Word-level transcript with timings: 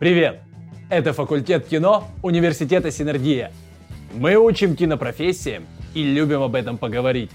Привет! 0.00 0.40
Это 0.88 1.12
факультет 1.12 1.68
кино 1.68 2.04
Университета 2.22 2.90
Синергия. 2.90 3.52
Мы 4.14 4.34
учим 4.36 4.74
кинопрофессиям 4.74 5.66
и 5.94 6.02
любим 6.02 6.40
об 6.40 6.54
этом 6.54 6.78
поговорить. 6.78 7.30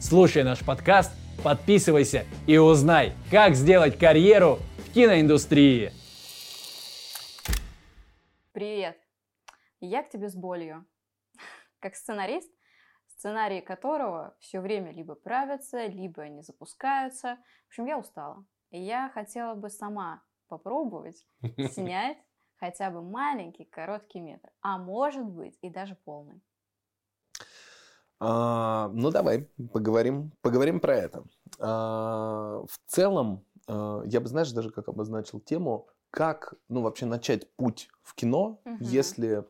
Слушай 0.00 0.42
наш 0.42 0.66
подкаст, 0.66 1.12
подписывайся 1.44 2.24
и 2.48 2.58
узнай, 2.58 3.12
как 3.30 3.54
сделать 3.54 3.96
карьеру 3.96 4.58
в 4.78 4.92
киноиндустрии. 4.94 5.92
Привет! 8.50 8.98
Я 9.78 10.02
к 10.02 10.10
тебе 10.10 10.28
с 10.28 10.34
болью. 10.34 10.86
Как 11.78 11.94
сценарист, 11.94 12.50
сценарии 13.06 13.60
которого 13.60 14.34
все 14.40 14.58
время 14.58 14.90
либо 14.90 15.14
правятся, 15.14 15.86
либо 15.86 16.26
не 16.26 16.42
запускаются. 16.42 17.38
В 17.66 17.68
общем, 17.68 17.86
я 17.86 17.96
устала. 17.96 18.44
И 18.70 18.80
я 18.80 19.08
хотела 19.14 19.54
бы 19.54 19.70
сама 19.70 20.24
попробовать 20.48 21.26
снять 21.70 22.18
хотя 22.56 22.90
бы 22.90 23.02
маленький 23.02 23.64
короткий 23.64 24.20
метр, 24.20 24.50
а 24.62 24.78
может 24.78 25.24
быть 25.24 25.56
и 25.62 25.70
даже 25.70 25.94
полный. 25.94 26.40
А, 28.20 28.90
ну 28.92 29.10
давай 29.10 29.48
поговорим, 29.72 30.32
поговорим 30.40 30.80
про 30.80 30.96
это. 30.96 31.24
А, 31.60 32.64
в 32.68 32.78
целом, 32.86 33.44
а, 33.68 34.02
я 34.06 34.20
бы, 34.20 34.26
знаешь, 34.26 34.50
даже 34.50 34.70
как 34.70 34.88
обозначил 34.88 35.40
тему, 35.40 35.86
как, 36.10 36.54
ну 36.68 36.82
вообще 36.82 37.06
начать 37.06 37.50
путь 37.54 37.88
в 38.02 38.14
кино, 38.14 38.60
угу. 38.64 38.76
если 38.80 39.44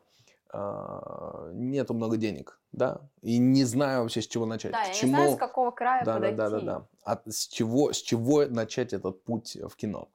а, 0.53 1.49
нету 1.53 1.95
много 1.95 2.17
денег, 2.17 2.59
да, 2.71 3.01
и 3.21 3.39
не 3.39 3.63
знаю 3.63 4.03
вообще, 4.03 4.21
с 4.21 4.27
чего 4.27 4.45
начать. 4.45 4.71
Да, 4.71 4.83
к 4.83 4.87
я 4.87 4.93
чему... 4.93 5.11
не 5.11 5.17
знаю, 5.17 5.35
с 5.35 5.39
какого 5.39 5.71
края 5.71 6.05
да, 6.05 6.15
подойти. 6.15 6.37
Да, 6.37 6.49
да, 6.49 6.59
да, 6.59 6.65
да. 6.65 6.87
А 7.03 7.21
с 7.29 7.47
чего, 7.47 7.91
с 7.91 7.97
чего 7.97 8.45
начать 8.45 8.93
этот 8.93 9.23
путь 9.23 9.57
в 9.67 9.75
кино? 9.75 10.09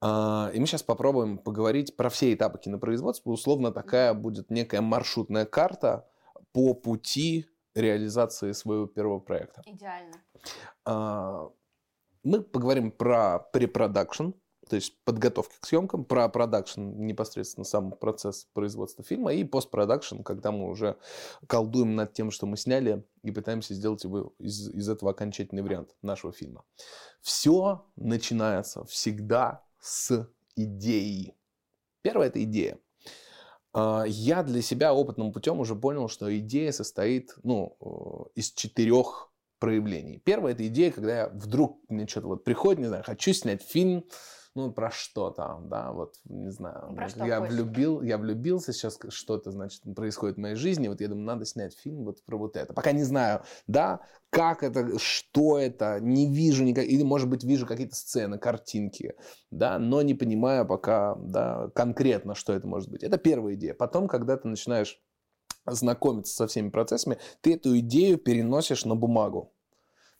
А, 0.00 0.50
и 0.54 0.60
мы 0.60 0.66
сейчас 0.66 0.82
попробуем 0.82 1.38
поговорить 1.38 1.96
про 1.96 2.08
все 2.08 2.32
этапы 2.32 2.58
кинопроизводства. 2.58 3.30
Условно 3.30 3.72
такая 3.72 4.14
будет 4.14 4.50
некая 4.50 4.80
маршрутная 4.80 5.44
карта 5.44 6.08
по 6.52 6.74
пути 6.74 7.46
реализации 7.74 8.52
своего 8.52 8.86
первого 8.86 9.18
проекта. 9.18 9.62
Идеально. 9.66 10.14
А, 10.84 11.50
мы 12.22 12.42
поговорим 12.42 12.90
про 12.90 13.38
препродакшн, 13.52 14.30
то 14.68 14.76
есть 14.76 15.02
подготовки 15.04 15.56
к 15.60 15.66
съемкам, 15.66 16.04
про 16.04 16.28
продакшн, 16.28 16.80
непосредственно 16.80 17.64
сам 17.64 17.92
процесс 17.92 18.46
производства 18.52 19.02
фильма, 19.02 19.32
и 19.32 19.44
постпродакшн, 19.44 20.22
когда 20.22 20.52
мы 20.52 20.68
уже 20.68 20.96
колдуем 21.46 21.96
над 21.96 22.12
тем, 22.12 22.30
что 22.30 22.46
мы 22.46 22.56
сняли, 22.56 23.04
и 23.22 23.30
пытаемся 23.30 23.74
сделать 23.74 24.04
его 24.04 24.34
из, 24.38 24.68
из 24.68 24.88
этого 24.88 25.12
окончательный 25.12 25.62
вариант 25.62 25.96
нашего 26.02 26.32
фильма. 26.32 26.64
Все 27.22 27.86
начинается 27.96 28.84
всегда 28.84 29.64
с 29.80 30.28
идеей. 30.56 31.34
Первое– 32.02 32.26
это 32.28 32.42
идея. 32.44 32.78
А, 33.72 34.04
я 34.06 34.42
для 34.42 34.62
себя 34.62 34.94
опытным 34.94 35.32
путем 35.32 35.60
уже 35.60 35.74
понял, 35.76 36.08
что 36.08 36.36
идея 36.38 36.72
состоит 36.72 37.34
ну, 37.42 37.76
э, 37.80 38.38
из 38.40 38.52
четырех 38.52 39.32
проявлений. 39.58 40.18
Первое– 40.24 40.52
это 40.54 40.66
идея, 40.66 40.90
когда 40.90 41.16
я 41.16 41.28
вдруг 41.28 41.80
мне 41.88 42.06
что-то 42.06 42.28
вот 42.28 42.44
приходит, 42.44 42.80
не 42.80 42.86
знаю, 42.86 43.04
хочу 43.04 43.32
снять 43.32 43.62
фильм, 43.62 44.04
ну, 44.58 44.72
про 44.72 44.90
что 44.90 45.30
там, 45.30 45.68
да, 45.68 45.92
вот, 45.92 46.16
не 46.24 46.50
знаю. 46.50 46.92
Про 46.96 47.08
что 47.08 47.24
я 47.24 47.38
хочешь? 47.38 47.54
влюбил, 47.54 48.02
я 48.02 48.18
влюбился, 48.18 48.72
сейчас 48.72 48.98
что-то, 49.08 49.52
значит, 49.52 49.82
происходит 49.94 50.36
в 50.36 50.40
моей 50.40 50.56
жизни, 50.56 50.88
вот 50.88 51.00
я 51.00 51.06
думаю, 51.06 51.24
надо 51.24 51.44
снять 51.44 51.76
фильм 51.76 52.04
вот 52.04 52.24
про 52.24 52.36
вот 52.36 52.56
это. 52.56 52.74
Пока 52.74 52.90
не 52.90 53.04
знаю, 53.04 53.42
да, 53.68 54.00
как 54.30 54.64
это, 54.64 54.98
что 54.98 55.58
это, 55.58 56.00
не 56.00 56.34
вижу 56.34 56.64
никак, 56.64 56.86
или, 56.86 57.04
может 57.04 57.30
быть, 57.30 57.44
вижу 57.44 57.66
какие-то 57.66 57.94
сцены, 57.94 58.36
картинки, 58.36 59.14
да, 59.52 59.78
но 59.78 60.02
не 60.02 60.14
понимаю 60.14 60.66
пока, 60.66 61.14
да, 61.14 61.70
конкретно, 61.74 62.34
что 62.34 62.52
это 62.52 62.66
может 62.66 62.90
быть. 62.90 63.04
Это 63.04 63.16
первая 63.16 63.54
идея. 63.54 63.74
Потом, 63.74 64.08
когда 64.08 64.36
ты 64.36 64.48
начинаешь 64.48 65.00
знакомиться 65.66 66.34
со 66.34 66.48
всеми 66.48 66.70
процессами, 66.70 67.18
ты 67.42 67.54
эту 67.54 67.78
идею 67.78 68.18
переносишь 68.18 68.84
на 68.84 68.96
бумагу. 68.96 69.54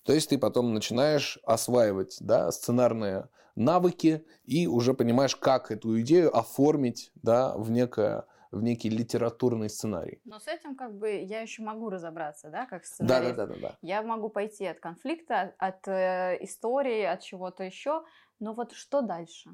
То 0.08 0.14
есть 0.14 0.30
ты 0.30 0.38
потом 0.38 0.72
начинаешь 0.72 1.38
осваивать 1.44 2.16
да, 2.20 2.50
сценарные 2.50 3.28
навыки 3.56 4.24
и 4.46 4.66
уже 4.66 4.94
понимаешь, 4.94 5.36
как 5.36 5.70
эту 5.70 6.00
идею 6.00 6.34
оформить 6.34 7.12
да, 7.16 7.54
в, 7.58 7.70
некое, 7.70 8.24
в 8.50 8.62
некий 8.62 8.88
литературный 8.88 9.68
сценарий. 9.68 10.22
Но 10.24 10.40
с 10.40 10.48
этим 10.48 10.76
как 10.76 10.96
бы 10.96 11.10
я 11.10 11.42
еще 11.42 11.60
могу 11.60 11.90
разобраться, 11.90 12.48
да, 12.48 12.64
как 12.64 12.86
сценарист. 12.86 13.36
Да, 13.36 13.46
да, 13.46 13.52
да, 13.52 13.60
да, 13.60 13.68
да. 13.68 13.78
Я 13.82 14.00
могу 14.00 14.30
пойти 14.30 14.64
от 14.64 14.80
конфликта, 14.80 15.54
от 15.58 15.86
э, 15.86 16.38
истории, 16.40 17.02
от 17.02 17.20
чего-то 17.20 17.64
еще. 17.64 18.02
Но 18.40 18.54
вот 18.54 18.72
что 18.72 19.02
дальше? 19.02 19.50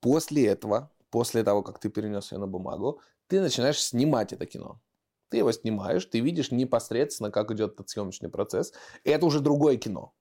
После 0.00 0.46
этого, 0.46 0.90
после 1.08 1.42
того, 1.42 1.62
как 1.62 1.78
ты 1.78 1.88
перенес 1.88 2.32
ее 2.32 2.38
на 2.38 2.46
бумагу, 2.46 3.00
ты 3.28 3.40
начинаешь 3.40 3.82
снимать 3.82 4.34
это 4.34 4.44
кино. 4.44 4.78
Ты 5.28 5.38
его 5.38 5.52
снимаешь, 5.52 6.04
ты 6.06 6.20
видишь 6.20 6.50
непосредственно, 6.50 7.30
как 7.30 7.50
идет 7.50 7.74
этот 7.74 7.88
съемочный 7.88 8.28
процесс. 8.28 8.72
И 9.04 9.10
это 9.10 9.26
уже 9.26 9.40
другое 9.40 9.76
кино. 9.76 10.12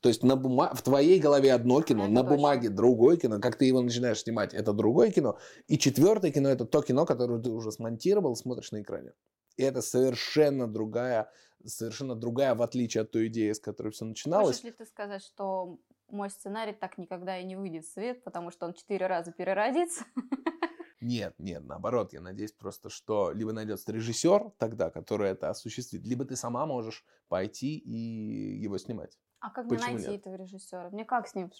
То 0.00 0.08
есть 0.08 0.22
на 0.22 0.36
бума... 0.36 0.72
в 0.74 0.82
твоей 0.82 1.18
голове 1.18 1.52
одно 1.52 1.82
кино, 1.82 2.04
Это 2.04 2.12
на 2.12 2.20
точно. 2.22 2.36
бумаге 2.36 2.68
другое 2.68 3.16
кино. 3.16 3.40
Как 3.40 3.56
ты 3.56 3.64
его 3.64 3.80
начинаешь 3.80 4.20
снимать, 4.20 4.54
это 4.54 4.72
другое 4.72 5.10
кино. 5.10 5.38
И 5.66 5.76
четвертое 5.78 6.30
кино 6.30 6.48
это 6.48 6.64
то 6.64 6.82
кино, 6.82 7.04
которое 7.04 7.40
ты 7.40 7.50
уже 7.50 7.72
смонтировал, 7.72 8.36
смотришь 8.36 8.70
на 8.70 8.80
экране. 8.82 9.12
И 9.56 9.62
это 9.64 9.82
совершенно 9.82 10.68
другая, 10.68 11.30
совершенно 11.64 12.14
другая, 12.14 12.54
в 12.54 12.62
отличие 12.62 13.02
от 13.02 13.10
той 13.10 13.26
идеи, 13.26 13.52
с 13.52 13.58
которой 13.58 13.90
все 13.90 14.04
начиналось. 14.04 14.46
Можешь 14.46 14.62
ли 14.64 14.70
ты 14.70 14.86
сказать, 14.86 15.22
что 15.24 15.78
мой 16.08 16.30
сценарий 16.30 16.72
так 16.72 16.96
никогда 16.96 17.38
и 17.38 17.44
не 17.44 17.56
выйдет 17.56 17.84
в 17.84 17.92
свет, 17.92 18.22
потому 18.22 18.52
что 18.52 18.66
он 18.66 18.74
четыре 18.74 19.08
раза 19.08 19.32
переродится? 19.32 20.04
Нет, 21.00 21.34
нет, 21.38 21.64
наоборот, 21.64 22.12
я 22.12 22.20
надеюсь 22.20 22.52
просто, 22.52 22.88
что 22.88 23.30
либо 23.30 23.52
найдется 23.52 23.92
режиссер 23.92 24.50
тогда, 24.58 24.90
который 24.90 25.30
это 25.30 25.48
осуществит, 25.48 26.04
либо 26.04 26.24
ты 26.24 26.34
сама 26.34 26.66
можешь 26.66 27.04
пойти 27.28 27.78
и 27.78 28.58
его 28.60 28.78
снимать. 28.78 29.16
А 29.40 29.50
как 29.50 29.66
мне 29.66 29.76
Почему 29.76 29.94
найти 29.94 30.10
нет? 30.10 30.20
этого 30.20 30.34
режиссера? 30.34 30.90
Мне 30.90 31.04
как 31.04 31.28
с 31.28 31.34
ним? 31.34 31.52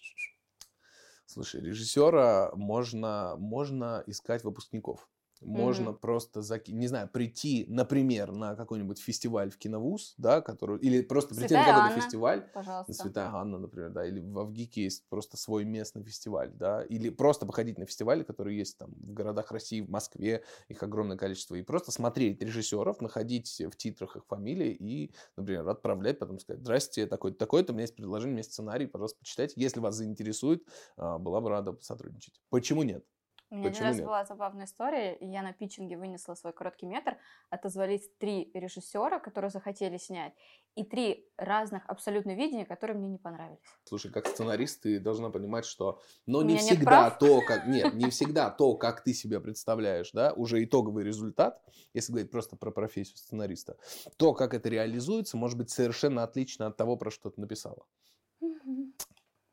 Слушай, 1.26 1.60
режиссера 1.60 2.50
можно, 2.54 3.36
можно 3.38 4.02
искать 4.06 4.42
выпускников. 4.42 5.08
Можно 5.40 5.90
Мгм. 5.90 5.98
просто, 5.98 6.42
заки... 6.42 6.72
не 6.72 6.88
знаю, 6.88 7.08
прийти, 7.08 7.64
например, 7.68 8.32
на 8.32 8.56
какой-нибудь 8.56 8.98
фестиваль 8.98 9.50
в 9.50 9.58
киновуз, 9.58 10.14
да, 10.18 10.40
который... 10.40 10.78
или 10.80 11.00
просто 11.02 11.34
прийти 11.34 11.54
на 11.54 11.60
Святая 11.60 11.74
какой-то 11.74 11.92
Анна. 11.92 12.02
фестиваль, 12.02 12.50
Пожалуйста. 12.52 12.92
Святая 12.92 13.26
Анна, 13.28 13.58
например, 13.58 13.90
да, 13.90 14.06
или 14.06 14.20
в 14.20 14.38
Авгике 14.38 14.82
есть 14.84 15.08
просто 15.08 15.36
свой 15.36 15.64
местный 15.64 16.02
фестиваль, 16.02 16.50
да, 16.52 16.82
или 16.82 17.10
просто 17.10 17.46
походить 17.46 17.78
на 17.78 17.86
фестивали, 17.86 18.24
которые 18.24 18.58
есть 18.58 18.78
там 18.78 18.90
в 18.90 19.12
городах 19.12 19.52
России, 19.52 19.80
в 19.80 19.90
Москве, 19.90 20.42
их 20.68 20.82
огромное 20.82 21.16
количество, 21.16 21.54
и 21.54 21.62
просто 21.62 21.92
смотреть 21.92 22.42
режиссеров, 22.42 23.00
находить 23.00 23.62
в 23.70 23.76
титрах 23.76 24.16
их 24.16 24.26
фамилии 24.26 24.72
и, 24.72 25.12
например, 25.36 25.68
отправлять, 25.68 26.18
потом 26.18 26.40
сказать, 26.40 26.62
здрасте, 26.62 27.06
такой-то, 27.06 27.38
такой-то, 27.38 27.72
у 27.72 27.74
меня 27.74 27.82
есть 27.84 27.94
предложение, 27.94 28.30
у 28.30 28.34
меня 28.34 28.40
есть 28.40 28.52
сценарий, 28.52 28.86
пожалуйста, 28.86 29.20
почитайте, 29.20 29.54
если 29.56 29.78
вас 29.80 29.94
заинтересует, 29.94 30.64
а, 30.96 31.18
была 31.18 31.40
бы 31.40 31.48
рада 31.50 31.76
сотрудничать. 31.80 32.40
Почему 32.50 32.82
нет? 32.82 33.04
У 33.50 33.54
меня 33.54 33.68
один 33.68 33.72
Почему 33.72 33.88
раз 33.88 33.96
нет? 33.96 34.04
была 34.04 34.24
забавная 34.26 34.66
история, 34.66 35.14
и 35.14 35.26
я 35.26 35.42
на 35.42 35.54
питчинге 35.54 35.96
вынесла 35.96 36.34
свой 36.34 36.52
короткий 36.52 36.84
метр, 36.84 37.16
отозвались 37.48 38.10
три 38.18 38.50
режиссера, 38.52 39.18
которые 39.18 39.50
захотели 39.50 39.96
снять, 39.96 40.34
и 40.74 40.84
три 40.84 41.26
разных 41.38 41.82
абсолютно 41.86 42.34
видения, 42.34 42.66
которые 42.66 42.98
мне 42.98 43.08
не 43.08 43.16
понравились. 43.16 43.58
Слушай, 43.84 44.12
как 44.12 44.26
сценарист 44.26 44.82
ты 44.82 45.00
должна 45.00 45.30
понимать, 45.30 45.64
что, 45.64 46.02
но 46.26 46.40
У 46.40 46.42
не 46.42 46.58
всегда 46.58 47.10
то, 47.10 47.40
как 47.40 47.66
нет, 47.66 47.94
не 47.94 48.10
всегда 48.10 48.50
то, 48.50 48.74
как 48.74 49.02
ты 49.02 49.14
себе 49.14 49.40
представляешь, 49.40 50.10
да, 50.12 50.34
уже 50.34 50.62
итоговый 50.62 51.02
результат, 51.02 51.62
если 51.94 52.12
говорить 52.12 52.30
просто 52.30 52.56
про 52.56 52.70
профессию 52.70 53.16
сценариста, 53.16 53.78
то, 54.18 54.34
как 54.34 54.52
это 54.52 54.68
реализуется, 54.68 55.38
может 55.38 55.56
быть 55.56 55.70
совершенно 55.70 56.22
отлично 56.22 56.66
от 56.66 56.76
того, 56.76 56.96
про 56.96 57.10
что 57.10 57.30
ты 57.30 57.40
написала. 57.40 57.86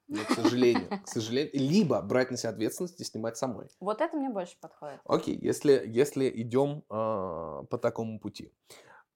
Но, 0.07 0.23
к 0.23 0.31
сожалению, 0.31 0.88
к 1.03 1.07
сожалению, 1.07 1.51
либо 1.53 2.01
брать 2.01 2.31
на 2.31 2.38
себя 2.38 2.51
ответственность 2.51 2.99
и 3.01 3.03
снимать 3.03 3.38
самой. 3.38 3.67
Вот 3.79 4.01
это 4.01 4.16
мне 4.16 4.29
больше 4.29 4.55
подходит. 4.59 5.00
Окей, 5.06 5.38
если, 5.41 5.83
если 5.85 6.30
идем 6.30 6.83
а, 6.89 7.63
по 7.63 7.77
такому 7.77 8.19
пути. 8.19 8.51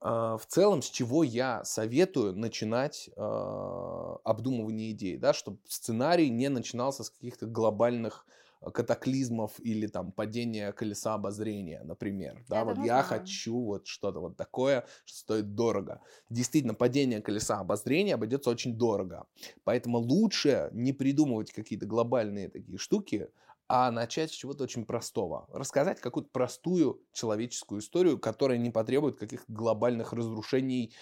А, 0.01 0.37
в 0.37 0.45
целом, 0.45 0.81
с 0.81 0.89
чего 0.89 1.23
я 1.23 1.63
советую 1.63 2.35
начинать 2.35 3.09
а, 3.15 4.17
обдумывание 4.23 4.91
идей, 4.91 5.17
да, 5.17 5.33
чтобы 5.33 5.59
сценарий 5.67 6.29
не 6.29 6.49
начинался 6.49 7.03
с 7.03 7.09
каких-то 7.09 7.45
глобальных 7.45 8.25
катаклизмов 8.73 9.59
или 9.59 9.87
там 9.87 10.11
падения 10.11 10.71
колеса 10.73 11.13
обозрения, 11.15 11.81
например. 11.83 12.43
Да, 12.49 12.63
Я 12.65 12.65
вот 12.65 12.77
я 12.77 13.03
знаю. 13.03 13.03
хочу 13.03 13.59
вот 13.59 13.87
что-то 13.87 14.19
вот 14.19 14.37
такое, 14.37 14.85
что 15.05 15.17
стоит 15.19 15.55
дорого. 15.55 16.01
Действительно, 16.29 16.73
падение 16.73 17.21
колеса 17.21 17.59
обозрения 17.59 18.15
обойдется 18.15 18.49
очень 18.49 18.77
дорого. 18.77 19.27
Поэтому 19.63 19.99
лучше 19.99 20.69
не 20.73 20.93
придумывать 20.93 21.51
какие-то 21.51 21.85
глобальные 21.85 22.49
такие 22.49 22.77
штуки, 22.77 23.29
а 23.67 23.91
начать 23.91 24.31
с 24.31 24.33
чего-то 24.33 24.63
очень 24.63 24.85
простого. 24.85 25.47
Рассказать 25.53 26.01
какую-то 26.01 26.29
простую 26.31 27.03
человеческую 27.13 27.81
историю, 27.81 28.17
которая 28.19 28.57
не 28.57 28.71
потребует 28.71 29.17
каких-то 29.19 29.51
глобальных 29.51 30.11
разрушений, 30.11 30.93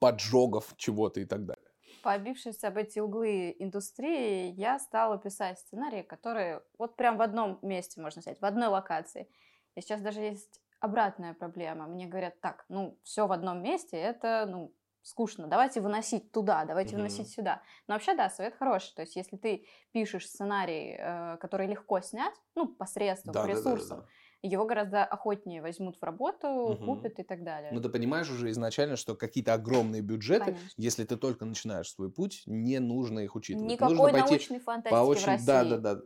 поджогов 0.00 0.74
чего-то 0.76 1.20
и 1.20 1.24
так 1.24 1.46
далее. 1.46 1.67
Побившись 2.02 2.64
об 2.64 2.76
эти 2.76 2.98
углы 2.98 3.54
индустрии, 3.58 4.52
я 4.56 4.78
стала 4.78 5.18
писать 5.18 5.58
сценарии, 5.58 6.02
которые 6.02 6.62
вот 6.78 6.96
прям 6.96 7.16
в 7.16 7.22
одном 7.22 7.58
месте, 7.62 8.00
можно 8.00 8.22
сказать, 8.22 8.40
в 8.40 8.44
одной 8.44 8.68
локации. 8.68 9.28
И 9.74 9.80
сейчас 9.80 10.00
даже 10.00 10.20
есть 10.20 10.60
обратная 10.80 11.34
проблема. 11.34 11.86
Мне 11.86 12.06
говорят, 12.06 12.40
так, 12.40 12.64
ну, 12.68 12.98
все 13.02 13.26
в 13.26 13.32
одном 13.32 13.62
месте, 13.62 13.96
это, 13.96 14.46
ну, 14.48 14.72
скучно, 15.02 15.46
давайте 15.46 15.80
выносить 15.80 16.32
туда, 16.32 16.64
давайте 16.64 16.94
mm-hmm. 16.94 16.98
выносить 16.98 17.30
сюда. 17.30 17.62
Но 17.86 17.94
вообще, 17.94 18.14
да, 18.14 18.28
совет 18.28 18.54
хороший. 18.56 18.94
То 18.94 19.02
есть, 19.02 19.16
если 19.16 19.36
ты 19.36 19.66
пишешь 19.92 20.28
сценарий, 20.28 20.96
э, 20.98 21.36
который 21.38 21.66
легко 21.66 22.00
снять, 22.00 22.34
ну, 22.54 22.68
посредством, 22.68 23.32
да, 23.32 23.42
по 23.42 23.46
ресурсам, 23.46 23.98
да, 23.98 24.04
да, 24.04 24.06
да 24.06 24.08
его 24.42 24.66
гораздо 24.66 25.04
охотнее 25.04 25.62
возьмут 25.62 25.96
в 26.00 26.04
работу, 26.04 26.48
угу. 26.48 26.84
купят 26.84 27.18
и 27.18 27.22
так 27.22 27.42
далее. 27.42 27.70
Ну, 27.72 27.80
ты 27.80 27.88
понимаешь 27.88 28.30
уже 28.30 28.50
изначально, 28.50 28.96
что 28.96 29.16
какие-то 29.16 29.54
огромные 29.54 30.00
бюджеты, 30.02 30.46
Конечно. 30.46 30.68
если 30.76 31.04
ты 31.04 31.16
только 31.16 31.44
начинаешь 31.44 31.90
свой 31.90 32.10
путь, 32.10 32.42
не 32.46 32.78
нужно 32.78 33.20
их 33.20 33.34
учитывать. 33.34 33.70
Никакой 33.70 33.96
нужно 33.96 34.18
научной 34.18 34.60
фантастики 34.60 34.94
по 34.94 35.04
очень... 35.04 35.22
в 35.22 35.26
России. 35.26 35.46
Да, 35.46 35.64
да, 35.64 35.76
да. 35.76 36.00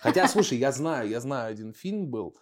Хотя, 0.00 0.28
слушай, 0.28 0.58
я 0.58 0.72
знаю, 0.72 1.08
я 1.08 1.20
знаю 1.20 1.52
один 1.52 1.72
фильм 1.72 2.08
был, 2.08 2.36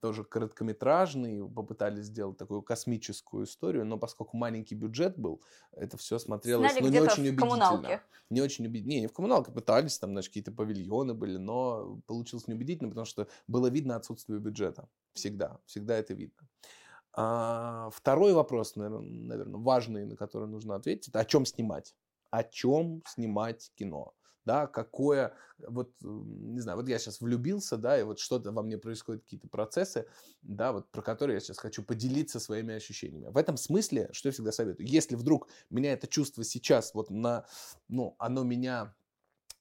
тоже 0.00 0.24
короткометражный, 0.24 1.48
попытались 1.48 2.04
сделать 2.04 2.36
такую 2.36 2.62
космическую 2.62 3.44
историю, 3.44 3.84
но 3.84 3.98
поскольку 3.98 4.36
маленький 4.36 4.74
бюджет 4.74 5.18
был, 5.18 5.42
это 5.72 5.96
все 5.96 6.18
смотрелось 6.18 6.74
ну, 6.80 6.88
не 6.88 7.00
очень 7.00 7.22
убедительно. 7.22 7.36
Коммуналке. 7.36 8.02
Не 8.30 8.40
очень 8.40 8.66
убедительно. 8.66 8.92
Не, 8.92 9.00
не 9.00 9.06
в 9.08 9.12
коммуналке 9.12 9.50
пытались, 9.50 9.98
там, 9.98 10.12
значит, 10.12 10.30
какие-то 10.30 10.52
павильоны 10.52 11.14
были, 11.14 11.38
но 11.38 12.00
получилось 12.06 12.46
неубедительно, 12.46 12.90
потому 12.90 13.04
что 13.04 13.26
было 13.48 13.68
видно 13.68 13.96
отсутствие 13.96 14.38
бюджета. 14.38 14.88
Всегда, 15.12 15.58
всегда 15.66 15.96
это 15.96 16.14
видно. 16.14 16.48
А, 17.14 17.90
второй 17.90 18.32
вопрос, 18.32 18.76
наверное, 18.76 19.00
наверное, 19.00 19.60
важный, 19.60 20.06
на 20.06 20.16
который 20.16 20.48
нужно 20.48 20.76
ответить, 20.76 21.08
это 21.08 21.20
о 21.20 21.24
чем 21.24 21.44
снимать? 21.44 21.94
О 22.30 22.42
чем 22.42 23.02
снимать 23.06 23.72
кино? 23.74 24.14
Да, 24.44 24.66
какое, 24.66 25.34
вот, 25.58 25.92
не 26.00 26.60
знаю, 26.60 26.78
вот 26.78 26.88
я 26.88 26.98
сейчас 26.98 27.20
влюбился, 27.20 27.76
да, 27.76 27.98
и 27.98 28.02
вот 28.02 28.18
что-то 28.18 28.52
во 28.52 28.62
мне 28.62 28.78
происходят, 28.78 29.22
какие-то 29.22 29.48
процессы, 29.48 30.06
да, 30.42 30.72
вот 30.72 30.90
про 30.90 31.02
которые 31.02 31.34
я 31.34 31.40
сейчас 31.40 31.58
хочу 31.58 31.82
поделиться 31.82 32.40
своими 32.40 32.74
ощущениями. 32.74 33.30
В 33.30 33.36
этом 33.36 33.56
смысле, 33.56 34.08
что 34.12 34.28
я 34.28 34.32
всегда 34.32 34.52
советую, 34.52 34.86
если 34.88 35.16
вдруг 35.16 35.48
меня 35.70 35.92
это 35.92 36.06
чувство 36.06 36.44
сейчас 36.44 36.94
вот 36.94 37.10
на, 37.10 37.46
ну, 37.88 38.16
оно 38.18 38.42
меня 38.42 38.94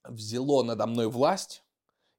взяло 0.03 0.63
надо 0.63 0.87
мной 0.87 1.07
власть, 1.07 1.63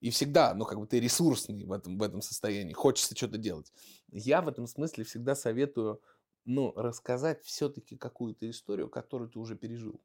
и 0.01 0.11
всегда, 0.11 0.53
ну, 0.55 0.65
как 0.65 0.81
бы 0.81 0.87
ты 0.89 0.99
ресурсный 0.99 1.65
в 1.65 1.71
этом, 1.71 1.97
в 1.97 2.03
этом 2.03 2.23
состоянии, 2.23 2.73
хочется 2.73 3.17
что-то 3.17 3.39
делать. 3.39 3.73
Я 4.11 4.43
в 4.43 4.49
этом 4.49 4.67
смысле 4.67 5.05
всегда 5.05 5.37
советую, 5.37 6.03
ну, 6.45 6.73
рассказать 6.75 7.45
все-таки 7.45 7.97
какую-то 7.97 8.51
историю, 8.51 8.89
которую 8.89 9.31
ты 9.31 9.39
уже 9.39 9.55
пережил 9.55 10.01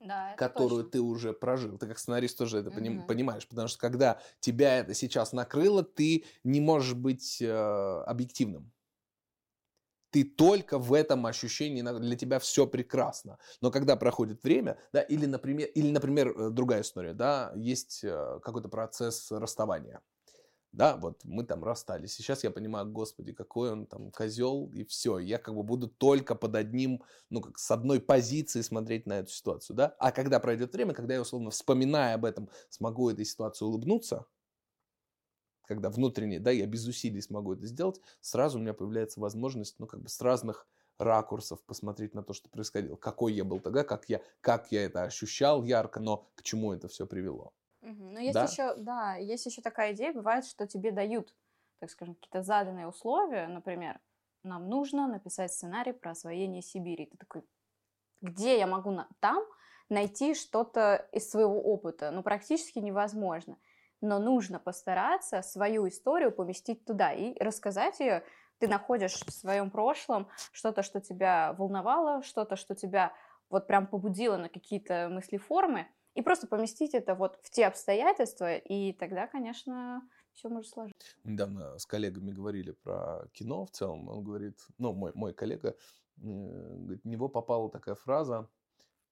да, 0.00 0.34
которую 0.36 0.84
точно. 0.84 0.90
ты 0.90 1.00
уже 1.00 1.32
прожил. 1.32 1.78
Ты 1.78 1.86
как 1.86 1.98
сценарист 1.98 2.38
тоже 2.38 2.58
это 2.58 2.70
угу. 2.70 3.06
понимаешь, 3.06 3.46
потому 3.46 3.68
что 3.68 3.78
когда 3.78 4.20
тебя 4.40 4.78
это 4.78 4.94
сейчас 4.94 5.32
накрыло, 5.32 5.82
ты 5.82 6.24
не 6.42 6.60
можешь 6.60 6.94
быть 6.94 7.40
э, 7.40 8.02
объективным. 8.06 8.72
Ты 10.10 10.24
только 10.24 10.78
в 10.78 10.92
этом 10.92 11.24
ощущении, 11.26 11.82
для 11.82 12.16
тебя 12.16 12.40
все 12.40 12.66
прекрасно. 12.66 13.38
Но 13.60 13.70
когда 13.70 13.94
проходит 13.94 14.42
время, 14.42 14.76
да, 14.92 15.02
или, 15.02 15.26
например, 15.26 15.68
или, 15.68 15.90
например, 15.92 16.28
э, 16.30 16.50
другая 16.50 16.80
история, 16.80 17.14
да, 17.14 17.52
есть 17.54 18.00
э, 18.02 18.40
какой-то 18.42 18.68
процесс 18.68 19.30
расставания 19.30 20.00
да, 20.72 20.96
вот 20.96 21.24
мы 21.24 21.44
там 21.44 21.64
расстались. 21.64 22.14
Сейчас 22.14 22.44
я 22.44 22.50
понимаю, 22.50 22.86
господи, 22.90 23.32
какой 23.32 23.72
он 23.72 23.86
там 23.86 24.10
козел, 24.12 24.70
и 24.72 24.84
все. 24.84 25.18
Я 25.18 25.38
как 25.38 25.54
бы 25.54 25.62
буду 25.62 25.88
только 25.88 26.34
под 26.34 26.54
одним, 26.54 27.02
ну, 27.28 27.40
как 27.40 27.58
с 27.58 27.70
одной 27.70 28.00
позиции 28.00 28.60
смотреть 28.60 29.06
на 29.06 29.18
эту 29.20 29.30
ситуацию, 29.30 29.76
да. 29.76 29.96
А 29.98 30.12
когда 30.12 30.38
пройдет 30.38 30.72
время, 30.72 30.94
когда 30.94 31.14
я, 31.14 31.22
условно, 31.22 31.50
вспоминая 31.50 32.14
об 32.14 32.24
этом, 32.24 32.48
смогу 32.68 33.10
этой 33.10 33.24
ситуации 33.24 33.64
улыбнуться, 33.64 34.26
когда 35.66 35.90
внутренне, 35.90 36.38
да, 36.38 36.50
я 36.50 36.66
без 36.66 36.86
усилий 36.86 37.20
смогу 37.20 37.54
это 37.54 37.66
сделать, 37.66 38.00
сразу 38.20 38.58
у 38.58 38.62
меня 38.62 38.74
появляется 38.74 39.20
возможность, 39.20 39.76
ну, 39.78 39.86
как 39.86 40.00
бы 40.02 40.08
с 40.08 40.20
разных 40.20 40.68
ракурсов 40.98 41.60
посмотреть 41.62 42.14
на 42.14 42.22
то, 42.22 42.32
что 42.32 42.48
происходило. 42.48 42.96
Какой 42.96 43.32
я 43.32 43.44
был 43.44 43.58
тогда, 43.58 43.84
как 43.84 44.08
я, 44.08 44.20
как 44.40 44.70
я 44.70 44.84
это 44.84 45.02
ощущал 45.02 45.64
ярко, 45.64 45.98
но 45.98 46.30
к 46.36 46.42
чему 46.42 46.72
это 46.72 46.88
все 46.88 47.06
привело. 47.06 47.54
Угу. 47.82 48.10
Но 48.12 48.20
есть 48.20 48.34
да? 48.34 48.44
еще, 48.44 48.74
да, 48.76 49.14
есть 49.16 49.46
еще 49.46 49.62
такая 49.62 49.92
идея, 49.92 50.12
бывает, 50.12 50.44
что 50.44 50.66
тебе 50.66 50.90
дают, 50.90 51.34
так 51.78 51.90
скажем, 51.90 52.14
какие-то 52.14 52.42
заданные 52.42 52.86
условия, 52.86 53.46
например, 53.48 54.00
нам 54.42 54.68
нужно 54.68 55.06
написать 55.06 55.52
сценарий 55.52 55.92
про 55.92 56.12
освоение 56.12 56.62
Сибири. 56.62 57.06
Ты 57.06 57.16
такой, 57.16 57.44
где 58.22 58.58
я 58.58 58.66
могу 58.66 58.90
на... 58.90 59.08
там 59.20 59.44
найти 59.88 60.34
что-то 60.34 61.08
из 61.12 61.30
своего 61.30 61.60
опыта? 61.60 62.10
Ну, 62.10 62.22
практически 62.22 62.78
невозможно. 62.78 63.58
Но 64.00 64.18
нужно 64.18 64.58
постараться 64.58 65.42
свою 65.42 65.86
историю 65.88 66.32
поместить 66.32 66.86
туда 66.86 67.12
и 67.12 67.38
рассказать 67.42 68.00
ее. 68.00 68.24
Ты 68.58 68.68
находишь 68.68 69.20
в 69.20 69.30
своем 69.30 69.70
прошлом 69.70 70.28
что-то, 70.52 70.82
что 70.82 71.00
тебя 71.00 71.54
волновало, 71.54 72.22
что-то, 72.22 72.56
что 72.56 72.74
тебя 72.74 73.12
вот 73.50 73.66
прям 73.66 73.86
побудило 73.86 74.36
на 74.36 74.48
какие-то 74.48 75.08
мысли-формы, 75.10 75.86
и 76.14 76.22
просто 76.22 76.46
поместить 76.46 76.94
это 76.94 77.14
вот 77.14 77.38
в 77.42 77.50
те 77.50 77.66
обстоятельства, 77.66 78.56
и 78.56 78.92
тогда, 78.92 79.26
конечно, 79.26 80.02
все 80.32 80.48
может 80.48 80.70
сложиться. 80.70 81.16
Недавно 81.24 81.78
с 81.78 81.86
коллегами 81.86 82.32
говорили 82.32 82.72
про 82.72 83.28
кино 83.32 83.66
в 83.66 83.70
целом. 83.70 84.08
Он 84.08 84.24
говорит, 84.24 84.58
ну, 84.78 84.92
мой, 84.92 85.12
мой 85.14 85.32
коллега, 85.32 85.76
говорит, 86.16 87.02
в 87.04 87.08
него 87.08 87.28
попала 87.28 87.70
такая 87.70 87.94
фраза 87.94 88.48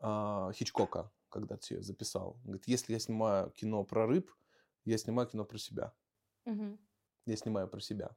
э, 0.00 0.50
Хичкока, 0.54 1.10
когда-то 1.28 1.74
ее 1.74 1.82
записал. 1.82 2.38
Говорит, 2.44 2.66
если 2.66 2.94
я 2.94 2.98
снимаю 2.98 3.50
кино 3.50 3.84
про 3.84 4.06
рыб, 4.06 4.32
я 4.84 4.98
снимаю 4.98 5.28
кино 5.28 5.44
про 5.44 5.58
себя. 5.58 5.92
Угу. 6.46 6.78
Я 7.26 7.36
снимаю 7.36 7.68
про 7.68 7.80
себя. 7.80 8.16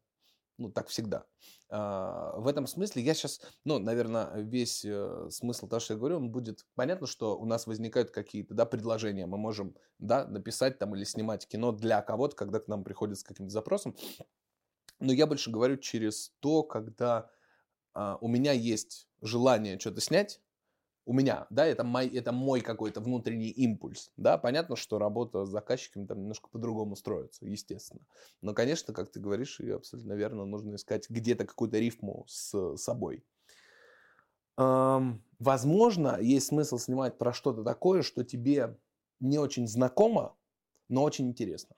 Ну, 0.61 0.69
так 0.69 0.89
всегда. 0.89 1.25
А, 1.69 2.35
в 2.37 2.47
этом 2.47 2.67
смысле 2.67 3.01
я 3.01 3.15
сейчас, 3.15 3.41
ну, 3.65 3.79
наверное, 3.79 4.29
весь 4.35 4.85
э, 4.85 5.27
смысл 5.31 5.67
того, 5.67 5.79
что 5.79 5.93
я 5.95 5.97
говорю, 5.97 6.17
он 6.17 6.29
будет... 6.29 6.67
Понятно, 6.75 7.07
что 7.07 7.35
у 7.35 7.45
нас 7.45 7.65
возникают 7.65 8.11
какие-то, 8.11 8.53
да, 8.53 8.67
предложения. 8.67 9.25
Мы 9.25 9.39
можем, 9.39 9.75
да, 9.97 10.27
написать 10.27 10.77
там 10.77 10.95
или 10.95 11.03
снимать 11.03 11.47
кино 11.47 11.71
для 11.71 12.03
кого-то, 12.03 12.35
когда 12.35 12.59
к 12.59 12.67
нам 12.67 12.83
приходят 12.83 13.17
с 13.17 13.23
каким-то 13.23 13.51
запросом. 13.51 13.95
Но 14.99 15.11
я 15.11 15.25
больше 15.25 15.49
говорю 15.49 15.77
через 15.77 16.31
то, 16.41 16.61
когда 16.61 17.31
а, 17.95 18.19
у 18.21 18.27
меня 18.27 18.51
есть 18.51 19.07
желание 19.23 19.79
что-то 19.79 19.99
снять, 19.99 20.41
у 21.05 21.13
меня, 21.13 21.47
да, 21.49 21.65
это 21.65 21.83
мой, 21.83 22.07
это 22.07 22.31
мой 22.31 22.61
какой-то 22.61 23.01
внутренний 23.01 23.49
импульс, 23.49 24.11
да, 24.17 24.37
понятно, 24.37 24.75
что 24.75 24.99
работа 24.99 25.45
с 25.45 25.49
заказчиками 25.49 26.05
там 26.05 26.19
немножко 26.19 26.49
по-другому 26.49 26.95
строится, 26.95 27.45
естественно, 27.45 28.01
но, 28.41 28.53
конечно, 28.53 28.93
как 28.93 29.11
ты 29.11 29.19
говоришь, 29.19 29.59
и 29.59 29.69
абсолютно 29.69 30.13
верно, 30.13 30.45
нужно 30.45 30.75
искать 30.75 31.09
где-то 31.09 31.45
какую-то 31.45 31.79
рифму 31.79 32.25
с 32.27 32.77
собой. 32.77 33.23
Эм, 34.57 35.23
возможно, 35.39 36.19
есть 36.21 36.47
смысл 36.47 36.77
снимать 36.77 37.17
про 37.17 37.33
что-то 37.33 37.63
такое, 37.63 38.01
что 38.03 38.23
тебе 38.23 38.77
не 39.19 39.39
очень 39.39 39.67
знакомо, 39.67 40.35
но 40.89 41.03
очень 41.03 41.29
интересно. 41.29 41.75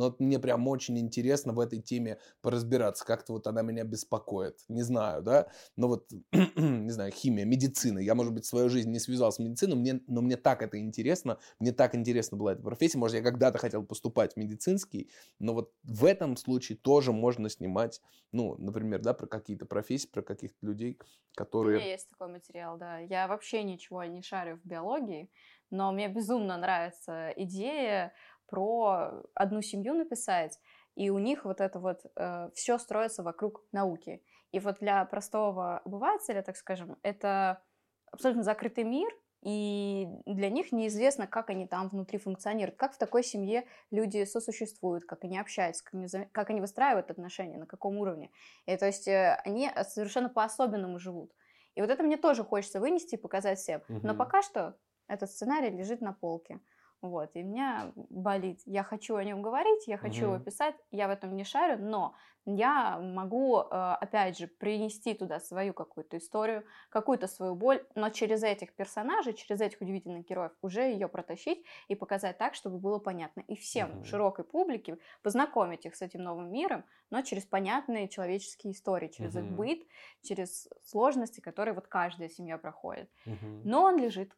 Но 0.00 0.06
вот 0.06 0.18
мне 0.18 0.38
прям 0.38 0.66
очень 0.66 0.98
интересно 0.98 1.52
в 1.52 1.60
этой 1.60 1.78
теме 1.78 2.18
поразбираться. 2.40 3.04
Как-то 3.04 3.34
вот 3.34 3.46
она 3.46 3.60
меня 3.60 3.84
беспокоит. 3.84 4.56
Не 4.68 4.80
знаю, 4.82 5.20
да? 5.20 5.48
Но 5.76 5.88
вот, 5.88 6.10
не 6.32 6.90
знаю, 6.90 7.12
химия, 7.12 7.44
медицина. 7.44 7.98
Я, 7.98 8.14
может 8.14 8.32
быть, 8.32 8.46
свою 8.46 8.70
жизнь 8.70 8.90
не 8.90 8.98
связал 8.98 9.30
с 9.30 9.38
медициной, 9.38 9.76
мне, 9.76 10.00
но 10.06 10.22
мне 10.22 10.38
так 10.38 10.62
это 10.62 10.78
интересно. 10.78 11.36
Мне 11.58 11.72
так 11.72 11.94
интересна 11.94 12.38
была 12.38 12.54
эта 12.54 12.62
профессия. 12.62 12.96
Может, 12.96 13.18
я 13.18 13.22
когда-то 13.22 13.58
хотел 13.58 13.84
поступать 13.84 14.32
в 14.32 14.36
медицинский. 14.38 15.10
Но 15.38 15.52
вот 15.52 15.74
в 15.82 16.06
этом 16.06 16.38
случае 16.38 16.78
тоже 16.78 17.12
можно 17.12 17.50
снимать, 17.50 18.00
ну, 18.32 18.56
например, 18.56 19.02
да, 19.02 19.12
про 19.12 19.26
какие-то 19.26 19.66
профессии, 19.66 20.08
про 20.08 20.22
каких-то 20.22 20.66
людей, 20.66 20.98
которые... 21.34 21.76
У 21.76 21.80
меня 21.80 21.92
есть 21.92 22.08
такой 22.08 22.28
материал, 22.28 22.78
да. 22.78 23.00
Я 23.00 23.28
вообще 23.28 23.62
ничего 23.64 24.02
не 24.04 24.22
шарю 24.22 24.56
в 24.56 24.66
биологии, 24.66 25.30
но 25.70 25.92
мне 25.92 26.08
безумно 26.08 26.56
нравится 26.56 27.32
идея 27.36 28.14
про 28.50 29.22
одну 29.34 29.62
семью 29.62 29.94
написать, 29.94 30.58
и 30.96 31.10
у 31.10 31.18
них 31.18 31.44
вот 31.44 31.60
это 31.60 31.78
вот 31.78 32.00
э, 32.16 32.50
все 32.54 32.78
строится 32.78 33.22
вокруг 33.22 33.64
науки. 33.72 34.22
И 34.52 34.58
вот 34.58 34.78
для 34.80 35.04
простого 35.04 35.78
обывателя, 35.78 36.42
так 36.42 36.56
скажем, 36.56 36.98
это 37.02 37.62
абсолютно 38.10 38.42
закрытый 38.42 38.84
мир, 38.84 39.10
и 39.42 40.06
для 40.26 40.50
них 40.50 40.70
неизвестно, 40.70 41.26
как 41.26 41.48
они 41.48 41.66
там 41.66 41.88
внутри 41.88 42.18
функционируют, 42.18 42.76
как 42.76 42.92
в 42.92 42.98
такой 42.98 43.24
семье 43.24 43.64
люди 43.90 44.24
сосуществуют, 44.24 45.04
как 45.04 45.24
они 45.24 45.38
общаются, 45.38 45.82
как 45.82 45.94
они, 45.94 46.06
как 46.32 46.50
они 46.50 46.60
выстраивают 46.60 47.10
отношения, 47.10 47.56
на 47.56 47.66
каком 47.66 47.96
уровне. 47.96 48.30
И 48.66 48.76
то 48.76 48.86
есть 48.86 49.08
э, 49.08 49.40
они 49.44 49.70
совершенно 49.88 50.28
по-особенному 50.28 50.98
живут. 50.98 51.32
И 51.74 51.80
вот 51.80 51.88
это 51.88 52.02
мне 52.02 52.18
тоже 52.18 52.44
хочется 52.44 52.80
вынести 52.80 53.14
и 53.14 53.18
показать 53.18 53.58
всем. 53.58 53.80
Угу. 53.88 54.00
Но 54.02 54.14
пока 54.14 54.42
что 54.42 54.76
этот 55.08 55.30
сценарий 55.30 55.70
лежит 55.70 56.02
на 56.02 56.12
полке 56.12 56.60
Вот, 57.02 57.30
и 57.34 57.42
меня 57.42 57.92
болит. 57.96 58.60
Я 58.66 58.84
хочу 58.84 59.16
о 59.16 59.24
нем 59.24 59.40
говорить, 59.40 59.86
я 59.86 59.96
хочу 59.96 60.26
Мгм. 60.26 60.34
его 60.34 60.38
писать, 60.38 60.74
я 60.90 61.08
в 61.08 61.10
этом 61.10 61.34
не 61.34 61.44
шарю, 61.44 61.82
но 61.82 62.14
я 62.44 62.98
могу, 62.98 63.58
э, 63.58 63.64
опять 63.70 64.36
же, 64.36 64.48
принести 64.48 65.14
туда 65.14 65.40
свою 65.40 65.72
какую-то 65.72 66.18
историю, 66.18 66.66
какую-то 66.90 67.26
свою 67.26 67.54
боль, 67.54 67.86
но 67.94 68.10
через 68.10 68.42
этих 68.42 68.74
персонажей, 68.76 69.32
через 69.32 69.62
этих 69.62 69.80
удивительных 69.80 70.26
героев 70.26 70.52
уже 70.60 70.82
ее 70.82 71.08
протащить 71.08 71.64
и 71.88 71.94
показать 71.94 72.36
так, 72.36 72.54
чтобы 72.54 72.78
было 72.78 72.98
понятно. 72.98 73.40
И 73.48 73.56
всем, 73.56 73.96
Мгм. 73.98 74.02
широкой 74.02 74.44
публике, 74.44 74.98
познакомить 75.22 75.86
их 75.86 75.96
с 75.96 76.02
этим 76.02 76.22
новым 76.22 76.52
миром, 76.52 76.84
но 77.08 77.22
через 77.22 77.46
понятные 77.46 78.08
человеческие 78.08 78.74
истории, 78.74 79.08
через 79.08 79.34
их 79.36 79.46
Мгм. 79.46 79.48
быт, 79.48 79.86
через 80.22 80.68
сложности, 80.84 81.40
которые 81.40 81.72
вот 81.74 81.86
каждая 81.88 82.28
семья 82.28 82.58
проходит. 82.58 83.10
Мгм. 83.24 83.62
Но 83.62 83.84
он 83.84 83.98
лежит. 83.98 84.32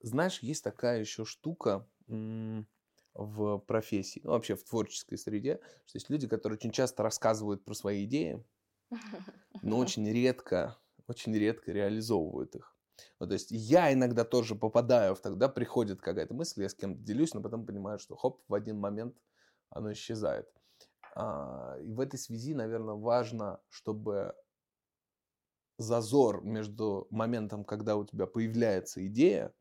Знаешь, 0.00 0.40
есть 0.40 0.64
такая 0.64 1.00
еще 1.00 1.24
штука 1.24 1.88
в 2.08 3.58
профессии, 3.58 4.20
ну, 4.24 4.30
вообще 4.30 4.54
в 4.54 4.64
творческой 4.64 5.18
среде, 5.18 5.60
что 5.86 5.96
есть 5.96 6.08
люди, 6.08 6.28
которые 6.28 6.56
очень 6.56 6.70
часто 6.70 7.02
рассказывают 7.02 7.64
про 7.64 7.74
свои 7.74 8.04
идеи, 8.04 8.44
но 9.62 9.78
очень 9.78 10.08
редко, 10.10 10.78
очень 11.06 11.34
редко 11.34 11.72
реализовывают 11.72 12.54
их. 12.54 12.76
Ну, 13.20 13.26
то 13.26 13.32
есть 13.32 13.50
я 13.50 13.92
иногда 13.92 14.24
тоже 14.24 14.54
попадаю 14.54 15.14
в 15.14 15.20
тогда 15.20 15.48
приходит 15.48 16.00
какая-то 16.00 16.34
мысль, 16.34 16.62
я 16.62 16.68
с 16.68 16.74
кем-то 16.74 17.00
делюсь, 17.02 17.34
но 17.34 17.42
потом 17.42 17.66
понимаю, 17.66 17.98
что 17.98 18.16
хоп, 18.16 18.42
в 18.48 18.54
один 18.54 18.78
момент 18.78 19.16
оно 19.70 19.92
исчезает. 19.92 20.48
А, 21.14 21.76
и 21.80 21.92
в 21.92 22.00
этой 22.00 22.18
связи, 22.18 22.54
наверное, 22.54 22.94
важно, 22.94 23.60
чтобы 23.68 24.34
зазор 25.78 26.42
между 26.42 27.06
моментом, 27.10 27.64
когда 27.64 27.96
у 27.96 28.04
тебя 28.04 28.26
появляется 28.26 29.04
идея, 29.06 29.52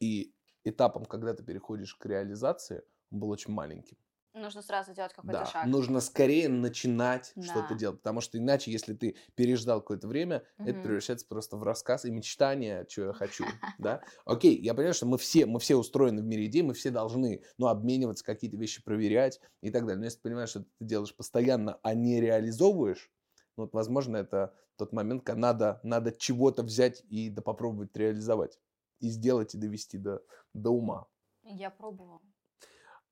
и 0.00 0.34
этапом, 0.64 1.04
когда 1.04 1.34
ты 1.34 1.44
переходишь 1.44 1.94
к 1.94 2.06
реализации, 2.06 2.82
он 3.10 3.20
был 3.20 3.30
очень 3.30 3.52
маленьким. 3.52 3.96
Нужно 4.34 4.60
сразу 4.60 4.92
делать 4.92 5.14
какой-то 5.14 5.46
Да, 5.46 5.46
шаг. 5.46 5.70
нужно 5.70 6.00
скорее 6.00 6.48
начинать 6.48 7.34
Да. 7.34 7.58
что-то 7.62 7.74
делать, 7.76 7.98
потому 7.98 8.20
что 8.20 8.38
иначе, 8.38 8.72
если 8.72 8.92
ты 8.92 9.14
переждал 9.36 9.80
какое-то 9.80 10.08
время, 10.08 10.42
это 10.64 10.80
Мгм. 10.80 10.80
превращается 10.80 11.28
просто 11.28 11.56
в 11.56 11.62
рассказ 11.62 12.04
и 12.04 12.10
мечтание, 12.10 12.84
что 12.90 13.02
я 13.06 13.12
хочу, 13.12 13.62
да. 13.78 14.02
Окей, 14.24 14.60
я 14.60 14.74
понимаю, 14.74 14.94
что 14.94 15.06
мы 15.06 15.18
все, 15.18 15.46
мы 15.46 15.60
все 15.60 15.76
устроены 15.76 16.22
в 16.22 16.24
мире 16.24 16.46
идей, 16.46 16.62
мы 16.62 16.74
все 16.74 16.90
должны, 16.90 17.44
ну, 17.56 17.68
обмениваться, 17.68 18.24
какие-то 18.24 18.56
вещи 18.56 18.82
проверять 18.82 19.40
и 19.60 19.70
так 19.70 19.82
далее. 19.82 19.98
Но 20.00 20.06
если 20.06 20.18
ты 20.18 20.22
понимаешь, 20.24 20.48
что 20.50 20.60
ты 20.62 20.66
делаешь 20.80 21.14
постоянно, 21.14 21.78
а 21.84 21.94
не 21.94 22.20
реализовываешь, 22.20 23.12
ну, 23.56 23.64
вот, 23.64 23.74
возможно, 23.74 24.16
это 24.16 24.54
тот 24.76 24.92
момент, 24.92 25.22
когда 25.22 25.40
надо, 25.40 25.80
надо 25.84 26.10
чего-то 26.10 26.64
взять 26.64 27.04
и 27.08 27.30
да 27.30 27.42
попробовать 27.42 27.96
реализовать. 27.96 28.58
И 29.02 29.10
сделать, 29.10 29.54
и 29.54 29.58
довести 29.58 29.98
до, 29.98 30.22
до 30.54 30.70
ума. 30.70 31.06
Я 31.42 31.70
пробовала. 31.70 32.20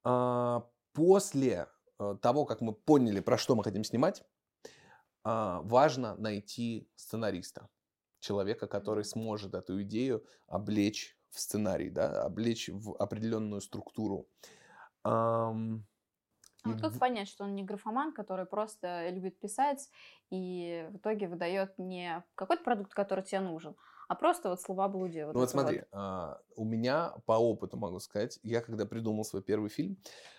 А, 0.05 0.67
После 0.93 1.69
э, 1.99 2.17
того, 2.21 2.45
как 2.45 2.61
мы 2.61 2.73
поняли, 2.73 3.21
про 3.21 3.39
что 3.39 3.55
мы 3.55 3.63
хотим 3.63 3.85
снимать, 3.85 4.25
а, 5.23 5.61
важно 5.63 6.17
найти 6.17 6.91
сценариста. 6.97 7.69
Человека, 8.19 8.67
который 8.67 9.05
сможет 9.05 9.55
эту 9.55 9.83
идею 9.83 10.27
облечь 10.47 11.17
в 11.31 11.41
сценарий, 11.41 11.91
да, 11.91 12.25
облечь 12.25 12.69
в 12.69 12.95
определенную 12.97 13.61
структуру. 13.61 14.29
А 15.05 15.55
и 16.67 16.69
вот 16.69 16.81
как 16.81 16.99
понять, 16.99 17.29
что 17.29 17.45
он 17.45 17.55
не 17.55 17.63
графоман, 17.63 18.13
который 18.13 18.45
просто 18.45 19.09
любит 19.09 19.39
писать 19.39 19.89
и 20.29 20.87
в 20.91 20.99
итоге 20.99 21.27
выдает 21.27 21.79
не 21.79 22.23
какой-то 22.35 22.63
продукт, 22.63 22.93
который 22.93 23.25
тебе 23.25 23.41
нужен, 23.41 23.75
а 24.11 24.17
просто 24.17 24.49
вот 24.49 24.61
слова 24.61 24.89
блудия. 24.89 25.27
Ну 25.33 25.39
вот 25.39 25.51
смотри, 25.51 25.83
а, 25.93 26.41
у 26.57 26.65
меня 26.65 27.15
по 27.25 27.35
опыту 27.35 27.77
могу 27.77 28.01
сказать, 28.01 28.41
я 28.43 28.61
когда 28.61 28.85
придумал 28.85 29.25
свой 29.25 29.41
первый 29.41 29.71
фильм, 29.71 29.97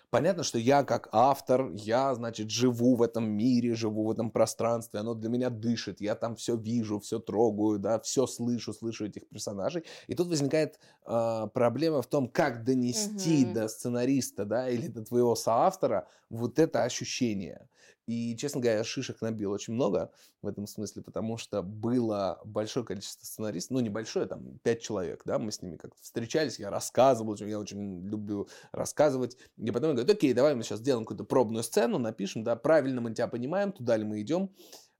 понятно, 0.09 0.43
что 0.43 0.57
я 0.59 0.83
как 0.83 1.07
автор, 1.13 1.71
я, 1.71 2.13
значит, 2.13 2.49
живу 2.49 2.95
в 2.95 3.01
этом 3.01 3.31
мире, 3.31 3.75
живу 3.75 4.03
в 4.03 4.11
этом 4.11 4.29
пространстве, 4.29 4.99
оно 4.99 5.13
для 5.13 5.29
меня 5.29 5.49
дышит, 5.49 6.01
я 6.01 6.15
там 6.15 6.35
все 6.35 6.57
вижу, 6.57 6.99
все 6.99 7.19
трогаю, 7.19 7.79
да, 7.79 8.01
все 8.01 8.27
слышу, 8.27 8.73
слышу 8.73 9.05
этих 9.05 9.29
персонажей. 9.29 9.85
И 10.07 10.15
тут 10.15 10.27
возникает 10.27 10.77
а, 11.05 11.47
проблема 11.47 12.01
в 12.01 12.07
том, 12.07 12.27
как 12.27 12.65
донести 12.65 13.45
Мгм. 13.45 13.53
до 13.53 13.69
сценариста, 13.69 14.43
да, 14.43 14.69
или 14.69 14.87
до 14.87 15.05
твоего 15.05 15.35
соавтора 15.35 16.09
вот 16.29 16.59
это 16.59 16.83
ощущение. 16.83 17.69
И, 18.07 18.35
честно 18.35 18.61
говоря, 18.61 18.83
шишек 18.83 19.21
набил 19.21 19.51
очень 19.51 19.73
много 19.73 20.11
в 20.41 20.47
этом 20.47 20.67
смысле, 20.67 21.01
потому 21.03 21.37
что 21.37 21.61
было 21.61 22.41
большое 22.43 22.85
количество 22.85 23.25
сценаристов, 23.25 23.71
ну, 23.71 23.79
небольшое, 23.79 24.25
там, 24.25 24.59
пять 24.63 24.81
человек, 24.81 25.21
да, 25.25 25.39
мы 25.39 25.51
с 25.51 25.61
ними 25.61 25.77
как-то 25.77 26.01
встречались, 26.01 26.59
я 26.59 26.69
рассказывал, 26.69 27.35
я 27.35 27.59
очень 27.59 28.07
люблю 28.07 28.47
рассказывать, 28.71 29.37
и 29.57 29.71
потом 29.71 29.89
я 29.91 29.95
говорю, 29.95 30.13
окей, 30.13 30.33
давай 30.33 30.55
мы 30.55 30.63
сейчас 30.63 30.79
сделаем 30.79 31.05
какую-то 31.05 31.23
пробную 31.23 31.63
сцену, 31.63 31.99
напишем, 31.99 32.43
да, 32.43 32.55
правильно 32.55 33.01
мы 33.01 33.13
тебя 33.13 33.27
понимаем, 33.27 33.71
туда 33.71 33.97
ли 33.97 34.03
мы 34.03 34.21
идем, 34.21 34.49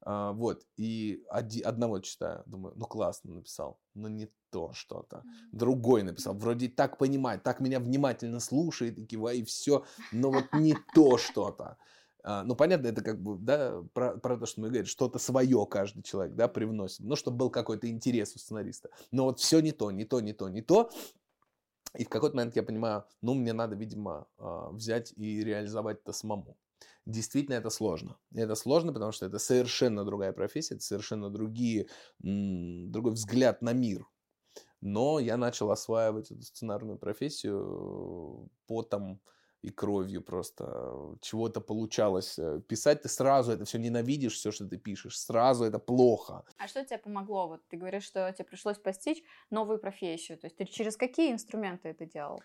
А, 0.03 0.31
вот, 0.31 0.65
и 0.77 1.24
оди- 1.29 1.62
одного 1.62 2.00
читаю, 2.00 2.41
думаю, 2.48 2.74
ну, 2.75 2.86
классно 2.86 3.36
написал, 3.36 3.79
но 3.93 4.10
не 4.10 4.27
то 4.50 4.74
что-то. 4.74 5.24
Другой 5.51 6.01
написал, 6.03 6.34
вроде 6.34 6.70
так 6.70 6.98
понимает, 6.98 7.43
так 7.43 7.60
меня 7.60 7.79
внимательно 7.79 8.39
слушает 8.39 8.98
и 8.98 9.05
кивает, 9.05 9.41
и 9.41 9.43
все, 9.43 9.86
но 10.12 10.31
вот 10.31 10.46
не 10.53 10.75
то 10.96 11.17
что-то. 11.17 11.77
А, 12.24 12.44
Ну, 12.44 12.56
понятно, 12.56 12.88
это 12.88 13.01
как 13.01 13.22
бы, 13.22 13.38
да, 13.38 13.84
про, 13.94 14.18
про 14.18 14.38
то, 14.38 14.46
что 14.46 14.62
мы 14.62 14.68
говорим, 14.68 14.86
что-то 14.86 15.20
свое 15.20 15.66
каждый 15.70 16.04
человек, 16.04 16.36
да, 16.36 16.48
привносит. 16.48 17.00
Ну, 17.01 17.16
чтобы 17.16 17.38
был 17.38 17.50
какой-то 17.50 17.90
интерес 17.90 18.36
у 18.36 18.40
сценариста. 18.40 18.90
Но 19.12 19.25
вот 19.25 19.40
все 19.40 19.60
не 19.60 19.72
то, 19.72 19.92
не 19.92 20.06
то, 20.06 20.20
не 20.20 20.34
то, 20.34 20.50
не 20.50 20.62
то. 20.62 20.90
И 21.98 22.06
в 22.06 22.10
какой-то 22.10 22.36
момент 22.36 22.56
я 22.56 22.63
понимаю, 22.63 23.06
ну, 23.22 23.34
мне 23.34 23.54
надо, 23.54 23.75
видимо, 23.75 24.28
а, 24.38 24.70
взять 24.72 25.13
и 25.18 25.44
реализовать 25.44 26.00
это 26.01 26.13
самому. 26.13 26.58
Действительно, 27.06 27.56
это 27.56 27.70
сложно. 27.70 28.18
Это 28.34 28.56
сложно, 28.56 28.94
потому 28.94 29.12
что 29.12 29.25
это 29.25 29.40
совершенно 29.40 30.06
другая 30.06 30.34
профессия, 30.34 30.75
это 30.75 30.84
совершенно 30.84 31.30
другие, 31.30 31.88
другой 32.20 33.13
взгляд 33.13 33.62
на 33.62 33.74
мир. 33.74 34.06
Но 34.82 35.20
я 35.20 35.38
начал 35.38 35.72
осваивать 35.72 36.32
эту 36.32 36.42
сценарную 36.42 36.98
профессию 36.98 38.50
потом 38.68 39.22
и 39.62 39.70
кровью 39.70 40.22
просто. 40.22 41.15
Чего-то 41.22 41.62
получалось 41.62 42.39
э, 42.39 42.62
писать. 42.68 43.03
Ты 43.03 43.10
сразу 43.10 43.51
это 43.51 43.65
все 43.65 43.77
ненавидишь, 43.77 44.34
все, 44.34 44.51
что 44.51 44.68
ты 44.68 44.77
пишешь. 44.77 45.20
Сразу 45.20 45.65
это 45.65 45.80
плохо. 45.80 46.44
А 46.58 46.68
что 46.68 46.84
тебе 46.84 46.98
помогло? 46.98 47.48
Вот 47.48 47.62
ты 47.68 47.77
говоришь, 47.77 48.03
что 48.03 48.32
тебе 48.34 48.46
пришлось 48.46 48.77
постичь 48.77 49.24
новую 49.51 49.80
профессию. 49.80 50.38
То 50.38 50.48
есть 50.48 50.58
ты 50.58 50.65
через 50.65 50.98
какие 50.98 51.32
инструменты 51.32 51.89
это 51.89 52.06
делал? 52.06 52.41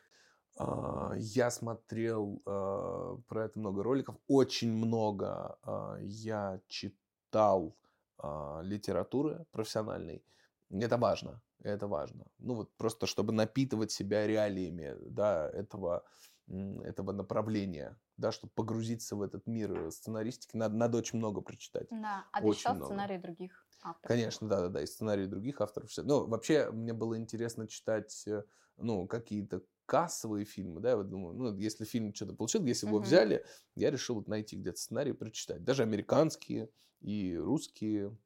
А, 0.58 1.14
Я 1.16 1.50
смотрел 1.50 2.42
а, 2.44 3.16
про 3.28 3.44
это 3.44 3.58
много 3.58 3.82
роликов, 3.82 4.16
очень 4.28 4.72
много 4.72 5.58
а, 5.62 5.98
я 6.00 6.60
читал 6.68 7.76
литературы 8.62 9.44
профессиональной. 9.52 10.24
Это 10.70 10.96
важно, 10.96 11.42
это 11.62 11.86
важно. 11.86 12.24
Ну 12.38 12.54
вот 12.54 12.74
просто 12.78 13.06
чтобы 13.06 13.34
напитывать 13.34 13.90
себя 13.90 14.26
реалиями, 14.26 14.96
да, 15.00 15.50
этого 15.50 16.02
этого 16.48 17.12
направления, 17.12 18.00
да, 18.16 18.32
чтобы 18.32 18.52
погрузиться 18.54 19.16
в 19.16 19.22
этот 19.22 19.46
мир 19.46 19.90
сценаристики, 19.90 20.56
надо, 20.56 20.76
надо 20.76 20.98
очень 20.98 21.18
много 21.18 21.40
прочитать. 21.40 21.88
Да. 21.90 22.28
А 22.32 22.42
ты 22.42 22.52
Очень 22.52 22.52
читал 22.52 22.76
много. 22.76 22.76
сценарии 22.76 23.18
других 23.18 23.66
авторов? 23.80 24.20
Конечно, 24.20 24.48
да, 24.48 24.60
да, 24.62 24.68
да, 24.68 24.82
и 24.82 24.86
сценарии 24.86 25.26
других 25.26 25.60
авторов. 25.60 25.90
всё. 25.90 26.02
Ну, 26.04 26.26
вообще, 26.26 26.70
мне 26.70 26.92
было 26.92 27.18
интересно 27.18 27.66
читать, 27.66 28.24
э, 28.28 28.44
ну, 28.76 29.06
какие-то 29.08 29.64
кассовые 29.86 30.44
фильмы, 30.44 30.80
да, 30.80 30.90
я 30.90 30.96
вот 30.96 31.08
думаю, 31.08 31.34
ну, 31.36 31.56
если 31.58 31.84
фильм 31.84 32.14
что-то 32.14 32.34
получил, 32.34 32.64
если 32.64 32.86
его 32.86 32.98
Мгм. 32.98 33.00
взяли, 33.00 33.44
я 33.74 33.90
решил 33.90 34.16
вот 34.16 34.28
найти 34.28 34.56
где-то 34.56 34.78
сценарий 34.78 35.12
прочитать. 35.12 35.64
Даже 35.64 35.82
американские 35.82 36.70
и 37.00 37.36
русские. 37.36 38.16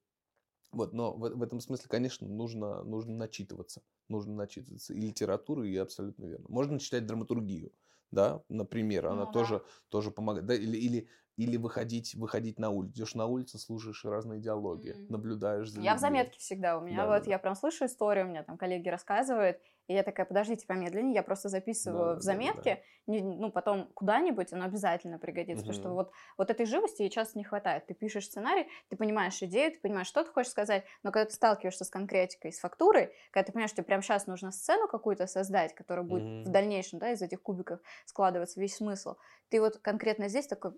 Вот, 0.72 0.92
но 0.92 1.12
в, 1.14 1.20
в 1.30 1.42
этом 1.42 1.60
смысле, 1.60 1.86
конечно, 1.88 2.28
нужно, 2.28 2.82
нужно 2.84 3.16
начитываться. 3.16 3.82
Нужно 4.08 4.34
начитываться 4.34 4.94
и 4.94 5.00
литературу, 5.00 5.64
и 5.64 5.76
абсолютно 5.76 6.26
верно. 6.26 6.46
Можно 6.48 6.78
читать 6.78 7.06
драматургию, 7.06 7.72
да, 8.10 8.42
например, 8.48 9.06
она 9.06 9.26
Ну 9.26 9.32
да. 9.34 9.50
тоже, 9.50 9.64
тоже 9.88 10.10
помогает. 10.10 10.46
Да, 10.46 10.54
или, 10.54 10.76
или, 10.76 11.08
или 11.36 11.56
выходить, 11.56 12.14
выходить 12.14 12.58
на 12.58 12.70
улицу. 12.70 12.92
Идешь 12.94 13.14
на 13.14 13.26
улицу, 13.26 13.58
слушаешь 13.58 14.04
разные 14.04 14.40
диалоги, 14.40 14.96
Мгм. 14.96 15.08
наблюдаешь 15.08 15.70
за 15.70 15.82
Я 15.82 15.94
в 15.96 15.98
людьми. 15.98 15.98
заметке 16.00 16.38
всегда. 16.40 16.78
У 16.78 16.80
меня 16.80 17.06
Да, 17.06 17.06
вот, 17.06 17.26
да. 17.26 17.28
я 17.28 17.38
прям 17.38 17.54
слышу 17.54 17.84
историю, 17.86 18.26
у 18.26 18.28
меня 18.28 18.42
там 18.42 18.58
коллеги 18.58 18.88
рассказывают, 18.88 19.60
и 19.90 19.94
я 19.94 20.02
такая, 20.04 20.24
подождите 20.26 20.66
помедленнее, 20.66 21.14
я 21.14 21.22
просто 21.22 21.48
записываю 21.48 22.16
Да, 22.16 22.18
в 22.18 22.20
да, 22.22 22.38
да, 22.40 22.52
да. 22.52 22.66
заметке, 22.68 22.84
не- 23.06 23.22
ну, 23.22 23.50
потом 23.50 23.88
куда-нибудь 23.92 24.52
оно 24.52 24.64
обязательно 24.66 25.18
пригодится, 25.18 25.64
потому 25.64 25.74
что 25.74 25.90
вот, 25.94 26.12
вот 26.38 26.50
этой 26.50 26.64
живости 26.66 27.02
ей 27.02 27.10
часто 27.10 27.38
не 27.38 27.44
хватает. 27.44 27.86
Ты 27.86 27.94
пишешь 27.94 28.26
сценарий, 28.26 28.68
ты 28.88 28.96
понимаешь 28.96 29.42
идею, 29.42 29.72
ты 29.72 29.80
понимаешь, 29.80 30.06
что 30.06 30.22
ты 30.22 30.30
хочешь 30.30 30.52
сказать, 30.52 30.84
но 31.02 31.10
когда 31.10 31.26
ты 31.28 31.34
сталкиваешься 31.34 31.84
с 31.84 31.90
конкретикой, 31.90 32.52
с 32.52 32.60
фактурой, 32.60 33.12
когда 33.32 33.46
ты 33.46 33.52
понимаешь, 33.52 33.70
что 33.70 33.82
прямо 33.82 34.02
сейчас 34.02 34.26
нужно 34.26 34.52
сцену 34.52 34.86
какую-то 34.88 35.26
создать, 35.26 35.74
которая 35.74 36.04
будет 36.04 36.24
Мгм. 36.24 36.44
в 36.44 36.50
дальнейшем, 36.50 36.98
да, 36.98 37.10
из 37.12 37.22
этих 37.22 37.42
кубиков 37.42 37.80
складываться 38.06 38.60
весь 38.60 38.76
смысл, 38.76 39.16
ты 39.48 39.60
вот 39.60 39.78
конкретно 39.78 40.28
здесь 40.28 40.46
такой, 40.46 40.72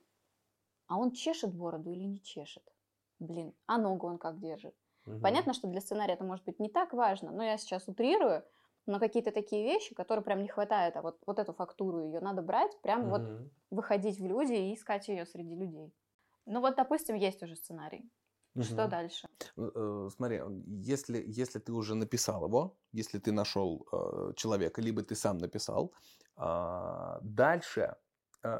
а 0.87 0.97
он 0.99 1.13
чешет 1.13 1.55
бороду 1.55 1.91
или 1.91 2.05
не 2.05 2.23
чешет? 2.23 2.65
Блин, 3.19 3.55
а 3.67 3.79
ногу 3.79 4.07
он 4.07 4.19
как 4.19 4.39
держит? 4.41 4.75
Мгм. 5.07 5.13
Понятно, 5.21 5.55
что 5.55 5.69
для 5.69 5.81
сценария 5.81 6.15
это 6.15 6.25
может 6.25 6.45
быть 6.45 6.59
не 6.59 6.69
так 6.69 6.93
важно, 6.93 7.31
но 7.31 7.43
я 7.45 7.57
сейчас 7.57 7.89
утрирую, 7.89 8.45
но 8.87 8.99
какие-то 9.01 9.33
такие 9.33 9.65
вещи, 9.65 9.95
которые 9.95 10.25
прям 10.25 10.43
не 10.43 10.49
хватает, 10.49 10.97
а 10.97 11.03
вот, 11.03 11.21
вот 11.27 11.39
эту 11.39 11.53
фактуру 11.53 12.01
ее 12.07 12.21
надо 12.21 12.43
брать, 12.43 12.81
прям 12.83 13.09
вот 13.09 13.29
Мгм. 13.29 13.51
выходить 13.71 14.19
в 14.21 14.27
люди 14.27 14.53
и 14.55 14.75
искать 14.75 15.09
ее 15.09 15.27
среди 15.27 15.55
людей. 15.57 15.95
Ну 16.47 16.61
вот, 16.61 16.77
допустим, 16.77 17.17
есть 17.17 17.43
уже 17.43 17.57
сценарий. 17.57 18.11
Что 18.61 18.87
Мгм. 18.87 18.89
дальше? 18.89 19.29
Э, 19.59 19.71
э, 19.75 20.09
Смотри, 20.17 20.41
если, 20.67 21.23
если 21.27 21.59
ты 21.61 21.73
уже 21.73 21.95
написал 21.95 22.47
его, 22.47 22.79
если 22.93 23.19
ты 23.19 23.33
нашел 23.33 23.87
э, 23.93 24.33
человека, 24.37 24.83
либо 24.83 25.03
ты 25.03 25.15
сам 25.17 25.39
написал, 25.39 25.95
а, 26.37 27.19
дальше, 27.23 27.81
э, 27.81 27.95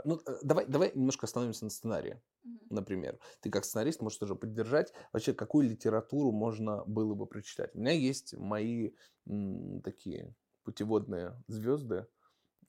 ну, 0.05 0.21
э, 0.27 0.39
давай, 0.43 0.67
давай 0.67 0.93
немножко 0.95 1.27
остановимся 1.27 1.65
на 1.65 1.71
сценарии, 1.71 2.23
например. 2.71 3.19
Ты 3.41 3.51
как 3.51 3.65
сценарист 3.65 4.01
можешь 4.03 4.19
тоже 4.19 4.37
поддержать, 4.37 4.93
вообще, 5.13 5.35
какую 5.35 5.69
литературу 5.69 6.33
можно 6.33 6.85
было 6.85 7.15
бы 7.15 7.27
прочитать. 7.27 7.75
У 7.75 7.81
меня 7.81 7.93
есть 7.93 8.35
мои 8.37 8.93
м, 9.27 9.83
такие 9.83 10.35
путеводные 10.65 11.43
звезды, 11.49 12.07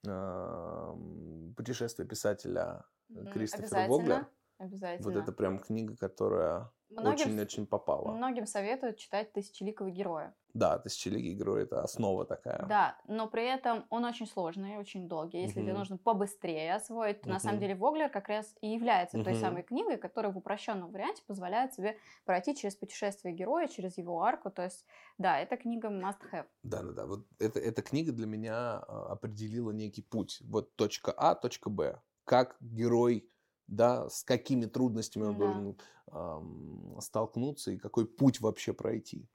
ам, 0.08 1.54
путешествие 1.58 2.08
писателя 2.08 2.86
э, 3.16 3.26
Мгм, 3.26 3.28
Кристофера 3.28 3.82
Вогля. 3.82 4.24
Обязательно. 4.24 4.30
Обязательно. 4.58 4.98
Вот 4.98 5.16
это 5.18 5.32
прям 5.34 5.60
книга, 5.60 5.98
которая 5.98 6.73
очень-очень 6.90 7.68
попала. 7.68 8.12
многим 8.12 8.46
советуют 8.46 8.98
читать 8.98 9.34
«Тысячеликого 9.34 9.90
героя». 9.90 10.36
Да, 10.54 10.80
тысячеликий 10.80 11.34
герой 11.36 11.64
это 11.64 11.84
основа 11.84 12.26
такая. 12.26 12.70
Да, 12.70 13.02
но 13.08 13.28
при 13.28 13.46
этом 13.46 13.86
он 13.90 14.06
очень 14.06 14.28
сложный, 14.28 14.78
очень 14.78 15.08
долгий. 15.10 15.40
Если 15.42 15.62
тебе 15.62 15.74
Мгм. 15.74 15.74
нужно 15.74 15.98
побыстрее 15.98 16.76
освоить, 16.76 17.22
то 17.24 17.30
на 17.30 17.40
самом 17.40 17.60
деле 17.60 17.76
Воглер 17.76 18.10
как 18.10 18.28
раз 18.30 18.56
и 18.62 18.68
является 18.68 19.20
той 19.20 19.34
Мгм. 19.34 19.36
самой 19.36 19.64
книгой, 19.64 19.98
которая 19.98 20.32
в 20.32 20.38
упрощенном 20.38 20.92
варианте 20.92 21.24
позволяет 21.26 21.72
тебе 21.72 21.98
пройти 22.26 22.56
через 22.56 22.76
путешествие 22.76 23.34
героя, 23.34 23.68
через 23.68 23.98
его 23.98 24.22
арку. 24.22 24.52
То 24.52 24.64
есть, 24.64 24.86
да, 25.18 25.40
эта 25.40 25.58
книга 25.58 25.90
must 25.90 26.20
have. 26.32 26.46
Да, 26.64 26.82
да, 26.84 26.92
да. 26.94 27.06
Вот 27.06 27.28
это, 27.40 27.60
эта 27.60 27.82
книга 27.82 28.12
для 28.12 28.26
меня 28.26 28.78
а, 28.80 29.12
определила 29.12 29.72
некий 29.72 30.02
путь. 30.02 30.42
Вот 30.46 30.76
точка 30.76 31.12
А, 31.12 31.36
точка 31.36 31.70
Б. 31.70 32.02
Как 32.24 32.56
герой, 32.62 33.30
да, 33.68 34.10
с 34.10 34.24
какими 34.24 34.66
трудностями 34.66 35.24
он 35.24 35.34
Да. 35.34 35.40
должен 35.40 35.78
ам, 36.12 36.98
столкнуться 37.02 37.72
и 37.72 37.78
какой 37.78 38.06
путь 38.06 38.42
вообще 38.42 38.74
пройти. 38.74 39.28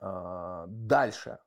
А, 0.00 0.66
дальше. 0.68 1.38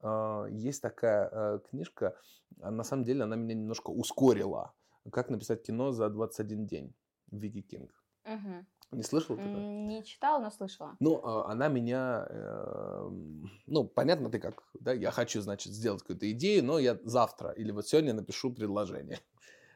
А, 0.00 0.46
есть 0.46 0.82
такая 0.82 1.28
а, 1.32 1.58
книжка, 1.58 2.16
на 2.56 2.84
самом 2.84 3.04
деле 3.04 3.24
она 3.24 3.36
меня 3.36 3.54
немножко 3.54 3.90
ускорила. 3.90 4.72
Как 5.10 5.30
написать 5.30 5.62
кино 5.62 5.92
за 5.92 6.08
21 6.10 6.66
день. 6.66 6.94
Вики 7.30 7.62
Кинг. 7.62 7.90
Мгм. 8.24 8.66
Не 8.92 9.02
слышал 9.02 9.36
ты? 9.36 9.42
Не 9.42 10.04
читала, 10.04 10.38
но 10.42 10.50
слышала. 10.50 10.96
Ну, 11.00 11.20
а, 11.24 11.50
она 11.50 11.68
меня, 11.68 12.26
эм, 12.28 13.50
ну, 13.66 13.84
понятно, 13.84 14.30
ты 14.30 14.38
как, 14.38 14.62
да, 14.74 14.92
я 14.92 15.10
хочу, 15.10 15.40
значит, 15.40 15.72
сделать 15.72 16.02
какую-то 16.02 16.30
идею, 16.32 16.62
но 16.64 16.78
я 16.78 16.98
завтра 17.04 17.52
или 17.52 17.70
вот 17.72 17.88
сегодня 17.88 18.12
напишу 18.12 18.52
предложение. 18.52 19.18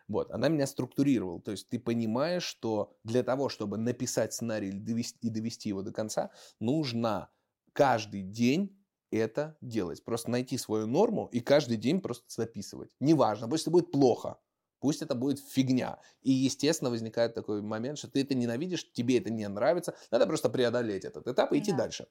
Вот, 0.08 0.30
она 0.30 0.48
меня 0.48 0.66
структурировала, 0.66 1.40
то 1.40 1.50
есть 1.50 1.68
ты 1.68 1.78
понимаешь, 1.80 2.44
что 2.44 2.96
для 3.02 3.22
того, 3.25 3.48
чтобы 3.48 3.76
написать 3.76 4.32
сценарий 4.32 4.68
и 4.70 5.30
довести 5.30 5.68
его 5.68 5.82
до 5.82 5.92
конца, 5.92 6.30
нужно 6.60 7.30
каждый 7.72 8.22
день 8.22 8.78
это 9.10 9.56
делать. 9.60 10.04
Просто 10.04 10.30
найти 10.30 10.58
свою 10.58 10.86
норму 10.86 11.28
и 11.32 11.40
каждый 11.40 11.76
день 11.76 12.00
просто 12.00 12.25
записывать. 12.28 12.90
Неважно, 13.00 13.48
пусть 13.48 13.62
это 13.64 13.70
будет 13.72 13.90
плохо, 13.90 14.38
пусть 14.78 15.02
это 15.02 15.14
будет 15.14 15.40
фигня. 15.40 16.00
И, 16.22 16.30
естественно, 16.32 16.90
возникает 16.90 17.34
такой 17.34 17.62
момент, 17.62 17.98
что 17.98 18.08
ты 18.08 18.22
это 18.22 18.34
ненавидишь, 18.34 18.92
тебе 18.92 19.18
это 19.18 19.30
не 19.30 19.48
нравится, 19.48 19.96
надо 20.10 20.26
просто 20.26 20.50
преодолеть 20.50 21.04
этот 21.04 21.26
этап 21.26 21.52
и 21.52 21.58
идти 21.58 21.72
Да. 21.72 21.76
дальше. 21.76 22.06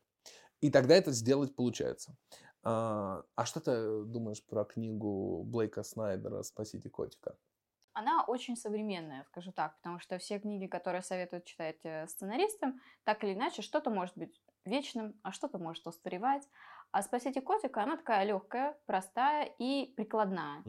И 0.61 0.71
тогда 0.71 0.95
это 0.95 1.11
сделать 1.11 1.55
получается. 1.55 2.17
А, 2.63 3.23
а 3.35 3.45
что 3.45 3.59
ты 3.59 4.05
думаешь 4.05 4.43
про 4.45 4.65
книгу 4.65 5.43
Блейка 5.43 5.83
Снайдера 5.83 6.41
«Спасите 6.43 6.89
котика»? 6.89 7.37
Она 7.95 8.25
очень 8.25 8.57
современная, 8.57 9.23
скажу 9.23 9.53
так, 9.53 9.77
потому 9.77 9.99
что 9.99 10.17
все 10.17 10.37
книги, 10.37 10.67
которые 10.67 11.01
советуют 11.01 11.45
читать 11.45 11.79
э, 11.83 12.07
сценаристам, 12.07 12.81
так 13.05 13.23
или 13.23 13.33
иначе, 13.33 13.61
что-то 13.61 13.89
может 13.89 14.17
быть 14.17 14.41
вечным, 14.65 15.17
а 15.23 15.31
что-то 15.31 15.59
может 15.59 15.87
устаревать. 15.87 16.43
А 16.91 17.01
«Спасите 17.01 17.41
котика» 17.41 17.83
она 17.83 17.95
такая 17.95 18.25
легкая, 18.25 18.77
простая 18.85 19.45
и 19.59 19.93
прикладная. 19.95 20.63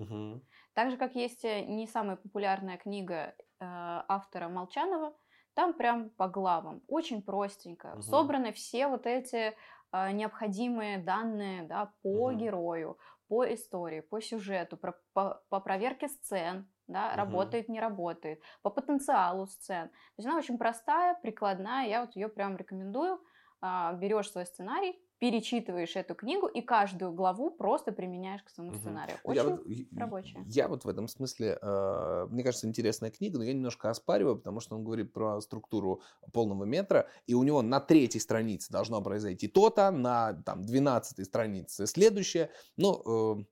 Так 0.75 0.91
же, 0.93 0.97
как 0.97 1.17
есть 1.17 1.45
э, 1.45 1.65
не 1.65 1.89
самая 1.89 2.15
популярная 2.17 2.77
книга 2.77 3.17
э, 3.17 3.35
автора 3.61 4.49
Молчанова, 4.49 5.17
там 5.55 5.75
прям 5.75 6.11
по 6.11 6.29
главам, 6.29 6.83
очень 6.87 7.23
простенько, 7.23 7.89
Мгм. 7.89 8.03
собраны 8.03 8.53
все 8.53 8.87
вот 8.87 9.05
эти 9.07 9.57
э, 9.93 10.11
необходимые 10.13 10.99
данные 10.99 11.65
да, 11.65 11.93
по 12.03 12.31
Мгм. 12.31 12.39
герою, 12.39 12.99
по 13.27 13.53
истории, 13.53 14.01
по 14.01 14.21
сюжету, 14.21 14.77
про- 14.77 14.95
по, 15.13 15.43
по 15.49 15.59
проверке 15.61 16.09
сцен, 16.09 16.69
да, 16.89 17.17
Мгм. 17.17 17.17
работает, 17.17 17.69
не 17.69 17.81
работает, 17.81 18.41
по 18.63 18.71
потенциалу 18.71 19.47
сцен. 19.47 19.89
То 19.89 19.95
есть 20.19 20.27
она 20.29 20.39
очень 20.39 20.59
простая, 20.59 21.15
прикладная, 21.23 21.89
я 21.89 22.01
вот 22.05 22.17
ее 22.17 22.29
прям 22.29 22.57
рекомендую. 22.57 23.21
А, 23.63 23.93
Берешь 23.95 24.31
свой 24.31 24.45
сценарий, 24.47 25.01
перечитываешь 25.19 25.97
эту 25.97 26.15
книгу 26.15 26.47
и 26.47 26.61
каждую 26.61 27.11
главу 27.13 27.51
просто 27.51 27.91
применяешь 27.91 28.43
к 28.43 28.51
своему 28.51 28.73
Мгм. 28.73 28.81
сценарию. 28.83 29.17
Я 29.25 29.31
Очень 29.43 29.57
вот, 29.57 29.67
и- 29.67 29.89
рабочая. 29.99 30.45
Я 30.47 30.69
вот 30.69 30.85
в 30.85 30.89
этом 30.89 31.09
смысле, 31.09 31.59
э, 31.61 32.27
мне 32.31 32.45
кажется, 32.45 32.67
интересная 32.69 33.11
книга, 33.11 33.39
но 33.39 33.45
я 33.45 33.55
немножко 33.55 33.89
оспариваю, 33.89 34.37
потому 34.37 34.61
что 34.61 34.77
он 34.77 34.85
говорит 34.85 35.15
про 35.15 35.41
структуру 35.41 36.03
полного 36.35 36.65
метра, 36.65 37.09
и 37.27 37.33
у 37.35 37.43
него 37.45 37.63
на 37.63 37.81
третьей 37.81 38.21
странице 38.21 38.71
должно 38.71 39.01
произойти 39.01 39.49
то-то, 39.49 39.91
на 39.91 40.35
там, 40.45 40.63
12 40.63 41.25
странице 41.25 41.87
следующее. 41.87 42.51
Ну, 42.77 43.39
э, 43.41 43.45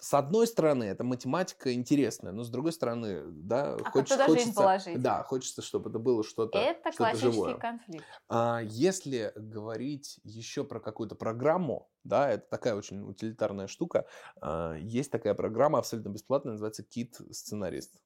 с 0.00 0.14
одной 0.14 0.46
стороны, 0.46 0.84
это 0.84 1.04
математика 1.04 1.72
интересная, 1.72 2.32
но 2.32 2.42
с 2.42 2.50
другой 2.50 2.72
стороны, 2.72 3.22
да, 3.26 3.74
А 3.74 3.90
хочется, 3.90 4.16
как 4.16 4.26
туда 4.26 4.26
жизнь 4.26 4.36
хочется, 4.54 4.60
положить? 4.62 5.02
да, 5.02 5.22
хочется, 5.22 5.62
чтобы 5.62 5.90
это 5.90 5.98
было 5.98 6.24
что-то 6.24 6.58
Это 6.58 6.90
что-то 6.92 6.96
классический 6.96 7.32
живое. 7.32 7.54
конфликт. 7.56 8.04
А 8.28 8.60
если 8.62 9.32
говорить 9.36 10.20
еще 10.24 10.64
про 10.64 10.80
какую-то 10.80 11.14
программу, 11.14 11.90
да, 12.04 12.30
это 12.30 12.48
такая 12.48 12.74
очень 12.74 13.02
утилитарная 13.08 13.66
штука, 13.66 14.06
а, 14.40 14.74
есть 14.76 15.10
такая 15.10 15.34
программа 15.34 15.78
абсолютно 15.78 16.08
бесплатная, 16.10 16.52
называется 16.52 16.82
Kit 16.82 17.14
Сценарист. 17.32 18.00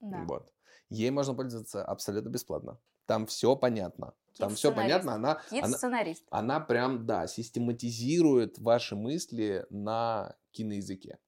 Да. 0.00 0.24
Вот. 0.28 0.52
Ей 0.88 1.10
можно 1.10 1.34
пользоваться 1.34 1.84
абсолютно 1.84 2.28
бесплатно. 2.30 2.78
Там 3.06 3.26
все 3.26 3.56
понятно. 3.56 4.14
Там 4.38 4.54
все 4.54 4.72
понятно. 4.72 5.14
Она, 5.14 5.40
Кит 5.50 5.64
она, 5.64 5.76
сценарист. 5.76 6.24
она 6.30 6.60
прям, 6.60 7.06
да, 7.06 7.26
систематизирует 7.26 8.58
ваши 8.58 8.94
мысли 8.94 9.66
на 9.70 10.36
киноязыке. 10.52 11.18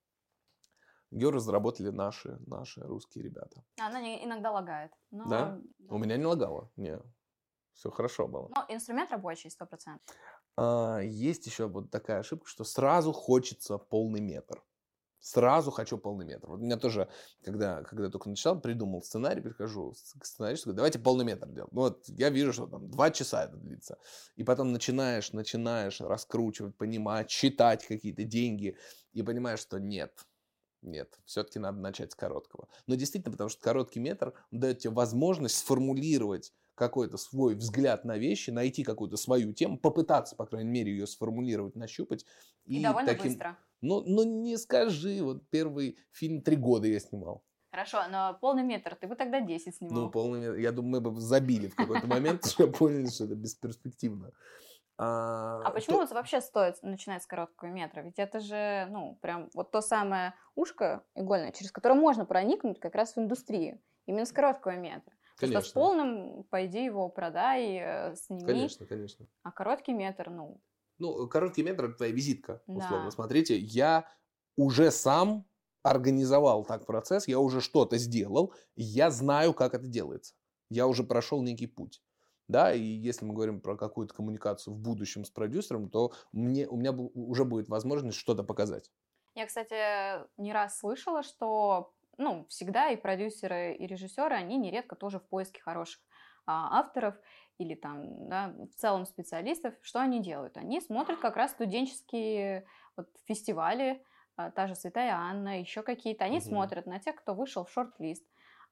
Ее 1.13 1.29
разработали 1.29 1.89
наши, 1.89 2.39
наши 2.47 2.81
русские 2.81 3.23
ребята. 3.23 3.63
Она 3.79 4.01
не- 4.01 4.25
иногда 4.25 4.51
лагает. 4.51 4.91
Но, 5.11 5.29
Да? 5.29 5.59
да. 5.79 5.95
У 5.95 5.99
меня 5.99 6.17
не 6.17 6.25
лагало. 6.25 6.71
Не, 6.75 6.99
все 7.73 7.91
хорошо 7.91 8.27
было. 8.27 8.49
Но 8.55 8.65
инструмент 8.67 9.11
рабочий, 9.11 9.49
сто 9.51 9.67
процентов. 9.67 10.03
А, 10.57 10.99
есть 11.01 11.45
еще 11.45 11.67
вот 11.67 11.91
такая 11.91 12.19
ошибка, 12.19 12.47
что 12.49 12.63
сразу 12.63 13.11
хочется 13.11 13.77
полный 13.77 14.21
метр. 14.21 14.63
Сразу 15.19 15.71
хочу 15.71 15.97
полный 15.99 16.25
метр. 16.25 16.47
Вот 16.49 16.59
у 16.59 16.63
меня 16.63 16.77
тоже, 16.77 17.07
когда, 17.45 17.83
когда 17.83 18.09
только 18.09 18.27
начал, 18.29 18.59
придумал 18.59 19.01
сценарий, 19.03 19.41
прихожу 19.41 19.93
к 20.19 20.25
сценаристу, 20.25 20.65
говорю, 20.69 20.77
давайте 20.77 20.99
полный 20.99 21.25
метр 21.25 21.47
делать. 21.47 21.71
Ну 21.71 21.81
вот 21.81 22.03
я 22.09 22.29
вижу, 22.29 22.51
что 22.53 22.65
там 22.67 22.89
два 22.89 23.11
часа 23.11 23.45
это 23.45 23.55
длится. 23.55 23.97
И 24.35 24.43
потом 24.43 24.73
начинаешь, 24.73 25.31
начинаешь 25.31 26.01
раскручивать, 26.01 26.75
понимать, 26.75 27.29
считать 27.29 27.85
какие-то 27.85 28.23
деньги, 28.23 28.75
и 29.13 29.21
понимаешь, 29.21 29.59
что 29.59 29.77
нет, 29.79 30.25
нет, 30.83 31.19
все-таки 31.25 31.59
надо 31.59 31.79
начать 31.79 32.11
с 32.11 32.15
короткого. 32.15 32.67
Но 32.87 32.95
действительно, 32.95 33.31
потому 33.31 33.49
что 33.49 33.61
короткий 33.61 33.99
метр 33.99 34.33
дает 34.51 34.79
тебе 34.79 34.93
возможность 34.93 35.57
сформулировать 35.57 36.53
какой-то 36.75 37.17
свой 37.17 37.55
взгляд 37.55 38.03
на 38.03 38.17
вещи, 38.17 38.49
найти 38.49 38.83
какую-то 38.83 39.17
свою 39.17 39.53
тему, 39.53 39.77
попытаться, 39.77 40.35
по 40.35 40.45
крайней 40.45 40.71
мере, 40.71 40.91
ее 40.91 41.07
сформулировать, 41.07 41.75
нащупать. 41.75 42.25
И, 42.65 42.81
довольно 42.81 43.07
таким... 43.07 43.31
быстро. 43.31 43.57
Ну, 43.81 44.01
ну, 44.01 44.23
не 44.23 44.57
скажи, 44.57 45.21
вот 45.21 45.49
первый 45.49 45.97
фильм 46.11 46.41
три 46.41 46.55
года 46.55 46.87
я 46.87 46.99
снимал. 46.99 47.43
Хорошо, 47.73 48.03
но 48.09 48.37
полный 48.39 48.63
метр, 48.63 48.95
ты 48.95 49.07
бы 49.07 49.15
тогда 49.15 49.41
10 49.41 49.75
снимал. 49.75 50.03
Ну, 50.03 50.09
полный 50.11 50.39
метр. 50.39 50.57
Я 50.57 50.71
думаю, 50.71 51.01
мы 51.01 51.11
бы 51.11 51.19
забили 51.19 51.67
в 51.67 51.75
какой-то 51.75 52.05
момент, 52.05 52.45
что 52.49 52.67
поняли, 52.67 53.07
что 53.09 53.25
это 53.25 53.35
бесперспективно. 53.35 54.31
А 54.97 55.71
почему 55.71 55.97
вот 55.97 56.11
вообще 56.11 56.41
стоит 56.41 56.81
начинать 56.83 57.23
с 57.23 57.27
короткого 57.27 57.69
метра? 57.69 58.01
Ведь 58.01 58.19
это 58.19 58.39
же, 58.39 58.87
ну, 58.89 59.17
прям 59.21 59.49
вот 59.53 59.71
то 59.71 59.81
самое 59.81 60.33
ушко 60.55 61.03
игольное, 61.15 61.51
через 61.51 61.71
которое 61.71 61.95
можно 61.95 62.25
проникнуть 62.25 62.79
как 62.79 62.95
раз 62.95 63.15
в 63.15 63.19
индустрию. 63.19 63.81
Именно 64.05 64.25
с 64.25 64.31
короткого 64.31 64.75
метра. 64.75 65.13
Потому 65.39 65.49
что 65.51 65.61
с 65.61 65.67
Конечно. 65.67 65.73
полным, 65.73 66.43
пойди 66.49 66.83
его 66.85 67.09
продай, 67.09 67.77
э, 67.79 68.15
сними. 68.15 68.45
Конечно, 68.45 68.85
конечно. 68.85 69.27
А 69.43 69.51
короткий 69.51 69.93
метр, 69.93 70.29
ну, 70.29 70.61
Ну, 70.99 71.27
короткий 71.27 71.63
метр 71.63 71.85
это 71.85 71.95
твоя 71.95 72.11
визитка, 72.13 72.61
Да. 72.67 72.75
условно. 72.77 73.11
Смотрите, 73.11 73.57
я 73.57 74.07
уже 74.55 74.91
сам 74.91 75.45
организовал 75.81 76.63
так 76.65 76.85
процесс, 76.85 77.27
я 77.27 77.39
уже 77.39 77.61
что-то 77.61 77.97
сделал, 77.97 78.53
я 78.75 79.11
знаю, 79.11 79.53
как 79.53 79.73
это 79.73 79.87
делается. 79.87 80.35
Я 80.69 80.87
уже 80.87 81.03
прошел 81.03 81.41
некий 81.41 81.67
путь. 81.67 82.01
Да, 82.47 82.73
и 82.73 82.81
если 82.81 83.25
мы 83.25 83.33
говорим 83.33 83.61
про 83.61 83.77
какую-то 83.77 84.13
коммуникацию 84.13 84.73
в 84.73 84.77
будущем 84.77 85.25
с 85.25 85.29
продюсером, 85.29 85.89
то 85.89 86.13
мне, 86.31 86.67
у 86.67 86.75
меня 86.75 86.91
уже 86.91 87.45
будет 87.45 87.69
возможность 87.69 88.17
что-то 88.17 88.43
показать. 88.43 88.91
Я, 89.35 89.47
кстати, 89.47 90.21
не 90.39 90.53
раз 90.53 90.77
слышала, 90.77 91.23
что 91.23 91.93
ну, 92.17 92.45
всегда 92.49 92.89
и 92.89 92.95
продюсеры, 92.95 93.73
и 93.73 93.87
режиссеры, 93.87 94.35
они 94.35 94.57
нередко 94.57 94.95
тоже 94.95 95.19
в 95.19 95.27
поиске 95.27 95.61
хороших 95.61 96.01
а, 96.45 96.79
авторов 96.79 97.15
или 97.57 97.75
там, 97.75 98.29
да, 98.29 98.53
в 98.71 98.75
целом 98.75 99.05
специалистов. 99.05 99.73
Что 99.81 99.99
они 99.99 100.21
делают? 100.21 100.57
Они 100.57 100.81
смотрят 100.81 101.19
как 101.19 101.35
раз 101.35 101.51
студенческие 101.51 102.65
вот, 102.95 103.09
фестивали, 103.25 104.03
а, 104.35 104.51
та 104.51 104.67
же 104.67 104.75
Святая 104.75 105.15
Анна, 105.15 105.59
еще 105.59 105.83
какие-то. 105.83 106.25
Они 106.25 106.37
угу. 106.37 106.45
смотрят 106.45 106.85
на 106.85 106.99
тех, 106.99 107.15
кто 107.15 107.33
вышел 107.33 107.65
в 107.65 107.71
шорт-лист. 107.71 108.25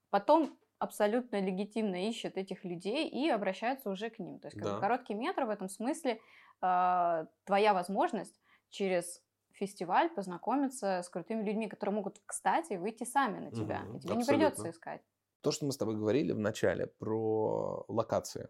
Потом 0.10 0.58
абсолютно 0.82 1.39
легитимно 1.39 2.10
ищут 2.10 2.38
этих 2.38 2.65
людей 2.65 3.08
и 3.08 3.30
обращаются 3.30 3.91
уже 3.91 4.10
к 4.10 4.17
ним. 4.17 4.39
То 4.39 4.48
есть 4.48 4.58
как 4.58 4.65
да. 4.65 4.74
бы, 4.74 4.80
короткий 4.82 5.13
метр 5.13 5.44
в 5.44 5.50
этом 5.52 5.70
смысле 5.70 6.20
э, 6.62 7.26
твоя 7.44 7.74
возможность 7.76 8.41
через 8.70 9.22
фестиваль 9.52 10.10
познакомиться 10.10 11.04
с 11.04 11.10
крутыми 11.10 11.44
людьми, 11.44 11.67
которые 11.70 11.94
могут, 11.94 12.20
кстати, 12.26 12.74
выйти 12.74 13.04
сами 13.04 13.39
на 13.39 13.52
тебя. 13.52 13.84
Угу, 13.88 13.98
и 13.98 14.00
тебе 14.00 14.13
абсолютно. 14.13 14.17
не 14.17 14.26
придется 14.26 14.70
искать. 14.72 15.02
То, 15.41 15.52
что 15.52 15.65
мы 15.65 15.72
с 15.72 15.78
тобой 15.78 15.96
говорили 15.96 16.32
в 16.32 16.39
начале 16.39 16.88
про 16.88 17.86
локации, 17.88 18.50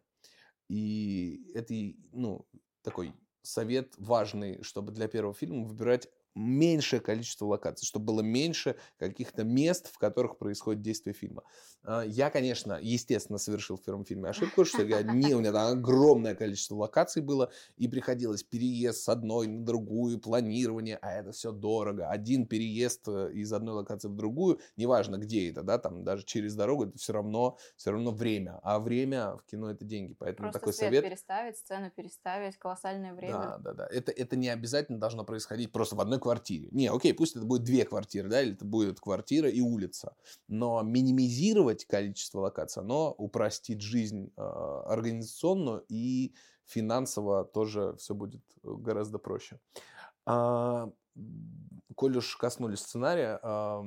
и 0.70 1.52
это, 1.54 1.74
ну, 2.14 2.48
такой 2.82 3.14
совет 3.42 3.94
важный, 3.98 4.64
чтобы 4.64 4.94
для 4.94 5.10
первого 5.10 5.34
фильма 5.34 5.66
выбирать 5.66 6.08
меньшее 6.36 7.02
количество 7.02 7.46
локаций, 7.46 7.86
чтобы 7.86 8.06
было 8.06 8.22
меньше 8.22 8.78
каких-то 8.98 9.44
мест, 9.44 9.92
в 9.92 9.98
которых 9.98 10.38
происходит 10.38 10.82
действие 10.82 11.14
фильма. 11.14 11.44
А, 11.84 12.04
я, 12.04 12.30
конечно, 12.30 12.78
естественно, 12.82 13.38
совершил 13.38 13.78
в 13.78 13.84
первом 13.84 14.06
фильме 14.06 14.30
ошибку, 14.30 14.66
что 14.66 14.84
я 14.84 15.02
не, 15.02 15.34
у 15.34 15.40
меня 15.40 15.52
там 15.52 15.78
огромное 15.80 16.36
количество 16.36 16.76
локаций 16.76 17.22
было, 17.22 17.52
и 17.78 17.88
приходилось 17.88 18.44
переезд 18.44 19.04
с 19.04 19.10
одной 19.10 19.48
на 19.48 19.66
другую, 19.66 20.20
планирование, 20.20 20.98
а 21.02 21.14
это 21.14 21.32
все 21.32 21.52
дорого. 21.52 22.10
Один 22.10 22.46
переезд 22.46 23.08
э, 23.08 23.32
из 23.34 23.52
одной 23.52 23.76
локации 23.76 24.10
в 24.10 24.16
другую, 24.16 24.60
неважно 24.78 25.18
где 25.18 25.50
это, 25.50 25.64
да, 25.64 25.78
там 25.80 26.04
даже 26.04 26.24
через 26.26 26.56
дорогу, 26.56 26.86
это 26.86 26.98
все 26.98 27.14
равно, 27.14 27.58
все 27.76 27.92
равно 27.92 28.12
время. 28.12 28.60
А 28.64 28.80
время 28.80 29.38
в 29.38 29.46
кино 29.46 29.72
это 29.72 29.86
деньги, 29.86 30.14
поэтому 30.14 30.48
Просто 30.48 30.60
такой 30.60 30.74
свет 30.74 30.90
совет. 30.90 31.04
переставить, 31.04 31.58
сцену 31.58 31.90
переставить, 31.92 32.58
колоссальное 32.58 33.14
время. 33.14 33.56
Да, 33.58 33.58
да, 33.58 33.74
да. 33.74 33.88
Это, 33.88 34.12
это 34.12 34.36
не 34.36 34.50
обязательно 34.50 35.00
должно 35.00 35.24
происходить 35.24 35.72
просто 35.72 35.96
в 35.96 36.02
одной 36.02 36.20
квартире. 36.20 36.70
Не, 36.72 36.88
окей, 36.88 37.14
пусть 37.14 37.36
это 37.36 37.46
будет 37.46 37.64
две 37.64 37.86
квартиры, 37.86 38.30
да, 38.30 38.42
или 38.42 38.54
это 38.54 38.66
будет 38.66 39.00
квартира 39.00 39.50
и 39.50 39.62
улица. 39.62 40.16
Но 40.48 40.82
минимизировать 40.84 41.71
количество 41.86 42.40
локаций, 42.40 42.82
оно 42.84 43.14
упростит 43.18 43.82
жизнь 43.82 44.32
э, 44.36 44.42
организационную 44.42 45.86
и 45.88 46.34
финансово 46.66 47.46
тоже 47.46 47.96
все 47.98 48.14
будет 48.14 48.44
э, 48.64 48.70
гораздо 48.72 49.20
проще. 49.20 49.60
А, 50.26 50.92
коль 51.96 52.18
уж 52.18 52.36
коснулись 52.38 52.80
сценария, 52.80 53.40
а, 53.42 53.84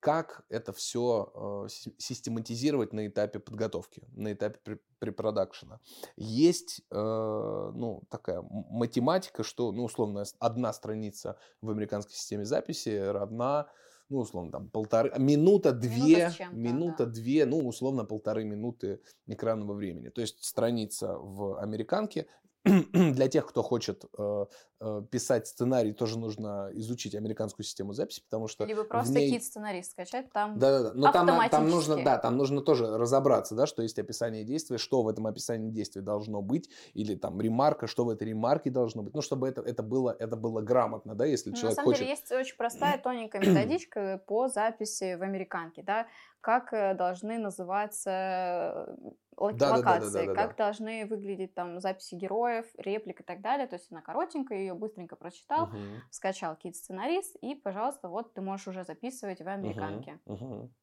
как 0.00 0.44
это 0.50 0.72
все 0.72 1.66
систематизировать 1.98 2.92
на 2.92 3.08
этапе 3.08 3.40
подготовки, 3.40 4.04
на 4.12 4.32
этапе 4.32 4.78
препродакшена. 5.00 5.80
Есть 6.16 6.82
ну, 6.92 8.04
такая 8.08 8.40
математика, 8.50 9.42
что, 9.42 9.72
ну, 9.72 9.82
условно, 9.82 10.22
одна 10.38 10.72
страница 10.72 11.38
в 11.60 11.70
американской 11.70 12.14
системе 12.14 12.44
записи 12.44 12.96
равна 12.96 13.66
ну, 14.08 14.18
условно, 14.18 14.52
там, 14.52 14.68
полторы, 14.68 15.12
минута, 15.18 15.72
две, 15.72 16.30
минута, 16.30 16.48
минута 16.52 17.06
да. 17.06 17.12
ну, 17.46 17.58
условно, 17.66 18.04
полторы 18.04 18.44
минуты 18.44 19.00
экранного 19.26 19.74
времени. 19.74 20.10
То 20.10 20.20
есть 20.20 20.44
страница 20.44 21.16
в 21.18 21.60
американке 21.60 22.26
для 22.92 23.28
тех, 23.28 23.46
кто 23.46 23.62
хочет 23.62 24.04
э, 24.18 24.46
э, 24.80 25.02
писать 25.10 25.46
сценарий, 25.46 25.92
тоже 25.92 26.18
нужно 26.18 26.70
изучить 26.72 27.14
американскую 27.14 27.64
систему 27.64 27.92
записи, 27.92 28.22
потому 28.22 28.48
что 28.48 28.64
либо 28.64 28.84
просто 28.84 29.14
ней... 29.14 29.30
кит 29.30 29.44
сценарист 29.44 29.92
скачать 29.92 30.32
там. 30.32 30.58
Да, 30.58 30.70
да, 30.70 30.90
да. 30.90 30.92
Но 30.94 31.12
там, 31.12 31.48
там 31.48 31.70
нужно, 31.70 32.02
да, 32.02 32.18
там 32.18 32.36
нужно 32.36 32.60
тоже 32.60 32.98
разобраться, 32.98 33.54
да, 33.54 33.66
что 33.66 33.82
есть 33.82 33.98
описание 33.98 34.44
действия, 34.44 34.78
что 34.78 35.02
в 35.02 35.08
этом 35.08 35.26
описании 35.26 35.70
действия 35.70 36.02
должно 36.02 36.42
быть, 36.42 36.68
или 36.94 37.14
там 37.14 37.40
ремарка, 37.40 37.86
что 37.86 38.04
в 38.04 38.10
этой 38.10 38.28
ремарке 38.28 38.70
должно 38.70 39.02
быть, 39.02 39.14
ну 39.14 39.22
чтобы 39.22 39.48
это 39.48 39.60
это 39.60 39.82
было 39.82 40.16
это 40.18 40.36
было 40.36 40.60
грамотно, 40.60 41.14
да, 41.14 41.24
если 41.24 41.50
ну, 41.50 41.56
человек 41.56 41.78
хочет. 41.78 41.78
На 41.78 41.82
самом 41.82 41.94
хочет... 41.94 42.00
деле 42.00 42.10
есть 42.10 42.32
очень 42.32 42.56
простая 42.56 42.98
тоненькая 43.02 43.40
методичка 43.40 44.20
по 44.26 44.48
записи 44.48 45.14
в 45.14 45.22
американке, 45.22 45.82
да, 45.82 46.06
как 46.46 46.72
э, 46.72 46.94
должны 46.94 47.38
называться 47.38 48.96
да, 49.36 49.74
локации, 49.74 50.12
да, 50.12 50.20
да, 50.20 50.26
да, 50.26 50.26
да, 50.26 50.34
как 50.34 50.56
да. 50.56 50.64
должны 50.66 51.04
выглядеть 51.04 51.54
там 51.54 51.80
записи 51.80 52.14
героев, 52.14 52.66
реплик 52.78 53.20
и 53.20 53.24
так 53.24 53.40
далее. 53.40 53.66
То 53.66 53.74
есть 53.74 53.90
она 53.90 54.00
коротенькая, 54.00 54.58
ее 54.58 54.74
быстренько 54.74 55.16
прочитал, 55.16 55.64
угу. 55.64 55.76
скачал 56.12 56.54
кит 56.54 56.76
сценарист 56.76 57.34
и, 57.42 57.56
пожалуйста, 57.56 58.08
вот 58.08 58.32
ты 58.32 58.42
можешь 58.42 58.68
уже 58.68 58.84
записывать 58.84 59.40
в 59.40 59.48
американке. 59.48 60.20
Угу, 60.24 60.44
угу. 60.44 60.74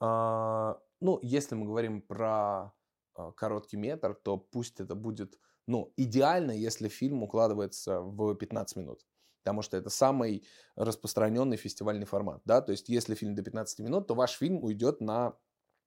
А, 0.00 0.78
ну, 1.00 1.18
если 1.22 1.54
мы 1.54 1.64
говорим 1.64 2.02
про 2.02 2.74
а, 3.14 3.32
короткий 3.32 3.78
метр, 3.78 4.12
то 4.12 4.36
пусть 4.36 4.78
это 4.78 4.94
будет, 4.94 5.38
ну, 5.66 5.90
идеально, 5.96 6.50
если 6.50 6.88
фильм 6.88 7.22
укладывается 7.22 8.02
в 8.02 8.34
15 8.34 8.76
минут 8.76 9.06
потому 9.48 9.62
что 9.62 9.78
это 9.78 9.88
самый 9.88 10.44
распространенный 10.76 11.56
фестивальный 11.56 12.04
формат, 12.04 12.42
да, 12.44 12.60
то 12.60 12.70
есть 12.70 12.90
если 12.90 13.14
фильм 13.14 13.34
до 13.34 13.42
15 13.42 13.78
минут, 13.78 14.06
то 14.06 14.14
ваш 14.14 14.32
фильм 14.32 14.62
уйдет 14.62 15.00
на 15.00 15.36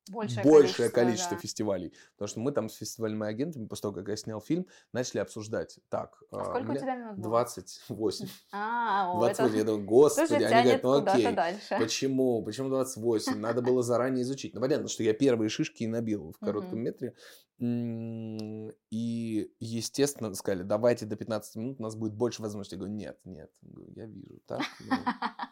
большее, 0.09 0.43
большее 0.43 0.89
количество, 0.89 1.01
количество 1.01 1.35
да. 1.35 1.41
фестивалей. 1.41 1.93
Потому 2.13 2.27
что 2.27 2.39
мы 2.39 2.51
там 2.51 2.69
с 2.69 2.75
фестивальными 2.75 3.27
агентами, 3.27 3.67
после 3.67 3.81
того, 3.83 3.93
как 3.95 4.07
я 4.07 4.15
снял 4.15 4.41
фильм, 4.41 4.67
начали 4.93 5.19
обсуждать. 5.19 5.79
Так, 5.89 6.21
а 6.31 6.45
сколько 6.45 6.71
у, 6.71 6.75
тебя 6.75 6.95
минут 6.95 7.21
28. 7.21 8.27
А, 8.51 9.13
о, 9.13 9.19
28. 9.19 9.45
Это... 9.45 9.57
Я 9.57 9.63
думаю, 9.63 9.85
господи, 9.85 10.33
они 10.33 10.63
говорят, 10.63 10.83
ну 10.83 10.93
окей, 10.93 11.33
дальше. 11.33 11.77
почему? 11.79 12.43
Почему 12.43 12.69
28? 12.69 13.37
Надо 13.37 13.61
было 13.61 13.83
заранее 13.83 14.23
изучить. 14.23 14.53
Ну, 14.53 14.61
понятно, 14.61 14.87
что 14.87 15.03
я 15.03 15.13
первые 15.13 15.49
шишки 15.49 15.83
и 15.83 15.87
набил 15.87 16.33
в 16.33 16.43
коротком 16.43 16.79
метре. 16.79 17.15
И, 17.61 19.51
естественно, 19.59 20.33
сказали, 20.33 20.63
давайте 20.63 21.05
до 21.05 21.15
15 21.15 21.55
минут, 21.57 21.79
у 21.79 21.83
нас 21.83 21.95
будет 21.95 22.13
больше 22.13 22.41
возможностей. 22.41 22.75
Я 22.75 22.79
говорю, 22.79 22.95
нет, 22.95 23.19
нет, 23.23 23.51
я 23.95 24.07
вижу, 24.07 24.39
так, 24.47 24.61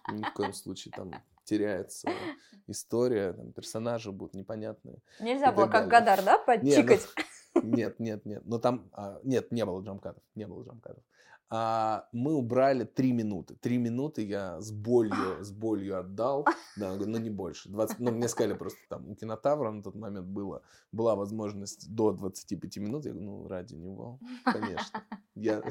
ну, 0.07 0.15
ни 0.17 0.23
в 0.23 0.33
коем 0.33 0.53
случае 0.53 0.91
там 0.95 1.11
теряется 1.49 2.09
история, 2.67 3.33
там, 3.33 3.51
персонажи 3.51 4.11
будут 4.11 4.35
непонятные. 4.35 4.99
Нельзя 5.19 5.51
было 5.51 5.67
как 5.67 5.87
Гадар, 5.87 6.23
да, 6.23 6.37
подчикать? 6.37 7.07
Нет, 7.63 7.99
нет, 7.99 8.25
нет, 8.25 8.43
но 8.45 8.59
там, 8.59 8.89
а, 8.93 9.19
нет, 9.23 9.51
не 9.51 9.65
было 9.65 9.81
джамкатов, 9.81 10.23
не 10.35 10.45
было 10.45 10.63
джамкатов 10.63 11.03
а 11.51 12.07
мы 12.11 12.35
убрали 12.35 12.83
три 12.83 13.11
минуты. 13.11 13.55
Три 13.55 13.77
минуты 13.77 14.23
я 14.23 14.61
с 14.61 14.71
болью, 14.71 15.43
с 15.43 15.51
болью 15.51 15.99
отдал, 15.99 16.45
да, 16.77 16.95
ну 16.95 17.17
не 17.17 17.31
больше. 17.31 17.69
20, 17.69 17.99
ну, 17.99 18.11
мне 18.11 18.27
сказали 18.27 18.53
просто 18.53 18.77
там 18.87 19.09
у 19.09 19.15
кинотавра 19.15 19.71
на 19.71 19.81
тот 19.81 19.95
момент 19.95 20.27
было, 20.27 20.61
была 20.91 21.15
возможность 21.15 21.91
до 21.91 22.11
25 22.11 22.77
минут. 22.77 23.05
Я 23.05 23.13
говорю, 23.13 23.27
ну, 23.27 23.47
ради 23.47 23.73
него, 23.73 24.19
конечно. 24.43 25.03
Я, 25.33 25.63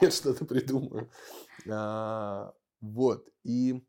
я 0.00 0.10
что-то 0.10 0.44
придумаю. 0.44 1.10
А, 1.68 2.54
вот, 2.80 3.28
и 3.42 3.84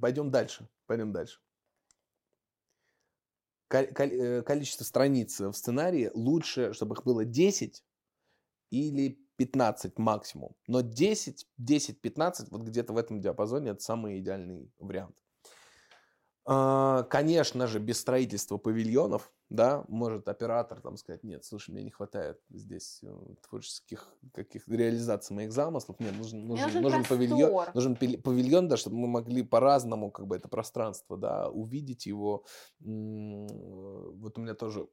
пойдем 0.00 0.30
дальше, 0.30 0.68
пойдем 0.86 1.12
дальше. 1.12 1.40
Э, 3.70 4.42
количество 4.42 4.84
страниц 4.84 5.40
в 5.40 5.52
сценарии 5.52 6.10
лучше, 6.14 6.72
чтобы 6.72 6.94
их 6.94 7.04
было 7.04 7.24
10 7.24 7.84
или 8.70 9.18
15 9.36 9.98
максимум. 9.98 10.56
Но 10.66 10.80
10, 10.80 11.46
10-15, 11.60 12.48
вот 12.50 12.62
где-то 12.62 12.92
в 12.92 12.98
этом 12.98 13.20
диапазоне, 13.20 13.70
это 13.70 13.82
самый 13.82 14.18
идеальный 14.18 14.72
вариант. 14.78 15.16
А, 16.44 17.02
конечно 17.04 17.66
же, 17.66 17.78
без 17.78 18.00
строительства 18.00 18.56
павильонов, 18.56 19.30
да, 19.50 19.84
может 19.88 20.28
оператор 20.28 20.80
там 20.80 20.96
сказать, 20.96 21.24
нет, 21.24 21.44
слушай, 21.44 21.70
мне 21.70 21.82
не 21.82 21.90
хватает 21.90 22.38
здесь 22.50 23.00
э, 23.02 23.08
творческих 23.48 24.06
каких 24.34 24.68
реализаций 24.68 25.34
моих 25.34 25.52
замыслов, 25.52 25.98
нет, 26.00 26.14
нужен, 26.16 26.46
нужен, 26.46 26.66
нужен, 26.66 26.82
нужен 26.82 27.04
павильон, 27.04 27.66
нужен 27.74 27.96
павильон, 27.96 28.68
да, 28.68 28.76
чтобы 28.76 28.96
мы 28.96 29.08
могли 29.08 29.42
по-разному 29.42 30.10
как 30.10 30.26
бы 30.26 30.36
это 30.36 30.48
пространство, 30.48 31.16
да, 31.16 31.48
увидеть 31.48 32.06
его. 32.06 32.44
Вот 32.80 34.38
у 34.38 34.40
меня 34.40 34.54
тоже 34.54 34.88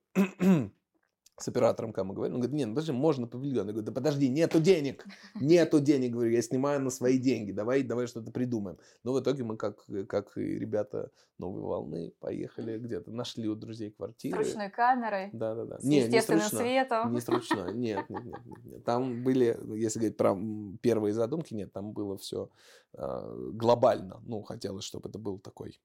с 1.37 1.47
оператором, 1.47 1.91
когда 1.91 2.05
мы 2.05 2.13
говорим, 2.13 2.35
он 2.35 2.41
говорит, 2.41 2.55
нет, 2.55 2.67
ну 2.69 2.75
подожди, 2.75 2.91
можно 2.93 3.27
павильон. 3.27 3.67
Я 3.67 3.73
говорю, 3.73 3.85
да 3.85 3.91
подожди, 3.91 4.29
нету 4.29 4.61
денег, 4.61 5.05
нету 5.35 5.79
денег, 5.81 6.13
говорю, 6.13 6.31
я 6.31 6.41
снимаю 6.41 6.81
на 6.81 6.89
свои 6.89 7.17
деньги, 7.17 7.51
давай, 7.51 7.83
давай 7.83 8.07
что-то 8.07 8.31
придумаем. 8.31 8.77
Но 9.03 9.13
в 9.13 9.19
итоге 9.19 9.43
мы, 9.43 9.57
как, 9.57 9.85
как 10.07 10.37
и 10.37 10.57
ребята 10.57 11.11
новой 11.37 11.61
волны, 11.61 12.13
поехали 12.19 12.77
где-то, 12.77 13.11
нашли 13.11 13.49
у 13.49 13.55
друзей 13.55 13.91
квартиры. 13.91 14.43
С 14.43 14.47
ручной 14.47 14.69
камерой. 14.69 15.29
Да, 15.33 15.55
да, 15.55 15.65
да. 15.65 15.79
С 15.79 15.83
не, 15.83 15.99
естественным 15.99 16.39
не 16.39 16.47
с 16.47 16.51
ручной, 16.53 16.61
светом. 16.61 17.13
Не 17.13 17.19
с 17.19 17.29
ручной, 17.29 17.73
нет, 17.75 18.09
нет, 18.09 18.23
нет, 18.23 18.45
нет, 18.45 18.65
нет. 18.65 18.85
Там 18.85 19.23
были, 19.23 19.57
если 19.75 19.99
говорить 19.99 20.17
про 20.17 20.37
первые 20.81 21.13
задумки, 21.13 21.53
нет, 21.53 21.73
там 21.73 21.91
было 21.91 22.17
все 22.17 22.49
э, 22.93 23.49
глобально. 23.53 24.21
Ну, 24.25 24.41
хотелось, 24.41 24.85
чтобы 24.85 25.09
это 25.09 25.19
был 25.19 25.39
такой 25.39 25.81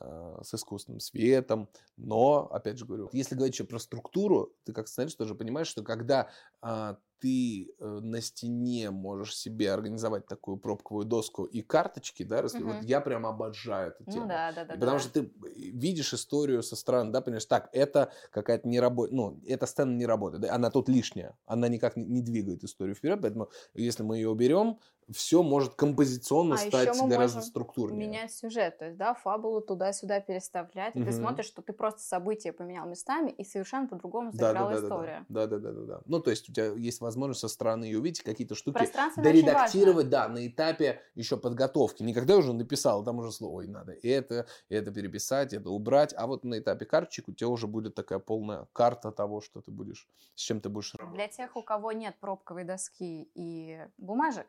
с 0.00 0.54
искусственным 0.54 1.00
светом. 1.00 1.68
Но, 1.96 2.48
опять 2.50 2.78
же 2.78 2.84
говорю, 2.84 3.08
если 3.12 3.34
говорить 3.34 3.54
еще 3.54 3.64
про 3.64 3.78
структуру, 3.78 4.52
ты 4.64 4.72
как 4.72 4.88
сценарист 4.88 5.18
тоже 5.18 5.34
понимаешь, 5.34 5.68
что 5.68 5.82
когда 5.82 6.28
э, 6.62 6.96
ты 7.24 7.74
э, 7.78 7.86
на 8.02 8.20
стене 8.20 8.90
можешь 8.90 9.34
себе 9.34 9.72
организовать 9.72 10.26
такую 10.26 10.58
пробковую 10.58 11.06
доску 11.06 11.44
и 11.44 11.62
карточки, 11.62 12.22
да, 12.22 12.40
угу. 12.40 12.64
вот 12.64 12.82
я 12.82 13.00
прям 13.00 13.24
обожаю 13.24 13.92
эту 13.92 14.04
ну 14.04 14.12
тему. 14.12 14.24
Ну, 14.24 14.28
да, 14.28 14.52
да, 14.52 14.64
да. 14.66 14.74
Потому 14.74 14.98
да. 14.98 14.98
что 14.98 15.10
ты 15.10 15.32
видишь 15.56 16.12
историю 16.12 16.62
со 16.62 16.76
стороны, 16.76 17.12
да, 17.12 17.22
понимаешь, 17.22 17.46
так, 17.46 17.70
это 17.72 18.12
какая-то 18.30 18.68
не 18.68 18.78
работа, 18.78 19.14
ну, 19.14 19.40
эта 19.46 19.64
сцена 19.64 19.96
не 19.96 20.04
работает, 20.04 20.42
да, 20.42 20.54
она 20.54 20.70
тут 20.70 20.90
лишняя, 20.90 21.34
она 21.46 21.68
никак 21.68 21.96
не, 21.96 22.20
двигает 22.20 22.62
историю 22.62 22.94
вперед, 22.94 23.20
поэтому 23.22 23.48
если 23.72 24.02
мы 24.02 24.16
ее 24.16 24.28
уберем, 24.28 24.78
все 25.10 25.42
может 25.42 25.74
композиционно 25.74 26.54
а 26.54 26.58
стать 26.58 26.88
гораздо 27.06 27.42
структурнее. 27.42 28.06
менять 28.06 28.32
сюжет, 28.32 28.78
то 28.78 28.86
есть, 28.86 28.98
да, 28.98 29.14
фабулу 29.14 29.62
туда-сюда 29.62 30.20
переставлять, 30.20 30.94
угу. 30.94 31.06
ты 31.06 31.12
смотришь, 31.12 31.46
что 31.46 31.62
ты 31.62 31.72
просто 31.72 32.00
события 32.02 32.52
поменял 32.52 32.86
местами, 32.86 33.30
и 33.30 33.44
совершенно 33.44 33.86
по-другому 33.86 34.30
заиграла 34.32 34.70
да, 34.72 34.80
да, 34.80 34.86
история. 34.86 35.26
Да, 35.28 35.46
да, 35.46 35.58
да, 35.58 35.72
да, 35.72 35.82
да. 35.82 36.00
Ну, 36.04 36.20
то 36.20 36.30
есть 36.30 36.48
у 36.50 36.52
тебя 36.52 36.66
есть 36.66 37.00
возможность 37.00 37.13
со 37.34 37.48
стороны 37.48 37.84
ее 37.84 37.98
увидеть, 37.98 38.22
какие-то 38.22 38.54
штуки 38.54 38.88
доредактировать, 39.16 40.08
да, 40.08 40.28
на 40.28 40.46
этапе 40.46 41.00
еще 41.14 41.36
подготовки. 41.36 42.02
Не 42.02 42.14
когда 42.14 42.36
уже 42.36 42.52
написал, 42.52 43.04
там 43.04 43.18
уже 43.18 43.32
слово, 43.32 43.58
ой, 43.58 43.68
надо 43.68 43.92
это, 44.02 44.46
это 44.68 44.90
переписать, 44.90 45.52
это 45.52 45.70
убрать, 45.70 46.14
а 46.16 46.26
вот 46.26 46.44
на 46.44 46.58
этапе 46.58 46.84
карточек 46.84 47.28
у 47.28 47.32
тебя 47.32 47.48
уже 47.48 47.66
будет 47.66 47.94
такая 47.94 48.18
полная 48.18 48.66
карта 48.72 49.12
того, 49.12 49.40
что 49.40 49.60
ты 49.60 49.70
будешь, 49.70 50.08
с 50.34 50.40
чем 50.40 50.60
ты 50.60 50.68
будешь 50.68 50.94
работать. 50.94 51.16
Для 51.16 51.28
тех, 51.28 51.56
у 51.56 51.62
кого 51.62 51.92
нет 51.92 52.16
пробковой 52.20 52.64
доски 52.64 53.30
и 53.34 53.86
бумажек, 53.98 54.46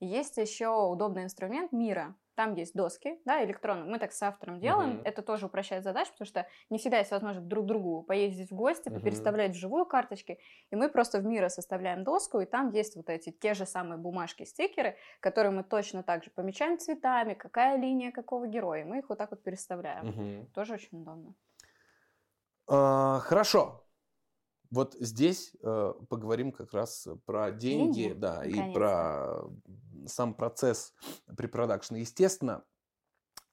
есть 0.00 0.36
еще 0.36 0.68
удобный 0.68 1.24
инструмент 1.24 1.72
Мира. 1.72 2.14
Там 2.36 2.52
есть 2.52 2.74
доски, 2.74 3.18
да, 3.24 3.42
электронные. 3.42 3.90
Мы 3.90 3.98
так 3.98 4.12
с 4.12 4.22
автором 4.22 4.60
делаем. 4.60 4.98
Uh-huh. 4.98 5.04
Это 5.04 5.22
тоже 5.22 5.46
упрощает 5.46 5.82
задачу, 5.82 6.12
потому 6.12 6.26
что 6.26 6.46
не 6.68 6.76
всегда 6.76 6.98
есть 6.98 7.10
возможность 7.10 7.48
друг 7.48 7.64
другу 7.64 8.02
поездить 8.02 8.50
в 8.50 8.54
гости, 8.54 8.90
uh-huh. 8.90 9.00
переставлять 9.00 9.52
вживую 9.52 9.86
карточки. 9.86 10.38
И 10.70 10.76
мы 10.76 10.90
просто 10.90 11.18
в 11.20 11.24
Мира 11.24 11.48
составляем 11.48 12.04
доску, 12.04 12.40
и 12.40 12.44
там 12.44 12.70
есть 12.72 12.94
вот 12.94 13.08
эти 13.08 13.30
те 13.30 13.54
же 13.54 13.64
самые 13.64 13.96
бумажки, 13.96 14.44
стикеры, 14.44 14.96
которые 15.20 15.50
мы 15.50 15.64
точно 15.64 16.02
так 16.02 16.24
же 16.24 16.30
помечаем 16.30 16.78
цветами, 16.78 17.32
какая 17.32 17.78
линия 17.78 18.12
какого 18.12 18.46
героя. 18.46 18.84
Мы 18.84 18.98
их 18.98 19.08
вот 19.08 19.16
так 19.16 19.30
вот 19.30 19.42
переставляем. 19.42 20.06
Uh-huh. 20.06 20.46
Тоже 20.52 20.74
очень 20.74 21.00
удобно. 21.00 21.34
Uh, 22.68 23.18
хорошо. 23.20 23.82
Вот 24.70 24.94
здесь 24.94 25.54
э, 25.62 25.92
поговорим 26.08 26.50
как 26.50 26.72
раз 26.72 27.06
про 27.24 27.52
деньги, 27.52 28.02
деньги 28.02 28.18
да, 28.18 28.44
и 28.44 28.74
про 28.74 29.44
сам 30.08 30.34
процесс 30.34 30.92
препродакшена. 31.36 31.98
Естественно, 31.98 32.64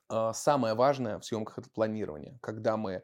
э, 0.09 0.31
самое 0.33 0.73
важное 0.73 1.19
в 1.19 1.25
съемках 1.25 1.59
это 1.59 1.69
планирование, 1.69 2.37
когда 2.41 2.77
мы 2.77 3.03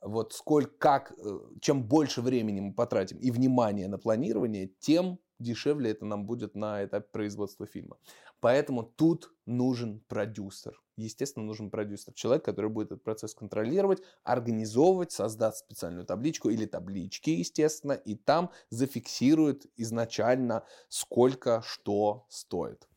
вот 0.00 0.34
сколько, 0.34 0.76
как, 0.78 1.12
э, 1.12 1.38
чем 1.60 1.82
больше 1.82 2.20
времени 2.20 2.60
мы 2.60 2.74
потратим 2.74 3.18
и 3.18 3.30
внимания 3.30 3.88
на 3.88 3.98
планирование, 3.98 4.68
тем 4.78 5.18
дешевле 5.38 5.90
это 5.90 6.04
нам 6.04 6.26
будет 6.26 6.54
на 6.54 6.84
этапе 6.84 7.08
производства 7.10 7.66
фильма. 7.66 7.96
Поэтому 8.40 8.82
тут 8.82 9.32
нужен 9.46 10.00
продюсер. 10.06 10.80
Естественно, 10.96 11.44
нужен 11.44 11.70
продюсер. 11.70 12.12
Человек, 12.14 12.44
который 12.44 12.70
будет 12.70 12.92
этот 12.92 13.02
процесс 13.02 13.34
контролировать, 13.34 14.02
организовывать, 14.22 15.10
создаст 15.10 15.58
специальную 15.58 16.06
табличку 16.06 16.50
или 16.50 16.66
таблички, 16.66 17.30
естественно, 17.30 17.92
и 17.92 18.14
там 18.14 18.50
зафиксирует 18.70 19.66
изначально, 19.76 20.64
сколько 20.88 21.62
что 21.62 22.26
стоит. 22.28 22.88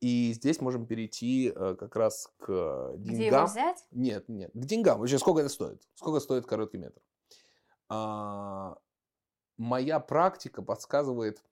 И 0.00 0.32
здесь 0.32 0.60
можем 0.60 0.86
перейти 0.86 1.52
э, 1.54 1.76
как 1.78 1.94
раз 1.94 2.32
к 2.38 2.94
деньгам. 2.96 3.14
Где 3.14 3.26
его 3.26 3.44
взять? 3.44 3.86
Нет, 3.92 4.28
нет, 4.28 4.50
к 4.52 4.64
деньгам. 4.64 4.98
Вообще, 4.98 5.18
сколько 5.18 5.40
это 5.40 5.48
стоит? 5.48 5.80
Сколько 5.94 6.18
стоит 6.18 6.44
короткий 6.44 6.78
метр? 6.78 7.00
А, 7.88 8.76
моя 9.58 10.00
практика 10.00 10.62
подсказывает, 10.62 11.44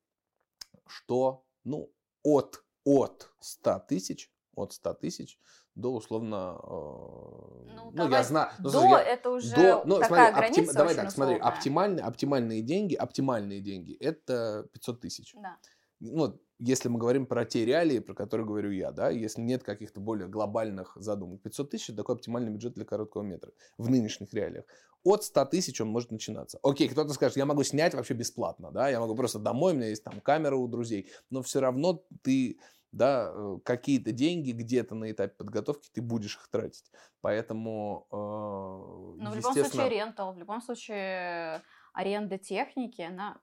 что 0.87 1.45
ну, 1.63 1.93
от, 2.25 2.65
от 2.85 3.33
100 3.39 3.85
тысяч, 3.89 4.33
от 4.55 4.73
100 4.73 4.95
тысяч 4.95 5.39
до 5.81 5.95
условно, 5.95 6.59
э, 6.63 7.71
ну, 7.75 7.91
ну 7.93 8.11
я 8.11 8.23
знаю, 8.23 8.51
ну, 8.59 8.71
до 8.71 8.83
я, 8.83 9.03
это 9.03 9.31
уже 9.31 9.55
до, 9.55 9.83
ну, 9.85 9.99
такая 9.99 10.33
смотри, 10.33 10.35
граница 10.35 10.61
оптим, 10.61 10.75
Давай 10.75 10.95
так, 10.95 11.11
смотри, 11.11 11.39
оптимальные, 11.39 12.05
оптимальные 12.05 12.63
деньги, 12.63 12.95
оптимальные 12.95 13.61
деньги, 13.61 13.95
это 13.95 14.69
500 14.73 15.01
тысяч. 15.01 15.35
Да. 15.35 15.57
Ну, 16.01 16.41
если 16.59 16.89
мы 16.89 16.99
говорим 16.99 17.27
про 17.27 17.45
те 17.45 17.65
реалии, 17.65 17.99
про 17.99 18.15
которые 18.15 18.47
говорю 18.47 18.71
я, 18.71 18.93
да, 18.93 19.11
если 19.11 19.41
нет 19.41 19.63
каких-то 19.63 20.01
более 20.01 20.29
глобальных 20.29 20.93
задумок, 20.97 21.43
500 21.43 21.71
тысяч– 21.71 21.95
такой 21.97 22.17
оптимальный 22.17 22.51
бюджет 22.51 22.75
для 22.75 22.85
короткого 22.85 23.23
метра 23.23 23.53
в 23.79 23.89
нынешних 23.91 24.33
реалиях. 24.35 24.65
От 25.03 25.25
100 25.25 25.47
тысяч 25.47 25.81
он 25.81 25.89
может 25.89 26.11
начинаться. 26.11 26.59
Окей, 26.63 26.89
кто-то 26.89 27.15
скажет, 27.15 27.39
я 27.39 27.47
могу 27.47 27.63
снять 27.63 27.95
вообще 27.95 28.13
бесплатно, 28.13 28.71
да, 28.71 28.91
я 28.91 29.01
могу 29.01 29.15
просто 29.15 29.39
домой, 29.39 29.73
у 29.73 29.77
меня 29.77 29.89
есть 29.89 30.05
там 30.05 30.21
камера 30.21 30.57
у 30.57 30.69
друзей, 30.69 31.11
но 31.31 31.43
все 31.43 31.61
равно 31.61 32.05
ты 32.23 32.59
да, 32.93 33.31
э, 33.33 33.59
какие-то 33.65 34.13
деньги 34.13 34.53
где-то 34.53 34.95
на 34.95 35.11
этапе 35.11 35.35
подготовки 35.37 35.89
ты 35.93 36.03
будешь 36.03 36.37
их 36.37 36.49
тратить. 36.49 36.91
Поэтому, 37.21 38.07
э, 38.11 39.23
Но 39.23 39.31
в 39.31 39.37
любом 39.37 39.55
случае 39.55 39.89
рентал, 39.89 40.35
в 40.35 40.39
любом 40.39 40.61
случае 40.61 41.63
аренда 41.93 42.39
техники, 42.39 43.03
она 43.03 43.41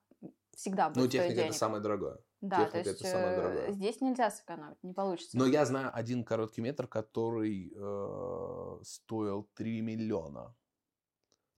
всегда 0.55 0.89
будет 0.89 0.97
Ну, 0.97 1.07
техника 1.07 1.36
денег. 1.36 1.49
это 1.49 1.57
самое 1.57 1.81
дорогое. 1.81 2.17
Да, 2.41 2.65
техника 2.65 2.83
то 2.83 2.89
есть 2.89 3.01
это 3.01 3.10
самое 3.10 3.36
дорогое. 3.36 3.71
здесь 3.71 4.01
нельзя 4.01 4.29
сэкономить, 4.29 4.83
не 4.83 4.93
получится. 4.93 5.38
Но 5.38 5.45
я 5.45 5.65
знаю 5.65 5.91
один 5.93 6.23
короткий 6.23 6.62
метр, 6.62 6.88
который 6.88 7.73
э, 7.75 8.79
стоил 8.83 9.49
3 9.55 9.81
миллиона. 9.81 10.55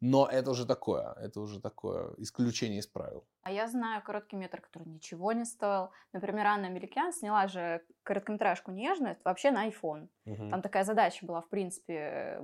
Но 0.01 0.27
это 0.27 0.51
уже 0.51 0.65
такое, 0.65 1.13
это 1.13 1.41
уже 1.41 1.59
такое 1.59 2.13
исключение 2.17 2.79
из 2.79 2.87
правил. 2.87 3.25
А 3.41 3.51
я 3.51 3.67
знаю 3.67 4.01
короткий 4.01 4.37
метр, 4.37 4.61
который 4.61 4.87
ничего 4.87 5.33
не 5.33 5.43
стоил. 5.43 5.89
Например, 6.13 6.47
Анна 6.47 6.69
Меликян 6.69 7.11
сняла 7.11 7.47
же 7.47 7.83
короткометражку 8.03 8.71
«Нежность» 8.71 9.23
вообще 9.25 9.51
на 9.51 9.67
iPhone. 9.67 10.07
Угу. 10.25 10.49
Там 10.49 10.61
такая 10.61 10.85
задача 10.85 11.25
была, 11.25 11.41
в 11.41 11.49
принципе, 11.49 12.41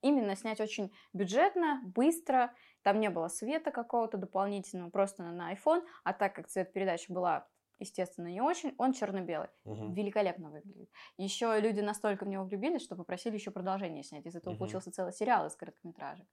именно 0.00 0.36
снять 0.36 0.60
очень 0.60 0.90
бюджетно, 1.12 1.82
быстро. 1.84 2.54
Там 2.82 3.00
не 3.00 3.10
было 3.10 3.28
света 3.28 3.70
какого-то 3.70 4.16
дополнительного, 4.16 4.90
просто 4.90 5.22
на 5.22 5.52
iPhone. 5.52 5.84
А 6.04 6.12
так 6.14 6.34
как 6.34 6.48
цвет 6.48 6.72
передачи 6.72 7.12
была 7.12 7.46
естественно, 7.78 8.28
не 8.28 8.40
очень, 8.40 8.74
он 8.78 8.92
черно-белый. 8.92 9.48
Угу. 9.64 9.92
Великолепно 9.92 10.50
выглядит. 10.50 10.90
Еще 11.16 11.58
люди 11.60 11.80
настолько 11.80 12.24
в 12.24 12.28
него 12.28 12.44
влюбились, 12.44 12.82
что 12.82 12.96
попросили 12.96 13.34
еще 13.34 13.50
продолжение 13.50 14.02
снять. 14.02 14.26
Из 14.26 14.34
этого 14.34 14.52
угу. 14.52 14.60
получился 14.60 14.90
целый 14.90 15.12
сериал 15.12 15.46
из 15.46 15.56
короткометражек. 15.56 16.26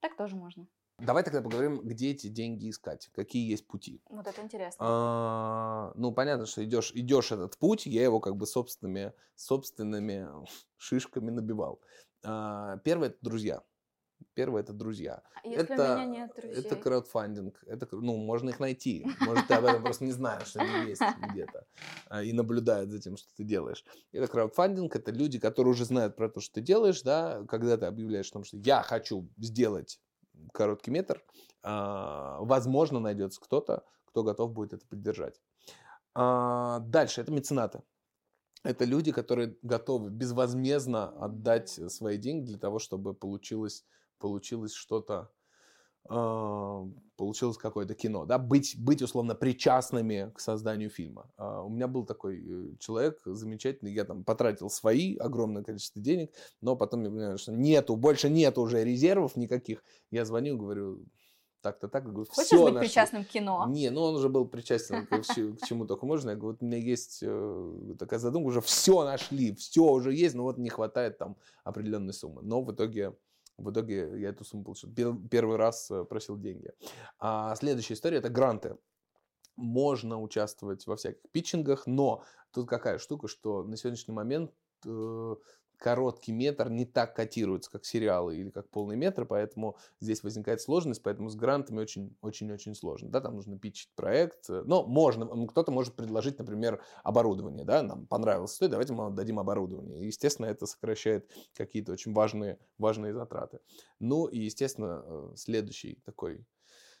Так 0.00 0.16
тоже 0.16 0.36
можно. 0.36 0.66
Давай 0.98 1.24
тогда 1.24 1.42
поговорим, 1.42 1.80
где 1.80 2.12
эти 2.12 2.28
деньги 2.28 2.70
искать, 2.70 3.08
какие 3.12 3.50
есть 3.50 3.66
пути. 3.66 4.00
Вот 4.08 4.28
это 4.28 4.40
интересно. 4.40 4.78
А, 4.86 5.92
ну, 5.96 6.12
понятно, 6.12 6.46
что 6.46 6.64
идешь, 6.64 6.92
идешь 6.94 7.32
этот 7.32 7.58
путь, 7.58 7.86
я 7.86 8.04
его 8.04 8.20
как 8.20 8.36
бы 8.36 8.46
собственными, 8.46 9.12
собственными 9.34 10.28
шишками 10.76 11.30
набивал. 11.30 11.80
А, 12.22 12.78
первое– 12.78 13.08
это 13.10 13.18
друзья. 13.22 13.62
Первое 14.34 14.62
это 14.62 14.72
друзья. 14.72 15.22
А 15.34 15.46
если 15.46 15.62
это, 15.62 15.74
у 15.74 15.96
меня 15.96 16.06
нет 16.06 16.32
друзей? 16.34 16.56
Это 16.56 16.76
краудфандинг. 16.76 17.62
Это, 17.66 17.88
ну, 17.92 18.16
можно 18.16 18.50
их 18.50 18.58
найти. 18.58 19.06
Может, 19.20 19.46
ты 19.46 19.54
об 19.54 19.64
этом 19.64 19.82
просто 19.82 20.04
не 20.04 20.12
знаешь, 20.12 20.48
что 20.48 20.60
они 20.60 20.90
есть 20.90 21.00
где-то. 21.30 21.66
А, 22.08 22.22
и 22.22 22.32
наблюдают 22.32 22.90
за 22.90 23.00
тем, 23.00 23.16
что 23.16 23.32
ты 23.36 23.44
делаешь. 23.44 23.84
Это 24.12 24.26
краудфандинг. 24.26 24.96
Это 24.96 25.12
люди, 25.12 25.38
которые 25.38 25.72
уже 25.72 25.84
знают 25.84 26.16
про 26.16 26.28
то, 26.28 26.40
что 26.40 26.54
ты 26.54 26.60
делаешь. 26.62 27.02
Да? 27.02 27.44
Когда 27.48 27.76
ты 27.76 27.86
объявляешь 27.86 28.28
о 28.30 28.32
том, 28.32 28.44
что 28.44 28.56
я 28.56 28.82
хочу 28.82 29.28
сделать 29.36 30.00
короткий 30.52 30.90
метр, 30.90 31.22
а, 31.62 32.38
возможно, 32.40 32.98
найдется 32.98 33.40
кто-то, 33.40 33.84
кто 34.06 34.24
готов 34.24 34.52
будет 34.52 34.72
это 34.72 34.86
поддержать. 34.86 35.40
Дальше. 36.14 37.20
Это 37.20 37.30
меценаты. 37.32 37.82
Это 38.64 38.84
люди, 38.86 39.12
которые 39.12 39.56
готовы 39.62 40.10
безвозмездно 40.10 41.10
отдать 41.10 41.68
свои 41.68 42.16
деньги 42.16 42.46
для 42.46 42.58
того, 42.58 42.78
чтобы 42.78 43.12
получилось 43.12 43.84
получилось 44.24 44.72
что-то, 44.72 45.30
э, 46.08 46.84
получилось 47.16 47.58
какое-то 47.58 47.94
кино, 47.94 48.24
да, 48.24 48.38
быть, 48.38 48.74
быть 48.78 49.02
условно 49.02 49.34
причастными 49.34 50.32
к 50.34 50.40
созданию 50.40 50.88
фильма. 50.88 51.30
Э, 51.36 51.60
у 51.62 51.68
меня 51.68 51.88
был 51.88 52.06
такой 52.06 52.38
э, 52.38 52.76
человек 52.78 53.20
замечательный, 53.26 53.92
я 53.92 54.04
там 54.04 54.24
потратил 54.24 54.70
свои 54.70 55.18
огромное 55.18 55.62
количество 55.62 56.00
денег, 56.00 56.32
но 56.62 56.74
потом 56.74 57.02
я 57.02 57.10
понимаю, 57.10 57.36
что 57.36 57.52
нету, 57.52 57.96
больше 57.96 58.30
нету 58.30 58.62
уже 58.62 58.82
резервов 58.82 59.36
никаких. 59.36 59.84
Я 60.10 60.24
звоню, 60.24 60.56
говорю, 60.56 61.04
так-то 61.64 61.88
так. 61.88 62.04
Я 62.04 62.10
говорю, 62.10 62.30
Хочешь 62.30 62.46
все 62.46 62.64
быть 62.64 62.74
нашли. 62.74 62.88
причастным 62.88 63.24
к 63.24 63.28
кино? 63.28 63.66
Не, 63.68 63.90
ну 63.90 64.02
он 64.02 64.14
уже 64.14 64.28
был 64.28 64.46
причастен 64.46 65.06
к, 65.06 65.22
к 65.22 65.66
чему 65.66 65.86
только 65.86 66.06
можно. 66.06 66.30
Я 66.30 66.36
говорю, 66.36 66.52
вот 66.52 66.62
у 66.62 66.66
меня 66.66 66.78
есть 66.78 67.20
э, 67.22 67.94
такая 67.98 68.20
задумка, 68.20 68.48
уже 68.48 68.60
все 68.60 69.04
нашли, 69.04 69.54
все 69.54 69.82
уже 69.82 70.14
есть, 70.14 70.34
но 70.34 70.44
вот 70.44 70.58
не 70.58 70.70
хватает 70.70 71.18
там 71.18 71.36
определенной 71.64 72.12
суммы. 72.12 72.42
Но 72.42 72.62
в 72.62 72.70
итоге, 72.72 73.14
в 73.56 73.70
итоге 73.70 74.20
я 74.20 74.30
эту 74.30 74.44
сумму 74.44 74.64
получил. 74.64 74.90
Пер- 74.92 75.28
Первый 75.28 75.56
раз 75.56 75.90
э, 75.90 76.04
просил 76.04 76.36
деньги. 76.38 76.72
А 77.18 77.54
следующая 77.56 77.94
история 77.94 78.18
это 78.18 78.28
гранты. 78.28 78.76
Можно 79.56 80.20
участвовать 80.20 80.86
во 80.86 80.96
всяких 80.96 81.30
питчингах, 81.30 81.86
но 81.86 82.24
тут 82.50 82.68
какая 82.68 82.98
штука, 82.98 83.28
что 83.28 83.62
на 83.62 83.76
сегодняшний 83.76 84.14
момент 84.14 84.52
э, 84.84 85.36
короткий 85.84 86.32
метр 86.32 86.70
не 86.70 86.86
так 86.86 87.14
котируется, 87.14 87.70
как 87.70 87.84
сериалы 87.84 88.38
или 88.38 88.48
как 88.48 88.70
полный 88.70 88.96
метр, 88.96 89.26
поэтому 89.26 89.76
здесь 90.00 90.22
возникает 90.22 90.62
сложность, 90.62 91.02
поэтому 91.02 91.28
с 91.28 91.34
грантами 91.34 91.80
очень-очень-очень 91.80 92.74
сложно. 92.74 93.10
Да, 93.10 93.20
там 93.20 93.34
нужно 93.34 93.58
питчить 93.58 93.90
проект, 93.94 94.48
э, 94.48 94.62
но 94.64 94.86
можно, 94.86 95.46
кто-то 95.46 95.72
может 95.72 95.94
предложить, 95.94 96.38
например, 96.38 96.82
оборудование, 97.02 97.66
да, 97.66 97.82
нам 97.82 98.06
понравилось, 98.06 98.52
стоит, 98.52 98.70
давайте 98.70 98.94
мы 98.94 99.10
дадим 99.10 99.38
оборудование. 99.38 100.00
И, 100.00 100.06
естественно, 100.06 100.46
это 100.46 100.64
сокращает 100.64 101.30
какие-то 101.54 101.92
очень 101.92 102.14
важные, 102.14 102.58
важные 102.78 103.12
затраты. 103.12 103.58
Ну 104.00 104.24
и, 104.24 104.38
естественно, 104.38 105.02
э, 105.04 105.32
следующий 105.36 105.98
такой 106.06 106.46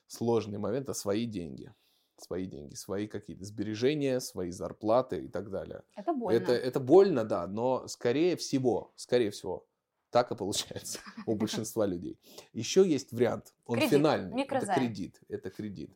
сложный 0.08 0.58
момент– 0.58 0.82
это 0.90 0.92
свои 0.92 1.24
деньги. 1.24 1.72
Свои 2.16 2.46
деньги, 2.46 2.74
свои 2.74 3.06
какие-то 3.08 3.44
сбережения, 3.44 4.20
свои 4.20 4.50
зарплаты 4.50 5.24
и 5.24 5.28
так 5.28 5.50
далее. 5.50 5.82
Это 5.96 6.12
больно. 6.12 6.36
Это, 6.36 6.52
это 6.52 6.80
больно, 6.80 7.24
да, 7.24 7.46
но 7.46 7.88
скорее 7.88 8.36
всего, 8.36 8.92
скорее 8.96 9.30
всего, 9.30 9.66
так 10.10 10.30
и 10.30 10.36
получается 10.36 11.00
у 11.26 11.34
большинства 11.34 11.86
людей. 11.86 12.18
Еще 12.52 12.88
есть 12.88 13.12
вариант, 13.12 13.52
он 13.66 13.78
Кредит, 13.78 13.90
финальный, 13.98 14.28
это 14.28 14.36
микрозайм. 14.36 14.78
кредит, 14.78 15.20
это 15.28 15.50
кредит. 15.50 15.90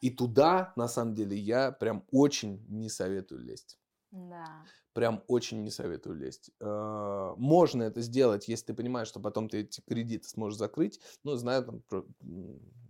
И 0.00 0.10
туда, 0.10 0.72
на 0.76 0.86
самом 0.86 1.14
деле, 1.14 1.36
я 1.36 1.72
прям 1.72 2.04
очень 2.12 2.64
не 2.68 2.88
советую 2.88 3.40
лезть. 3.42 3.78
Да. 4.12 4.64
Прям 4.92 5.24
очень 5.26 5.64
не 5.64 5.70
советую 5.72 6.14
лезть. 6.14 6.52
Э, 6.60 7.34
Можно 7.36 7.82
это 7.82 8.00
сделать, 8.00 8.46
если 8.46 8.66
ты 8.66 8.74
понимаешь, 8.74 9.08
что 9.08 9.18
потом 9.18 9.48
ты 9.48 9.62
эти 9.62 9.80
кредиты 9.80 10.28
сможешь 10.28 10.56
закрыть. 10.56 11.00
Ну, 11.24 11.34
знаю, 11.34 11.64
там, 11.90 12.04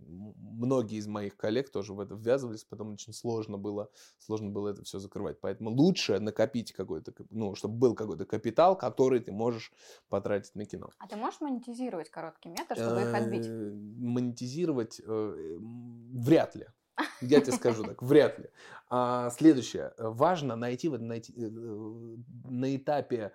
многие 0.07 0.97
из 0.97 1.07
моих 1.07 1.37
коллег 1.37 1.69
тоже 1.69 1.93
в 1.93 1.99
это 1.99 2.15
ввязывались, 2.15 2.63
потом 2.63 2.93
очень 2.93 3.13
сложно 3.13 3.57
было, 3.57 3.89
сложно 4.19 4.49
было 4.49 4.69
это 4.69 4.83
все 4.83 4.99
закрывать. 4.99 5.39
Поэтому 5.41 5.69
лучше 5.71 6.19
накопить 6.19 6.71
какой-то, 6.73 7.13
ну, 7.29 7.55
чтобы 7.55 7.75
был 7.75 7.95
какой-то 7.95 8.25
капитал, 8.25 8.77
который 8.77 9.19
ты 9.19 9.31
можешь 9.31 9.73
потратить 10.09 10.55
на 10.55 10.65
кино. 10.65 10.89
А 10.99 11.07
ты 11.07 11.15
можешь 11.15 11.41
монетизировать 11.41 12.09
короткий 12.09 12.49
метр, 12.49 12.75
чтобы 12.75 13.01
их 13.01 13.13
отбить? 13.13 13.45
Э, 13.47 13.71
Монетизировать 13.97 15.01
э, 15.03 15.57
вряд 16.13 16.55
ли. 16.55 16.67
Я 17.21 17.41
тебе 17.41 17.53
скажу 17.53 17.83
так, 17.83 18.01
вряд 18.01 18.39
ли. 18.39 18.49
А, 18.89 19.29
следующее. 19.31 19.93
Важно 19.97 20.55
найти, 20.55 20.87
вот 20.87 21.01
найти 21.01 21.33
э, 21.35 21.49
на 21.49 22.75
этапе 22.75 23.33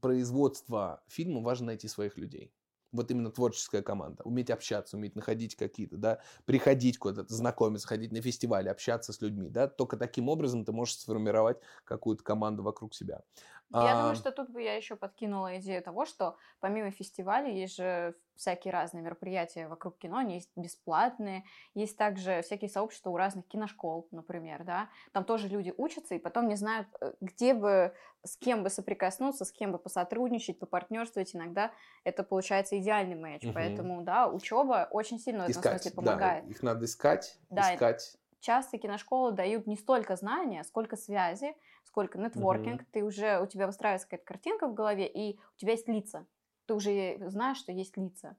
производства 0.00 1.02
фильма 1.06 1.40
важно 1.40 1.66
найти 1.66 1.88
своих 1.88 2.16
людей. 2.16 2.52
Вот 2.92 3.10
именно 3.10 3.30
творческая 3.30 3.82
команда. 3.82 4.22
Уметь 4.24 4.50
общаться, 4.50 4.96
уметь 4.96 5.16
находить 5.16 5.56
какие-то, 5.56 5.96
да, 5.96 6.20
приходить 6.44 6.98
куда-то, 6.98 7.34
знакомиться, 7.34 7.86
ходить 7.88 8.12
на 8.12 8.20
фестивали, 8.22 8.68
общаться 8.68 9.12
с 9.12 9.20
людьми, 9.20 9.48
да. 9.48 9.68
Только 9.68 9.96
таким 9.96 10.28
образом 10.28 10.64
ты 10.64 10.72
можешь 10.72 10.96
сформировать 10.98 11.58
какую-то 11.84 12.22
команду 12.24 12.62
вокруг 12.62 12.94
себя. 12.94 13.22
Я 13.70 13.94
А, 13.94 13.96
думаю, 13.96 14.14
что 14.14 14.30
тут 14.32 14.50
бы 14.50 14.62
я 14.62 14.74
еще 14.76 14.96
подкинула 14.96 15.58
идею 15.58 15.82
того, 15.82 16.06
что 16.06 16.36
помимо 16.60 16.90
фестивалей 16.90 17.58
есть 17.60 17.76
же 17.76 18.16
всякие 18.36 18.72
разные 18.72 19.02
мероприятия 19.02 19.68
вокруг 19.68 19.98
кино, 19.98 20.18
они 20.18 20.34
есть 20.34 20.50
бесплатные, 20.56 21.44
есть 21.74 21.96
также 21.96 22.42
всякие 22.42 22.70
сообщества 22.70 23.10
у 23.10 23.16
разных 23.16 23.46
киношкол, 23.48 24.08
например, 24.10 24.64
да, 24.64 24.90
там 25.12 25.24
тоже 25.24 25.48
люди 25.48 25.72
учатся 25.76 26.14
и 26.14 26.18
потом 26.18 26.48
не 26.48 26.56
знают, 26.56 26.88
э, 27.00 27.14
где 27.20 27.54
бы, 27.54 27.94
с 28.24 28.36
кем 28.36 28.62
бы 28.62 28.70
соприкоснуться, 28.70 29.44
с 29.44 29.52
кем 29.52 29.72
бы 29.72 29.78
посотрудничать, 29.78 30.58
попартнерствовать, 30.58 31.34
иногда 31.34 31.72
это 32.04 32.22
получается 32.22 32.78
идеальный 32.78 33.16
матч, 33.16 33.48
Мгм. 33.48 33.50
поэтому, 33.52 34.02
да, 34.02 34.28
учеба 34.28 34.88
очень 34.90 35.18
сильно 35.18 35.44
в 35.44 35.46
этом 35.48 35.62
смысле 35.62 35.90
да, 35.96 36.20
помогает. 36.20 36.44
их 36.46 36.62
надо 36.62 36.84
искать, 36.84 37.38
Да, 37.50 37.76
искать. 37.76 38.16
часто 38.40 38.78
киношколы 38.78 39.32
дают 39.32 39.66
не 39.66 39.76
столько 39.76 40.16
знания, 40.16 40.64
сколько 40.64 40.96
связи, 40.96 41.56
сколько 41.84 42.18
нетворкинг. 42.18 42.84
Ты 42.92 43.04
уже, 43.04 43.40
у 43.40 43.46
тебя 43.46 43.66
выстраивается 43.66 44.06
какая-то 44.08 44.26
картинка 44.26 44.68
в 44.68 44.74
голове, 44.74 45.08
и 45.08 45.38
у 45.38 45.58
тебя 45.58 45.72
есть 45.72 45.88
лица. 45.88 46.26
Ты 46.66 46.74
уже 46.74 47.18
знаешь, 47.28 47.58
что 47.58 47.72
есть 47.72 47.96
лица. 47.96 48.36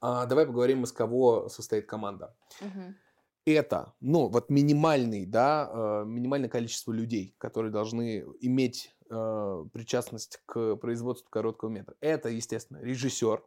А, 0.00 0.26
давай 0.26 0.46
поговорим, 0.46 0.84
из 0.84 0.92
кого 0.92 1.48
состоит 1.48 1.86
команда. 1.86 2.36
Мгм. 2.60 2.96
Это, 3.44 3.94
ну, 4.00 4.28
вот 4.28 4.50
минимальный, 4.50 5.26
да, 5.26 5.68
э, 5.72 6.04
минимальное 6.06 6.48
количество 6.48 6.92
людей, 6.92 7.34
которые 7.38 7.72
должны 7.72 8.24
иметь 8.40 8.94
э, 9.10 9.64
причастность 9.72 10.40
к 10.46 10.76
производству 10.76 11.28
короткого 11.28 11.68
метра. 11.68 11.96
Это, 12.00 12.28
естественно, 12.28 12.78
режиссер, 12.78 13.44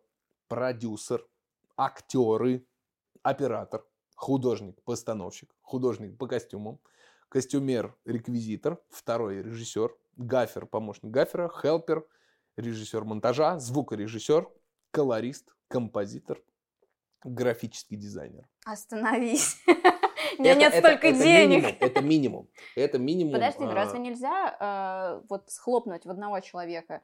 продюсер, 0.49 1.25
актеры, 1.77 2.65
оператор, 3.23 3.85
художник, 4.15 4.81
постановщик, 4.83 5.49
художник 5.61 6.17
по 6.17 6.27
костюмам, 6.27 6.79
костюмер, 7.29 7.95
реквизитор, 8.05 8.81
второй 8.89 9.41
режиссер, 9.41 9.95
гафер, 10.17 10.65
помощник 10.65 11.09
гафера, 11.09 11.49
хелпер, 11.49 12.05
режиссер 12.57 13.03
монтажа, 13.03 13.59
звукорежиссер, 13.59 14.47
колорист, 14.91 15.53
композитор, 15.67 16.41
графический 17.23 17.97
дизайнер. 17.97 18.47
Остановись. 18.65 19.57
У 20.37 20.41
меня 20.41 20.51
Это- 20.51 20.59
нет 20.59 20.73
это- 20.73 20.87
столько 20.87 21.07
это 21.07 21.23
денег. 21.23 21.63
минимум, 21.63 21.77
это 21.79 22.01
минимум. 22.01 22.49
Это 22.75 22.99
минимум. 22.99 23.33
Подожди, 23.33 23.63
а, 23.63 23.73
разве 23.73 23.99
нельзя 23.99 24.57
э, 24.59 25.25
вот 25.29 25.49
схлопнуть 25.49 26.05
в 26.05 26.09
одного 26.09 26.39
человека 26.39 27.01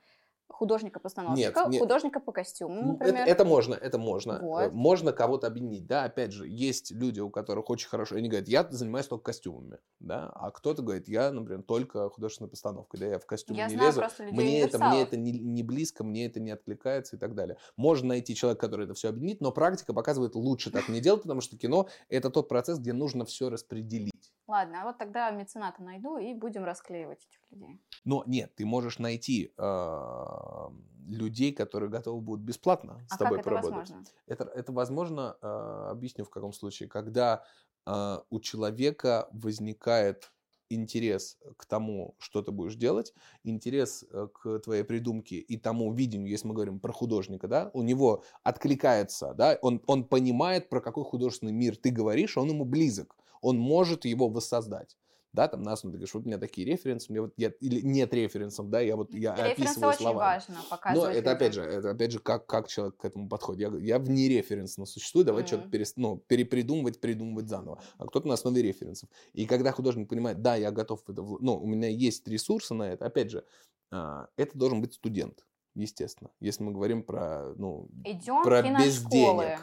художника-постановщика, 0.51 1.59
Нет, 1.61 1.69
нет. 1.69 1.81
художника 1.81 2.19
по 2.19 2.31
костюму, 2.31 2.93
например? 2.93 3.23
Это, 3.23 3.31
это 3.31 3.45
можно, 3.45 3.73
это 3.75 3.97
можно. 3.97 4.39
Вот. 4.41 4.61
Э, 4.61 4.69
Можно 4.71 5.13
кого-то 5.13 5.47
объединить. 5.47 5.87
Да, 5.87 6.03
опять 6.03 6.31
же, 6.31 6.47
есть 6.47 6.91
люди, 6.91 7.19
у 7.19 7.29
которых 7.29 7.69
очень 7.69 7.87
хорошо. 7.87 8.15
Они 8.15 8.29
говорят, 8.29 8.47
я 8.47 8.67
занимаюсь 8.69 9.07
только 9.07 9.25
костюмами. 9.25 9.79
Да? 9.99 10.31
А 10.35 10.51
кто-то 10.51 10.81
говорит, 10.81 11.07
я, 11.07 11.31
например, 11.31 11.63
только 11.63 12.09
художественной 12.09 12.49
постановкой. 12.49 12.99
Да, 12.99 13.07
я 13.07 13.19
в 13.19 13.25
костюме 13.25 13.59
Я 13.59 13.67
не 13.67 13.75
знаю 13.75 13.87
лезу. 13.87 14.03
Мне 14.31 14.61
это, 14.61 14.79
мне 14.79 15.01
это 15.01 15.17
не, 15.17 15.31
не 15.31 15.63
близко, 15.63 16.03
мне 16.03 16.25
это 16.25 16.39
не 16.39 16.51
откликается 16.51 17.15
и 17.15 17.19
так 17.19 17.35
далее. 17.35 17.57
Можно 17.77 18.09
найти 18.09 18.35
человека, 18.35 18.61
который 18.61 18.85
это 18.85 18.93
все 18.93 19.09
объединит, 19.09 19.41
но 19.41 19.51
практика 19.51 19.93
показывает, 19.93 20.35
лучше 20.35 20.71
так 20.71 20.89
не 20.89 20.99
делать, 20.99 21.23
потому 21.23 21.41
что 21.41 21.57
кино– 21.57 21.87
это 22.09 22.29
тот 22.29 22.49
процесс, 22.49 22.79
где 22.79 22.93
нужно 22.93 23.25
все 23.25 23.49
распределить. 23.49 24.31
Ладно, 24.51 24.81
а 24.81 24.85
вот 24.85 24.97
тогда 24.97 25.31
мецената 25.31 25.81
найду 25.81 26.17
и 26.17 26.33
будем 26.33 26.65
расклеивать 26.65 27.19
этих 27.19 27.39
людей. 27.51 27.79
Но 28.03 28.23
нет, 28.27 28.53
ты 28.53 28.65
можешь 28.65 28.99
найти 28.99 29.53
э, 29.57 30.67
людей, 31.07 31.53
которые 31.53 31.89
готовы 31.89 32.19
будут 32.19 32.43
бесплатно 32.43 32.99
с 33.07 33.13
А 33.13 33.17
как 33.17 33.19
тобой 33.19 33.39
это 33.39 33.49
поработать. 33.49 33.77
возможно? 33.77 34.03
Это, 34.27 34.43
это 34.43 34.73
возможно, 34.73 35.37
э, 35.41 35.87
объясню 35.91 36.25
в 36.25 36.29
каком 36.29 36.51
случае, 36.51 36.89
когда 36.89 37.45
э, 37.85 38.17
у 38.29 38.39
человека 38.41 39.29
возникает 39.31 40.33
интерес 40.67 41.37
к 41.55 41.65
тому, 41.65 42.15
что 42.19 42.41
ты 42.41 42.51
будешь 42.51 42.75
делать, 42.75 43.13
интерес 43.45 44.03
э, 44.11 44.27
к 44.33 44.59
твоей 44.59 44.83
придумке 44.83 45.37
и 45.37 45.55
тому 45.55 45.93
видению, 45.93 46.29
если 46.29 46.49
мы 46.49 46.55
говорим 46.55 46.81
про 46.81 46.91
художника, 46.91 47.47
да, 47.47 47.71
у 47.73 47.83
него 47.83 48.25
откликается, 48.43 49.33
да, 49.33 49.57
он, 49.61 49.81
он 49.87 50.03
понимает, 50.03 50.67
про 50.67 50.81
какой 50.81 51.05
художественный 51.05 51.53
мир 51.53 51.77
ты 51.77 51.89
говоришь, 51.89 52.37
он 52.37 52.49
ему 52.49 52.65
близок, 52.65 53.15
он 53.41 53.57
может 53.57 54.05
его 54.05 54.29
воссоздать. 54.29 54.97
Да, 55.33 55.47
там 55.47 55.63
на 55.63 55.71
основе 55.71 55.93
ты 55.93 55.97
говоришь, 55.99 56.13
вот 56.13 56.23
у 56.25 56.27
меня 56.27 56.37
такие 56.37 56.67
референсы, 56.67 57.09
меня 57.09 57.21
вот 57.21 57.33
я, 57.37 57.53
или 57.61 57.79
нет 57.79 58.13
референсов, 58.13 58.69
да, 58.69 58.81
я 58.81 58.97
вот 58.97 59.13
я 59.13 59.33
Референсы 59.33 59.53
описываю 59.53 59.89
очень 59.89 60.13
важно 60.13 60.55
Но 60.57 60.69
показывать. 60.69 61.17
это 61.17 61.31
опять 61.31 61.53
людям. 61.55 61.63
же, 61.71 61.71
это 61.79 61.89
опять 61.91 62.11
же, 62.11 62.19
как, 62.19 62.45
как 62.47 62.67
человек 62.67 62.97
к 62.97 63.05
этому 63.05 63.29
подходит. 63.29 63.71
Я, 63.71 63.77
я 63.79 63.99
вне 63.99 64.27
референсно 64.27 64.85
существую, 64.85 65.23
давай 65.23 65.43
Мгм. 65.43 65.47
что-то 65.47 65.69
перес- 65.69 65.93
ну, 65.95 66.17
перепридумывать, 66.17 66.99
придумывать 66.99 67.47
заново. 67.47 67.81
А 67.97 68.07
кто-то 68.07 68.27
на 68.27 68.33
основе 68.33 68.61
референсов. 68.61 69.09
И 69.31 69.45
когда 69.45 69.71
художник 69.71 70.09
понимает, 70.09 70.41
да, 70.41 70.55
я 70.57 70.71
готов 70.71 71.01
это, 71.07 71.21
ну, 71.21 71.57
у 71.57 71.65
меня 71.65 71.87
есть 71.87 72.27
ресурсы 72.27 72.73
на 72.73 72.91
это, 72.91 73.05
опять 73.05 73.31
же, 73.31 73.45
а, 73.89 74.27
это 74.35 74.57
должен 74.57 74.81
быть 74.81 74.93
студент, 74.95 75.45
естественно. 75.75 76.31
Если 76.41 76.61
мы 76.63 76.73
говорим 76.73 77.03
про, 77.03 77.53
ну, 77.55 77.89
Идем 78.03 78.43
про 78.43 78.61
в 78.61 78.63
киношколы. 78.63 79.57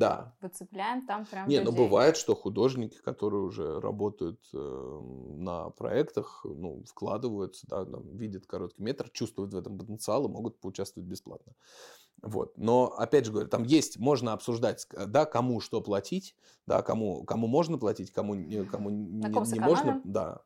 Да, 0.00 0.34
Выцепляем 0.40 1.06
там 1.06 1.26
прям 1.26 1.46
не, 1.46 1.58
людей. 1.58 1.76
бывает, 1.76 2.16
что 2.16 2.34
художники, 2.34 2.96
которые 2.96 3.42
уже 3.42 3.78
работают 3.80 4.40
э, 4.54 5.00
на 5.36 5.68
проектах, 5.68 6.40
ну, 6.44 6.82
вкладываются, 6.86 7.66
да, 7.68 7.84
там, 7.84 8.16
видят 8.16 8.46
короткий 8.46 8.82
метр, 8.82 9.10
чувствуют 9.10 9.52
в 9.52 9.58
этом 9.58 9.76
потенциал 9.76 10.24
и 10.24 10.30
могут 10.30 10.58
поучаствовать 10.58 11.06
бесплатно. 11.06 11.52
Вот. 12.22 12.56
Но, 12.56 12.94
опять 12.96 13.26
же 13.26 13.32
говорю, 13.32 13.48
там 13.48 13.62
есть, 13.64 13.98
можно 13.98 14.32
обсуждать, 14.32 14.86
да, 14.90 15.26
кому 15.26 15.60
что 15.60 15.82
платить, 15.82 16.34
да, 16.66 16.80
кому, 16.80 17.22
кому 17.24 17.46
можно 17.46 17.76
платить, 17.76 18.10
кому, 18.10 18.32
кому 18.70 18.88
не, 18.88 19.28
не 19.28 19.60
можно, 19.60 20.00
да, 20.04 20.40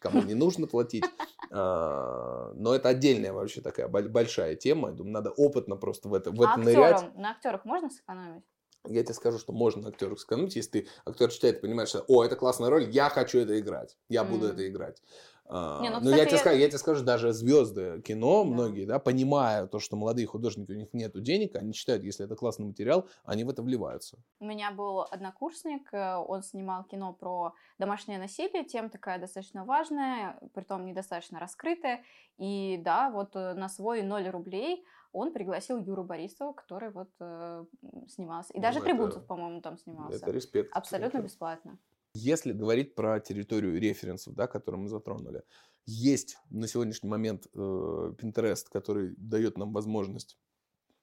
кому 0.00 0.22
не 0.22 0.34
нужно 0.34 0.66
платить. 0.66 1.04
А, 1.50 2.52
Но 2.56 2.74
это 2.74 2.90
отдельная 2.90 3.32
вообще 3.32 3.62
такая 3.62 3.88
боль- 3.88 4.10
большая 4.10 4.54
тема. 4.54 4.90
Я 4.90 4.94
думаю, 4.94 5.14
надо 5.14 5.30
опытно 5.30 5.76
просто 5.76 6.10
в 6.10 6.14
это, 6.14 6.30
в 6.30 6.42
а 6.42 6.50
это 6.52 6.60
нырять. 6.60 6.96
актерам, 6.96 7.22
на 7.22 7.30
актерах 7.30 7.64
можно 7.64 7.88
сэкономить? 7.88 8.44
Я 8.86 9.02
тебе 9.02 9.14
скажу, 9.14 9.38
что 9.38 9.52
можно 9.52 9.82
на 9.82 9.88
актерах 9.88 10.18
сэкономить, 10.20 10.56
если 10.56 10.80
ты 10.82 10.88
актер 11.04 11.30
читает 11.30 11.58
и 11.58 11.60
понимаешь, 11.60 11.88
что, 11.90 12.04
о, 12.08 12.24
это 12.24 12.36
классная 12.36 12.70
роль, 12.70 12.88
я 12.90 13.08
хочу 13.10 13.38
это 13.38 13.58
играть, 13.58 13.96
я 14.08 14.24
буду 14.24 14.46
М. 14.46 14.52
это 14.52 14.68
играть. 14.68 15.02
А, 15.50 15.80
Не, 15.82 15.88
ну, 15.90 16.00
Но 16.00 16.10
я 16.10 16.26
тебе, 16.26 16.32
я- 16.32 16.38
скажу, 16.38 16.58
я 16.58 16.68
тебе 16.68 16.78
скажу, 16.78 17.04
даже 17.04 17.32
звезды 17.32 18.02
кино, 18.02 18.44
Да. 18.44 18.50
многие, 18.50 18.84
да, 18.84 18.98
понимая 18.98 19.66
то, 19.66 19.78
что 19.78 19.96
молодые 19.96 20.26
художники, 20.26 20.72
у 20.72 20.74
них 20.74 20.88
нет 20.92 21.20
денег, 21.22 21.56
они 21.56 21.72
считают, 21.72 22.04
если 22.04 22.26
это 22.26 22.36
классный 22.36 22.66
материал, 22.66 23.08
они 23.24 23.44
в 23.44 23.48
это 23.50 23.62
вливаются. 23.62 24.18
У 24.40 24.44
меня 24.44 24.70
был 24.72 25.00
однокурсник, 25.10 25.88
э, 25.92 26.16
он 26.16 26.42
снимал 26.42 26.84
кино 26.84 27.14
про 27.14 27.54
домашнее 27.78 28.18
насилие, 28.18 28.64
тема 28.64 28.90
такая 28.90 29.18
достаточно 29.18 29.64
важная, 29.64 30.38
притом 30.52 30.84
недостаточно 30.84 31.40
раскрытая. 31.40 32.04
И 32.36 32.78
да, 32.84 33.10
вот 33.10 33.34
э, 33.34 33.54
на 33.54 33.70
свой 33.70 34.02
0 34.02 34.28
рублей 34.28 34.84
он 35.12 35.32
пригласил 35.32 35.78
Юру 35.82 36.04
Борисова, 36.04 36.52
который 36.52 36.90
вот 36.90 37.10
э, 37.20 37.64
снимался. 38.08 38.52
И 38.52 38.56
Ну, 38.58 38.62
даже 38.62 38.78
это- 38.78 38.86
Трибунцев, 38.88 39.26
по-моему, 39.26 39.60
там 39.60 39.78
снимался. 39.78 40.16
Это 40.18 40.30
респект. 40.30 40.70
Абсолютно 40.74 41.18
бесплатно. 41.20 41.78
Если 42.14 42.52
говорить 42.52 42.94
про 42.94 43.20
территорию 43.20 43.78
референсов, 43.80 44.34
да, 44.34 44.46
которые 44.46 44.80
мы 44.80 44.88
затронули, 44.88 45.42
есть 45.86 46.36
на 46.50 46.66
сегодняшний 46.66 47.08
момент 47.08 47.46
э, 47.54 47.58
Pinterest, 47.58 48.64
который 48.70 49.14
дает 49.16 49.56
нам 49.58 49.72
возможность 49.72 50.38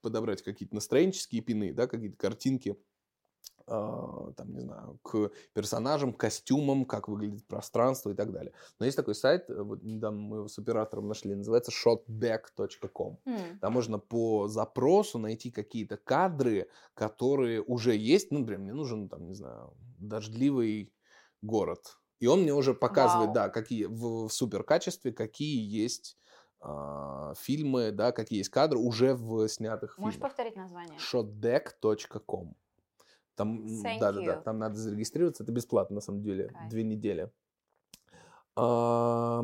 подобрать 0.02 0.42
какие-то 0.44 0.76
настроенческие 0.76 1.42
пины, 1.42 1.74
да, 1.74 1.88
какие-то 1.88 2.18
картинки, 2.18 2.80
там, 3.68 4.54
не 4.54 4.60
знаю, 4.60 5.00
к 5.04 5.32
персонажам, 5.54 6.14
к 6.14 6.20
костюмам, 6.20 6.86
как 6.86 7.08
выглядит 7.08 7.46
пространство 7.48 8.12
и 8.12 8.14
так 8.14 8.32
далее. 8.32 8.54
Но 8.80 8.86
есть 8.86 8.96
такой 8.98 9.16
сайт, 9.16 9.50
э, 9.50 9.62
вот 9.62 9.82
недавно 9.84 10.20
мы 10.22 10.38
его 10.38 10.48
с 10.48 10.58
оператором 10.60 11.08
нашли, 11.08 11.34
называется 11.36 11.72
shotdeck.com. 11.72 13.20
М, 13.26 13.60
Там 13.60 13.74
можно 13.74 14.00
по 14.00 14.48
запросу 14.48 15.18
найти 15.20 15.52
какие-то 15.52 15.98
кадры, 15.98 16.70
которые 16.94 17.62
уже 17.62 17.96
есть. 17.96 18.32
Ну, 18.32 18.40
например, 18.40 18.60
мне 18.62 18.74
нужен, 18.74 19.10
там, 19.10 19.26
не 19.28 19.34
знаю, 19.34 19.74
дождливый 20.00 20.94
город. 21.42 21.98
И 22.20 22.28
он 22.28 22.44
мне 22.44 22.54
уже 22.54 22.74
показывает, 22.74 23.28
Вау. 23.28 23.34
да, 23.36 23.50
какие 23.50 23.86
в, 23.86 24.28
в 24.28 24.30
супер 24.34 24.64
качестве, 24.64 25.12
какие 25.12 25.60
есть 25.68 26.18
а, 26.62 27.34
фильмы, 27.36 27.92
да, 27.92 28.12
какие 28.12 28.40
есть 28.40 28.50
кадры 28.50 28.80
уже 28.80 29.14
в 29.14 29.48
снятых 29.50 29.98
Можешь 29.98 30.16
фильмах. 30.16 30.30
повторить 30.32 30.56
название? 30.56 30.98
shotdeck.com. 31.00 32.56
Там, 33.36 33.66
Thank 33.66 34.00
да, 34.00 34.12
да, 34.12 34.22
да, 34.22 34.34
you. 34.36 34.42
там 34.44 34.60
надо 34.60 34.76
зарегистрироваться, 34.76 35.44
это 35.44 35.52
бесплатно 35.52 35.96
на 35.96 36.02
самом 36.02 36.22
деле, 36.22 36.48
Кайф. 36.48 36.70
две 36.70 36.84
недели. 36.84 37.32
А, 38.56 39.44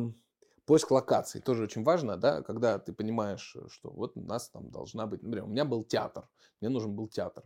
Поиск 0.64 0.90
локаций 0.90 1.40
тоже 1.40 1.64
очень 1.64 1.82
важно, 1.84 2.16
да, 2.16 2.42
когда 2.42 2.78
ты 2.78 2.92
понимаешь, 2.92 3.56
что 3.68 3.90
вот 3.90 4.16
у 4.16 4.22
нас 4.22 4.48
там 4.48 4.70
должна 4.70 5.06
быть, 5.06 5.22
например, 5.22 5.44
у 5.44 5.50
меня 5.50 5.64
был 5.64 5.84
театр, 5.84 6.28
мне 6.60 6.70
нужен 6.70 6.94
был 6.94 7.08
театр, 7.08 7.44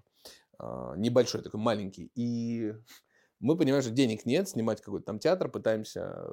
а, 0.59 0.95
небольшой 0.97 1.43
такой, 1.43 1.61
маленький, 1.61 2.13
и 2.15 2.75
мы 3.41 3.57
понимаем, 3.57 3.83
что 3.83 3.91
денег 3.93 4.25
нет, 4.25 4.49
снимать 4.49 4.81
какой-то 4.81 5.05
там 5.05 5.19
театр, 5.19 5.51
пытаемся 5.51 6.27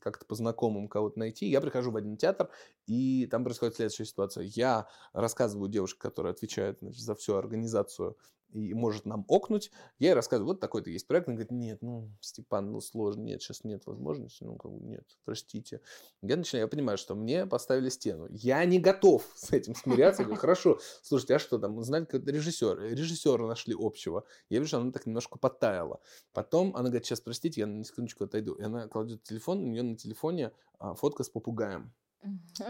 как-то 0.00 0.26
по 0.26 0.34
знакомым 0.34 0.88
кого-то 0.88 1.18
найти. 1.18 1.46
Я 1.46 1.60
прихожу 1.60 1.90
в 1.90 1.96
один 1.96 2.18
театр, 2.18 2.50
и 2.86 3.26
там 3.30 3.44
происходит 3.44 3.76
следующая 3.76 4.04
ситуация. 4.04 4.44
Я 4.44 4.86
рассказываю 5.14 5.70
девушке, 5.70 5.98
которая 6.00 6.34
отвечает 6.34 6.78
значит, 6.80 7.02
за 7.02 7.14
всю 7.14 7.36
организацию 7.36 8.18
и 8.54 8.72
может 8.72 9.04
нам 9.04 9.24
окнуть, 9.28 9.70
я 9.98 10.10
ей 10.10 10.14
рассказываю, 10.14 10.52
вот 10.52 10.60
такой-то 10.60 10.88
есть 10.88 11.06
проект. 11.06 11.28
Она 11.28 11.34
говорит, 11.34 11.50
нет, 11.50 11.82
ну, 11.82 12.10
Степан, 12.20 12.70
ну, 12.70 12.80
сложно, 12.80 13.22
нет, 13.22 13.42
сейчас 13.42 13.64
нет 13.64 13.84
возможности, 13.86 14.44
ну, 14.44 14.56
как 14.56 14.72
бы 14.72 14.80
нет, 14.86 15.04
простите. 15.24 15.80
Я 16.22 16.36
начинаю, 16.36 16.64
я 16.64 16.68
понимаю, 16.68 16.96
что 16.96 17.14
мне 17.14 17.46
поставили 17.46 17.88
стену. 17.88 18.28
Я 18.30 18.64
не 18.64 18.78
готов 18.78 19.28
с 19.34 19.52
этим 19.52 19.74
смиряться. 19.74 20.22
Я 20.22 20.26
говорю, 20.26 20.40
хорошо, 20.40 20.78
слушайте, 21.02 21.34
а 21.34 21.38
что 21.38 21.58
там, 21.58 21.82
знали 21.82 22.04
какой-то 22.04 22.30
режиссер? 22.30 22.80
Режиссера 22.80 23.46
нашли 23.46 23.74
общего. 23.76 24.24
Я 24.48 24.60
вижу, 24.60 24.78
она 24.78 24.92
так 24.92 25.06
немножко 25.06 25.38
подтаяла. 25.38 26.00
Потом 26.32 26.74
она 26.76 26.84
говорит, 26.84 27.06
сейчас, 27.06 27.20
простите, 27.20 27.62
я 27.62 27.66
на 27.66 27.84
секундочку 27.84 28.24
отойду. 28.24 28.54
И 28.54 28.62
она 28.62 28.86
кладет 28.86 29.24
телефон, 29.24 29.64
у 29.64 29.66
нее 29.66 29.82
на 29.82 29.96
телефоне 29.96 30.52
а, 30.78 30.94
фотка 30.94 31.24
с 31.24 31.28
попугаем. 31.28 31.92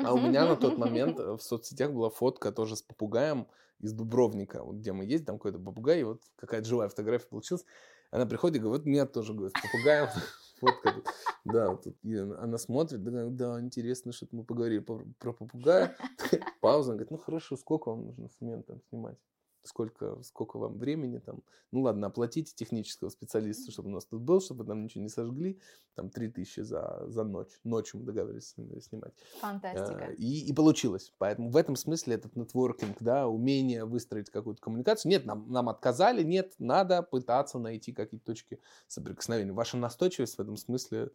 А 0.02 0.12
у 0.12 0.18
меня 0.18 0.46
на 0.46 0.56
тот 0.56 0.78
момент 0.78 1.18
э, 1.20 1.32
в 1.36 1.40
соцсетях 1.40 1.92
была 1.92 2.10
фотка 2.10 2.50
тоже 2.50 2.76
с 2.76 2.82
попугаем 2.82 3.46
из 3.84 3.92
Дубровника, 3.92 4.64
вот 4.64 4.76
где 4.76 4.92
мы 4.92 5.04
ездим, 5.04 5.26
там 5.26 5.38
какой-то 5.38 5.58
попугай, 5.58 6.00
и 6.00 6.04
вот 6.04 6.22
какая-то 6.36 6.66
живая 6.66 6.88
фотография 6.88 7.28
получилась. 7.28 7.64
Она 8.10 8.26
приходит 8.26 8.56
и 8.56 8.60
говорит, 8.60 8.86
меня 8.86 9.06
тоже, 9.06 9.34
говорит, 9.34 9.56
с 9.56 9.60
попугаем 9.60 10.08
фотка. 10.60 10.92
тут». 10.92 11.06
Да, 11.44 11.76
тут. 11.76 11.96
Она 12.38 12.58
смотрит, 12.58 13.02
да, 13.02 13.26
да, 13.28 13.60
интересно, 13.60 14.12
что-то 14.12 14.36
мы 14.36 14.44
поговорили 14.44 14.78
про, 14.78 15.04
про 15.18 15.32
попугая. 15.32 15.96
Пауза, 16.60 16.90
она 16.90 16.96
говорит, 16.96 17.10
ну 17.10 17.18
хорошо, 17.18 17.56
сколько 17.56 17.90
вам 17.90 18.06
нужно 18.06 18.28
смен 18.38 18.62
там 18.62 18.80
снимать? 18.88 19.18
Сколько, 19.64 20.22
сколько 20.22 20.58
вам 20.58 20.78
времени 20.78 21.18
там? 21.18 21.42
Ну 21.72 21.82
ладно, 21.82 22.08
оплатите 22.08 22.54
технического 22.54 23.08
специалиста, 23.08 23.72
чтобы 23.72 23.88
у 23.88 23.92
нас 23.92 24.04
тут 24.04 24.20
был, 24.20 24.40
чтобы 24.40 24.64
там 24.64 24.84
ничего 24.84 25.02
не 25.02 25.08
сожгли. 25.08 25.58
Там 25.94 26.10
3000 26.10 26.60
за, 26.60 27.04
за 27.08 27.24
ночь. 27.24 27.58
Ночью 27.64 28.00
мы 28.00 28.06
договорились 28.06 28.54
снимать. 28.80 29.14
Фантастика. 29.40 30.06
А, 30.08 30.12
И, 30.12 30.46
и 30.46 30.52
получилось. 30.52 31.12
Поэтому 31.18 31.50
в 31.50 31.56
этом 31.56 31.76
смысле 31.76 32.16
этот 32.16 32.36
нетворкинг, 32.36 32.98
да, 33.00 33.26
умение 33.26 33.84
выстроить 33.84 34.30
какую-то 34.30 34.60
коммуникацию. 34.60 35.10
Нет, 35.10 35.24
нам, 35.24 35.50
нам 35.50 35.68
отказали, 35.68 36.22
нет, 36.22 36.54
надо 36.58 37.02
пытаться 37.02 37.58
найти 37.58 37.92
какие-то 37.92 38.26
точки 38.26 38.60
соприкосновения. 38.86 39.52
Ваша 39.52 39.76
настойчивость 39.76 40.36
в 40.36 40.40
этом 40.40 40.56
смысле 40.56 41.10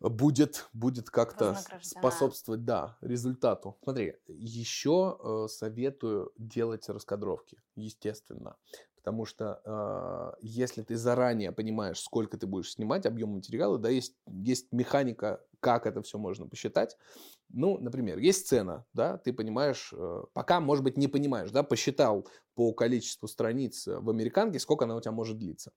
будет, 0.00 0.68
будет 0.72 1.10
как-то 1.10 1.56
способствовать, 1.82 2.64
да, 2.64 2.96
результату. 3.00 3.76
Смотри, 3.82 4.14
еще 4.26 5.18
э, 5.22 5.48
советую 5.48 6.32
делать 6.38 6.88
раскадровки, 6.88 7.58
естественно. 7.76 8.56
Потому 8.96 9.24
что 9.24 9.62
э, 9.64 10.38
если 10.42 10.82
ты 10.82 10.96
заранее 10.96 11.52
понимаешь, 11.52 12.00
сколько 12.00 12.36
ты 12.36 12.46
будешь 12.46 12.72
снимать, 12.72 13.06
объем 13.06 13.30
материала, 13.30 13.78
да, 13.78 13.88
есть, 13.88 14.14
есть 14.26 14.72
механика, 14.72 15.42
как 15.60 15.86
это 15.86 16.02
все 16.02 16.18
можно 16.18 16.46
посчитать. 16.46 16.96
Ну, 17.48 17.78
например, 17.78 18.18
есть 18.18 18.46
сцена, 18.46 18.84
да, 18.92 19.18
ты 19.18 19.32
понимаешь, 19.32 19.92
э, 19.96 20.24
пока, 20.32 20.60
может 20.60 20.84
быть, 20.84 20.96
не 20.96 21.08
понимаешь, 21.08 21.50
да, 21.50 21.62
посчитал 21.62 22.26
по 22.54 22.72
количеству 22.72 23.26
страниц 23.26 23.86
в 23.86 24.10
американке, 24.10 24.58
сколько 24.58 24.84
она 24.84 24.96
у 24.96 25.00
тебя 25.00 25.12
может 25.12 25.38
длиться. 25.38 25.72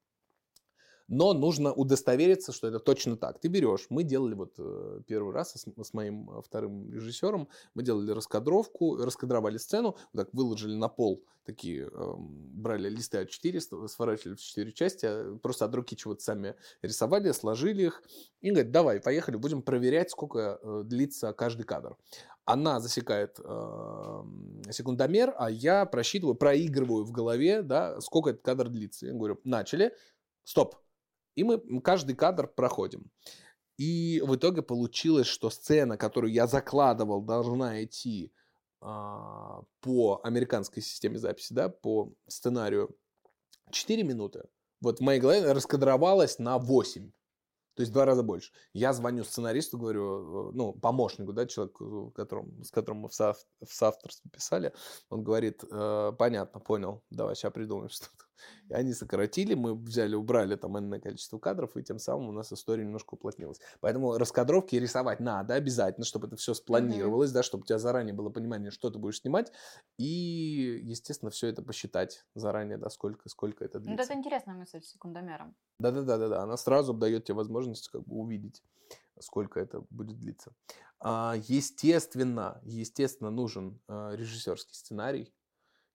Но 1.07 1.33
нужно 1.33 1.73
удостовериться, 1.73 2.51
что 2.51 2.67
это 2.67 2.79
точно 2.79 3.17
так. 3.17 3.39
Ты 3.39 3.47
берешь, 3.47 3.87
мы 3.89 4.03
делали 4.03 4.33
вот 4.33 4.53
э, 4.57 5.01
первый 5.07 5.33
раз 5.33 5.53
с, 5.53 5.93
моим 5.93 6.29
э, 6.29 6.41
вторым 6.41 6.91
режиссером, 6.91 7.49
мы 7.73 7.83
делали 7.83 8.11
раскадровку, 8.11 8.97
раскадровали 8.97 9.57
сцену, 9.57 9.97
вот 10.13 10.25
так 10.25 10.33
выложили 10.33 10.75
на 10.75 10.87
пол 10.87 11.23
такие, 11.45 11.89
эм, 11.91 12.49
брали 12.53 12.89
листы 12.89 13.17
А4, 13.21 13.59
ст- 13.59 13.89
сворачивали 13.89 14.35
в 14.35 14.41
четыре 14.41 14.71
части, 14.71 15.05
а 15.05 15.37
просто 15.41 15.65
от 15.65 15.75
руки 15.75 15.95
чего-то 15.95 16.23
сами 16.23 16.55
рисовали, 16.81 17.31
сложили 17.31 17.83
их, 17.83 18.03
и 18.41 18.51
говорит, 18.51 18.71
давай, 18.71 18.99
поехали, 19.01 19.35
будем 19.35 19.61
проверять, 19.61 20.11
сколько 20.11 20.59
э, 20.61 20.81
длится 20.85 21.33
каждый 21.33 21.63
кадр. 21.63 21.97
Она 22.45 22.79
засекает 22.79 23.39
э, 23.39 24.23
секундомер, 24.71 25.33
а 25.37 25.49
я 25.49 25.85
просчитываю, 25.85 26.35
проигрываю 26.35 27.05
в 27.05 27.11
голове, 27.11 27.61
да, 27.61 27.99
сколько 28.01 28.31
этот 28.31 28.41
кадр 28.41 28.69
длится. 28.69 29.07
Я 29.07 29.13
говорю, 29.13 29.39
начали, 29.43 29.93
стоп. 30.43 30.82
И 31.35 31.43
мы 31.43 31.59
каждый 31.81 32.15
кадр 32.15 32.47
проходим. 32.47 33.11
И 33.77 34.21
в 34.25 34.35
итоге 34.35 34.61
получилось, 34.61 35.27
что 35.27 35.49
сцена, 35.49 35.97
которую 35.97 36.31
я 36.31 36.47
закладывал, 36.47 37.21
должна 37.21 37.83
идти 37.83 38.31
а, 38.81 39.63
по 39.81 40.21
американской 40.23 40.83
системе 40.83 41.17
записи, 41.17 41.53
да, 41.53 41.69
по 41.69 42.13
сценарию 42.27 42.95
4 43.71 44.03
минуты. 44.03 44.43
Вот 44.81 44.99
в 44.99 45.01
моей 45.01 45.19
голове 45.19 45.51
раскадровалась 45.51 46.37
на 46.39 46.59
8. 46.59 47.11
То 47.75 47.81
есть 47.81 47.89
в 47.89 47.93
два 47.93 48.05
раза 48.05 48.21
больше. 48.21 48.51
Я 48.73 48.93
звоню 48.93 49.23
сценаристу, 49.23 49.79
говорю, 49.79 50.49
э, 50.49 50.51
ну, 50.53 50.73
помощнику, 50.73 51.33
да, 51.33 51.47
человеку, 51.47 52.11
которым, 52.15 52.63
с 52.63 52.69
которым 52.69 53.01
мы 53.01 53.09
в, 53.09 53.13
соав- 53.13 53.47
в 53.65 53.73
соавторстве 53.73 54.29
писали. 54.29 54.73
Он 55.09 55.23
говорит, 55.23 55.63
«Э, 55.71 56.11
понятно, 56.17 56.59
понял, 56.59 57.03
давай, 57.09 57.35
сейчас 57.35 57.51
придумаем 57.51 57.89
что-то. 57.89 58.22
И 58.69 58.73
они 58.73 58.93
сократили, 58.93 59.53
мы 59.53 59.75
взяли, 59.75 60.15
убрали 60.15 60.55
там 60.55 60.77
энное 60.77 60.99
количество 60.99 61.37
кадров, 61.39 61.75
и 61.77 61.83
тем 61.83 61.99
самым 61.99 62.29
у 62.29 62.31
нас 62.31 62.51
история 62.53 62.83
немножко 62.83 63.15
уплотнилась. 63.15 63.59
Поэтому 63.81 64.17
раскадровки 64.17 64.75
рисовать 64.75 65.19
надо 65.19 65.53
обязательно, 65.55 66.05
чтобы 66.05 66.27
это 66.27 66.35
все 66.35 66.53
спланировалось, 66.53 67.31
да, 67.31 67.43
чтобы 67.43 67.63
у 67.63 67.65
тебя 67.65 67.79
заранее 67.79 68.13
было 68.13 68.29
понимание, 68.29 68.71
что 68.71 68.89
ты 68.89 68.99
будешь 68.99 69.19
снимать, 69.21 69.51
и, 69.97 70.79
естественно, 70.83 71.31
все 71.31 71.47
это 71.47 71.61
посчитать 71.61 72.25
заранее, 72.35 72.77
да, 72.77 72.89
сколько, 72.89 73.29
сколько 73.29 73.63
это 73.65 73.79
Ну, 73.79 73.85
длится. 73.85 74.03
это 74.11 74.19
интересная 74.19 74.55
мысль 74.55 74.81
с 74.81 74.91
секундомером. 74.91 75.55
Да-да-да-да, 75.79 76.43
она 76.43 76.57
сразу 76.57 76.93
дает 76.93 77.25
тебе 77.25 77.35
возможность 77.35 77.89
как 77.89 78.03
бы 78.05 78.15
увидеть, 78.15 78.63
сколько 79.19 79.59
это 79.59 79.83
будет 79.89 80.17
длиться. 80.19 80.53
А, 80.99 81.35
Естественно, 81.47 82.61
естественно, 82.63 83.29
нужен 83.29 83.79
а, 83.87 84.15
режиссерский 84.15 84.75
сценарий. 84.75 85.33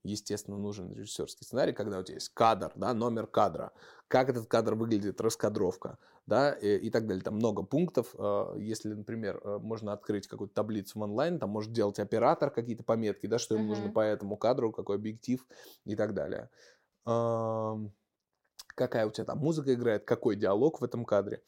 Естественно, 0.05 0.57
нужен 0.57 0.93
режиссерский 0.93 1.45
сценарий, 1.45 1.73
когда 1.73 1.99
у 1.99 2.03
тебя 2.03 2.15
есть 2.15 2.31
кадр, 2.31 2.73
да, 2.77 2.95
номер 2.95 3.27
кадра, 3.27 3.73
как 4.07 4.29
этот 4.31 4.47
кадр 4.47 4.75
выглядит, 4.75 5.21
раскадровка, 5.21 5.99
да, 6.27 6.53
и, 6.53 6.77
и 6.79 6.91
так 6.91 7.07
далее. 7.07 7.23
Там 7.23 7.35
много 7.35 7.63
пунктов. 7.65 8.15
А, 8.17 8.55
Если, 8.57 8.93
например, 8.95 9.41
а, 9.45 9.59
можно 9.59 9.93
открыть 9.93 10.27
какую-то 10.29 10.55
таблицу 10.55 10.99
в 11.01 11.03
онлайн, 11.03 11.39
там 11.39 11.51
может 11.51 11.73
делать 11.73 11.99
оператор 11.99 12.51
какие-то 12.51 12.85
пометки, 12.85 13.27
да, 13.27 13.39
что 13.39 13.55
ему 13.55 13.67
нужно 13.67 13.87
Мгм. 13.87 13.93
по 13.93 14.01
этому 14.01 14.37
кадру, 14.37 14.73
какой 14.73 14.97
объектив 14.97 15.47
и 15.85 15.97
так 15.97 16.15
далее. 16.15 16.51
Какая 18.79 19.07
у 19.07 19.11
тебя 19.11 19.25
там 19.25 19.39
музыка 19.39 19.75
играет, 19.75 20.05
какой 20.05 20.37
диалог 20.37 20.81
в 20.81 20.85
этом 20.85 21.05
кадре. 21.05 21.43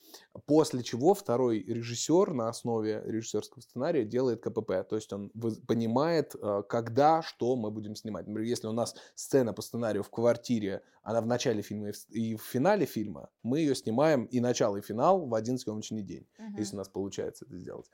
После 0.46 0.82
чего 0.82 1.14
второй 1.14 1.61
режиссер 1.62 2.32
на 2.32 2.48
основе 2.48 3.02
режиссерского 3.04 3.62
сценария 3.62 4.04
делает 4.04 4.42
КПП, 4.42 4.84
то 4.88 4.96
есть 4.96 5.12
он 5.12 5.30
понимает, 5.66 6.34
э, 6.34 6.62
когда, 6.68 7.22
что 7.22 7.56
мы 7.56 7.70
будем 7.70 7.94
снимать. 7.94 8.26
Например, 8.26 8.48
если 8.48 8.66
у 8.66 8.72
нас 8.72 8.96
сцена 9.14 9.52
по 9.52 9.62
сценарию 9.62 10.02
в 10.02 10.11
квартире, 10.11 10.82
она 11.02 11.20
в 11.20 11.26
начале 11.26 11.62
фильма 11.62 11.90
и 12.08 12.34
в, 12.34 12.42
финале 12.42 12.84
фильма, 12.84 13.30
мы 13.42 13.61
ее 13.61 13.74
снимаем 13.74 14.24
и 14.24 14.40
начало, 14.40 14.76
и 14.76 14.82
финал 14.82 15.26
в 15.26 15.34
один 15.34 15.56
съемочный 15.58 16.02
день 16.02 16.26
Мгм. 16.38 16.56
если 16.58 16.74
у 16.74 16.78
нас 16.78 16.88
получается 16.88 17.44
это 17.44 17.56
сделать. 17.56 17.86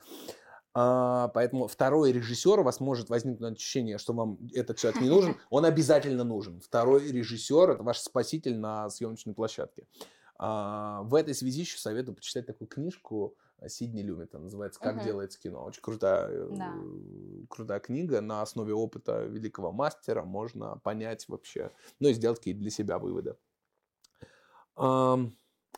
А, 0.78 1.28
поэтому 1.28 1.68
второй 1.68 2.12
режиссер, 2.12 2.60
у 2.60 2.62
вас 2.62 2.80
может 2.80 3.08
возникнуть 3.08 3.54
ощущение, 3.56 3.96
что 3.96 4.12
вам 4.12 4.38
этот 4.52 4.76
человек 4.76 5.00
не 5.00 5.08
нужен, 5.08 5.36
он 5.48 5.64
обязательно 5.64 6.22
нужен. 6.22 6.60
Второй 6.60 7.10
режиссер– 7.10 7.70
это 7.72 7.82
ваш 7.82 7.98
спаситель 8.00 8.58
на 8.58 8.90
съемочной 8.90 9.32
площадке. 9.32 9.86
А, 10.38 11.00
в 11.04 11.14
этой 11.14 11.34
связи 11.34 11.60
еще 11.60 11.78
советую 11.78 12.14
почитать 12.14 12.44
такую 12.44 12.68
книжку 12.68 13.38
Сидни 13.68 14.02
Люмита, 14.02 14.38
называется 14.38 14.78
«Как 14.78 14.96
Мгм. 14.96 15.04
делается 15.06 15.40
кино». 15.40 15.64
Очень 15.64 15.80
крутая, 15.80 16.28
э, 16.28 16.48
Да. 16.50 16.74
крутая 17.48 17.80
книга. 17.80 18.20
На 18.20 18.42
основе 18.42 18.74
опыта 18.74 19.22
великого 19.24 19.72
мастера 19.72 20.24
можно 20.24 20.76
понять 20.84 21.26
вообще, 21.26 21.70
ну 22.00 22.08
и 22.08 22.12
сделать 22.12 22.36
какие-то 22.38 22.60
для 22.60 22.70
себя 22.70 22.98
выводы. 22.98 23.36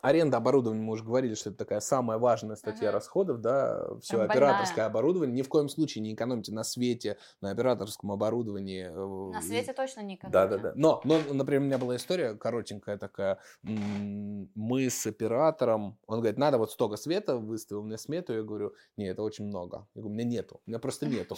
Аренда 0.01 0.37
оборудования, 0.37 0.81
мы 0.81 0.93
уже 0.93 1.03
говорили, 1.03 1.33
что 1.33 1.49
это 1.49 1.57
такая 1.59 1.79
самая 1.81 2.17
важная 2.17 2.55
статья 2.55 2.87
Мгм. 2.89 2.93
расходов, 2.95 3.41
да, 3.41 3.87
все 4.01 4.17
Прям 4.17 4.29
операторское 4.31 4.75
больная. 4.85 4.89
оборудование. 4.89 5.35
Ни 5.35 5.41
в 5.41 5.49
коем 5.49 5.69
случае 5.69 6.01
не 6.03 6.13
экономьте 6.13 6.53
на 6.53 6.63
свете, 6.63 7.17
на 7.41 7.51
операторском 7.51 8.11
оборудовании. 8.11 8.85
э, 8.89 9.31
На 9.33 9.41
свете 9.41 9.73
точно 9.73 10.01
не 10.01 10.17
да, 10.23 10.29
да, 10.47 10.57
экономим. 10.57 10.61
да. 10.63 10.73
Но, 10.75 11.01
но, 11.03 11.33
например, 11.33 11.61
у 11.61 11.65
меня 11.65 11.77
была 11.77 11.95
история 11.97 12.33
коротенькая 12.35 12.97
такая. 12.97 13.39
Мы 13.63 14.89
с 14.89 15.05
оператором, 15.05 15.97
он 16.07 16.19
говорит, 16.19 16.37
надо 16.37 16.57
вот 16.57 16.71
столько 16.71 16.95
света, 16.97 17.37
выставил 17.37 17.83
мне 17.83 17.97
смету, 17.97 18.33
я 18.33 18.43
говорю, 18.43 18.73
не, 18.97 19.05
это 19.07 19.21
очень 19.23 19.45
много. 19.45 19.87
Я 19.95 20.01
говорю, 20.01 20.13
у 20.13 20.17
меня 20.17 20.23
нету, 20.29 20.61
у 20.65 20.69
меня 20.69 20.79
просто 20.79 21.07
нету. 21.07 21.35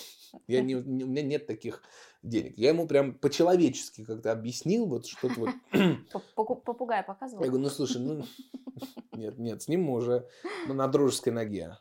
Я 0.48 0.62
не, 0.62 0.76
у 0.76 0.84
меня 0.84 1.24
нет 1.24 1.48
таких 1.48 1.82
денег. 2.24 2.58
Я 2.58 2.70
ему 2.70 2.88
прям 2.88 3.14
по-человечески 3.16 4.04
как-то 4.04 4.32
объяснил, 4.32 4.86
вот 4.86 5.06
что-то 5.08 5.40
вот. 5.40 5.50
П- 5.72 6.20
поку- 6.36 6.56
Попугай 6.56 7.04
показывал? 7.04 7.44
Я 7.44 7.50
говорю, 7.50 7.64
ну 7.64 7.70
слушай, 7.70 8.00
ну 8.02 8.24
нет, 9.14 9.38
нет, 9.38 9.62
с 9.62 9.68
ним 9.68 9.84
мы 9.84 9.94
уже 9.94 10.28
на 10.68 10.88
дружеской 10.88 11.34
ноге. 11.34 11.78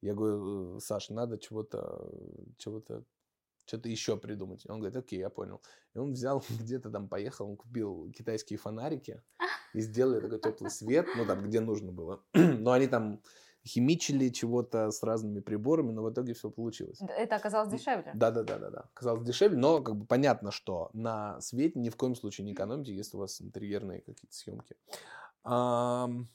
Я 0.00 0.14
говорю, 0.14 0.76
«Э, 0.76 0.80
Саша, 0.80 1.14
надо 1.14 1.38
чего-то, 1.38 2.10
чего-то, 2.58 3.04
что-то 3.66 3.88
еще 3.88 4.16
придумать. 4.16 4.64
Он 4.68 4.78
говорит, 4.78 4.96
окей, 4.96 5.18
я 5.18 5.30
понял. 5.30 5.62
И 5.94 5.98
он 5.98 6.12
взял 6.12 6.44
где-то 6.50 6.90
там 6.90 7.08
поехал, 7.08 7.48
он 7.48 7.56
купил 7.56 8.12
китайские 8.12 8.58
фонарики 8.58 9.22
и 9.74 9.80
сделали 9.80 10.20
такой 10.20 10.38
теплый 10.38 10.70
свет, 10.70 11.06
ну 11.16 11.26
там, 11.26 11.44
где 11.44 11.60
нужно 11.60 11.92
было. 11.92 12.22
Но 12.34 12.72
они 12.72 12.86
там 12.86 13.22
химичили 13.66 14.28
чего-то 14.28 14.90
с 14.90 15.02
разными 15.02 15.40
приборами, 15.40 15.90
но 15.90 16.02
в 16.02 16.12
итоге 16.12 16.34
все 16.34 16.50
получилось. 16.50 17.00
Это 17.00 17.36
оказалось 17.36 17.70
дешевле. 17.70 18.12
Да, 18.14 18.30
да, 18.30 18.42
да, 18.42 18.58
да, 18.58 18.70
да. 18.70 18.84
Казалось 18.92 19.24
дешевле, 19.24 19.56
но 19.56 19.82
как 19.82 19.96
бы 19.96 20.06
понятно, 20.06 20.50
что 20.50 20.90
на 20.92 21.40
свете 21.40 21.78
ни 21.78 21.88
в 21.88 21.96
коем 21.96 22.14
случае 22.14 22.44
не 22.44 22.52
экономьте, 22.52 22.94
если 22.94 23.16
у 23.16 23.20
вас 23.20 23.40
интерьерные 23.40 24.00
какие-то 24.00 24.34
съемки. 24.34 24.76
Ам, 25.44 26.26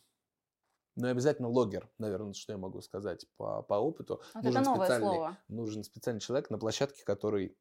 Ну 0.96 1.08
обязательно 1.08 1.48
логер, 1.48 1.90
наверное, 1.98 2.34
что 2.34 2.52
я 2.54 2.58
могу 2.58 2.82
сказать 2.82 3.26
по, 3.38 3.62
по 3.64 3.76
опыту. 3.76 4.22
Вот 4.34 4.44
нужен 4.44 4.62
это 4.62 4.70
новое 4.70 4.86
специальный- 4.88 5.08
слово. 5.08 5.38
Нужен 5.48 5.84
специальный 5.84 6.20
человек 6.20 6.50
на 6.50 6.58
площадке, 6.58 7.04
который 7.06 7.58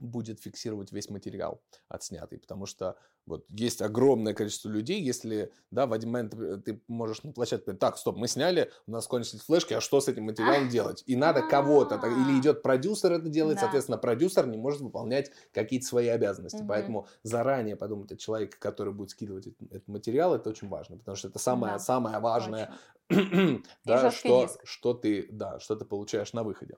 будет 0.00 0.40
фиксировать 0.40 0.92
весь 0.92 1.10
материал 1.10 1.62
отснятый, 1.88 2.38
потому 2.38 2.66
что 2.66 2.96
вот 3.26 3.44
есть 3.50 3.82
огромное 3.82 4.34
количество 4.34 4.68
людей, 4.68 5.00
если, 5.02 5.52
да, 5.70 5.86
в 5.86 5.92
один 5.92 6.10
момент 6.10 6.34
э, 6.34 6.56
ты 6.64 6.82
можешь 6.88 7.22
на 7.22 7.32
площадке 7.32 7.74
так, 7.74 7.96
стоп, 7.98 8.16
мы 8.16 8.26
сняли, 8.28 8.72
у 8.86 8.90
нас 8.92 9.06
кончились 9.06 9.42
флешки, 9.42 9.74
а 9.74 9.80
что 9.80 10.00
с 10.00 10.08
этим 10.08 10.24
материалом 10.24 10.68
делать? 10.68 11.04
И 11.06 11.16
надо 11.16 11.42
кого-то, 11.42 11.96
или 12.08 12.38
идет 12.38 12.62
продюсер 12.62 13.12
это 13.12 13.28
делает, 13.28 13.58
Да. 13.58 13.60
соответственно, 13.60 13.98
продюсер 13.98 14.46
не 14.46 14.56
может 14.56 14.80
выполнять 14.80 15.30
какие-то 15.52 15.86
свои 15.86 16.08
обязанности, 16.08 16.62
Мгм. 16.62 16.66
поэтому 16.66 17.06
заранее 17.22 17.76
подумать 17.76 18.10
о 18.12 18.16
человеке, 18.16 18.56
который 18.58 18.92
будет 18.92 19.10
скидывать 19.10 19.46
этот, 19.48 19.62
этот 19.72 19.88
материал, 19.88 20.34
это 20.34 20.50
очень 20.50 20.68
важно, 20.68 20.96
потому 20.98 21.16
что 21.16 21.28
это 21.28 21.38
самое, 21.38 21.78
Да, 21.78 21.78
самое 21.78 22.18
важное, 22.18 22.72
да, 23.84 24.10
что, 24.10 24.60
что 24.64 24.94
ты, 24.94 25.28
да, 25.30 25.58
что 25.60 25.76
ты 25.76 25.84
получаешь 25.84 26.32
на 26.32 26.42
выходе. 26.42 26.76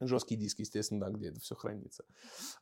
Жесткий 0.00 0.36
диск, 0.36 0.60
естественно, 0.60 1.06
да, 1.06 1.10
где 1.10 1.28
это 1.28 1.40
все 1.40 1.54
хранится. 1.54 2.04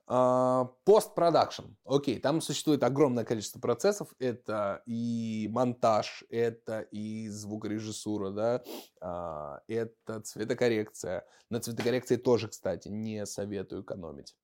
А, 0.06 0.72
Постпродакшн. 0.84 1.64
Окей, 1.84 2.18
там 2.18 2.40
существует 2.40 2.82
огромное 2.82 3.24
количество 3.24 3.60
процессов. 3.60 4.14
Это 4.18 4.82
и 4.86 5.48
монтаж, 5.52 6.24
это 6.30 6.80
и 6.80 7.28
звукорежиссура, 7.28 8.30
да, 8.30 8.62
а, 9.00 9.60
это 9.68 10.20
цветокоррекция. 10.20 11.26
На 11.50 11.60
цветокоррекции 11.60 12.16
тоже, 12.16 12.48
кстати, 12.48 12.88
не 12.88 13.26
советую 13.26 13.82
экономить. 13.82 14.34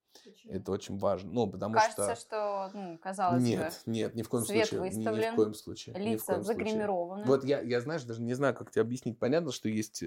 Это 0.47 0.73
очень 0.73 0.99
важно. 0.99 1.33
Ну, 1.33 1.47
потому 1.51 1.75
Кажется, 1.75 2.15
что... 2.15 2.21
что, 2.21 2.71
ну, 2.75 2.99
казалось 2.99 3.43
Нет, 3.43 3.83
нет, 3.87 4.15
ни 4.15 4.23
в 4.23 4.29
коем 4.29 4.45
свет 4.45 4.67
случае. 4.69 4.91
ни- 4.91 4.95
Ни, 4.95 4.99
выставлен, 4.99 5.33
в 5.33 5.37
коем 5.37 5.55
случае. 5.55 5.95
бы, 5.95 6.01
ни 6.01 6.05
в 6.05 6.09
лица 6.13 6.27
коем 6.27 6.45
случае. 6.45 6.65
загримированы. 6.67 7.25
Вот 7.25 7.45
я, 7.45 7.61
я, 7.61 7.81
знаешь, 7.81 8.03
даже 8.05 8.21
не 8.23 8.35
знаю, 8.35 8.55
как 8.55 8.71
тебе 8.71 8.83
объяснить. 8.83 9.19
Понятно, 9.19 9.53
что 9.53 9.69
есть 9.69 10.03
э, 10.03 10.07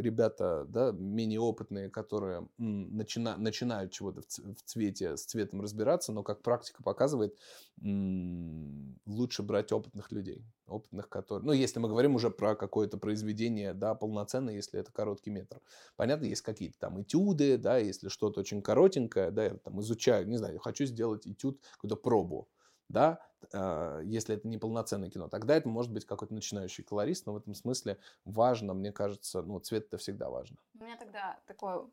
ребята, 0.00 0.64
да, 0.68 0.92
менее 0.92 1.40
опытные, 1.40 1.88
которые 1.90 2.48
м, 2.58 2.96
начина- 2.96 3.36
начинают 3.36 3.92
чего-то 3.92 4.20
в, 4.22 4.26
в 4.54 4.62
цвете, 4.64 5.16
с 5.16 5.24
цветом 5.24 5.60
разбираться, 5.62 6.12
но, 6.12 6.22
как 6.22 6.42
практика 6.42 6.82
показывает, 6.82 7.36
м, 7.82 8.98
лучше 9.06 9.42
брать 9.42 9.72
опытных 9.72 10.10
людей. 10.12 10.44
Опытных, 10.66 11.08
которые... 11.08 11.44
Ну, 11.44 11.52
если 11.52 11.78
мы 11.80 11.88
говорим 11.88 12.14
уже 12.14 12.30
про 12.30 12.54
какое-то 12.54 12.96
произведение, 12.96 13.74
да, 13.74 13.94
полноценное, 13.94 14.54
если 14.54 14.78
это 14.78 14.92
короткий 14.92 15.30
метр. 15.30 15.60
Понятно, 15.96 16.26
есть 16.26 16.42
какие-то 16.42 16.78
там 16.78 17.02
этюды, 17.02 17.58
да, 17.58 17.78
если 17.78 18.08
что-то 18.08 18.40
очень 18.40 18.62
коротенькое, 18.62 19.30
да, 19.30 19.44
я 19.44 19.54
там 19.56 19.80
изучаю, 19.80 20.28
не 20.28 20.36
знаю, 20.36 20.58
хочу 20.60 20.84
сделать 20.86 21.26
этюд, 21.26 21.60
какую-то 21.72 21.96
пробу, 21.96 22.48
да, 22.88 23.20
э, 23.52 24.02
если 24.04 24.36
это 24.36 24.46
не 24.46 24.58
полноценное 24.58 25.10
кино, 25.10 25.28
тогда 25.28 25.56
это 25.56 25.68
может 25.68 25.92
быть 25.92 26.04
какой-то 26.04 26.34
начинающий 26.34 26.84
колорист, 26.84 27.26
но 27.26 27.32
в 27.32 27.36
этом 27.36 27.54
смысле 27.54 27.98
важно, 28.24 28.74
мне 28.74 28.92
кажется, 28.92 29.42
ну, 29.42 29.58
цвет 29.60 29.86
это 29.86 29.96
всегда 29.98 30.30
важно. 30.30 30.56
У 30.78 30.84
меня 30.84 30.96
тогда 30.96 31.40
такое 31.46 31.86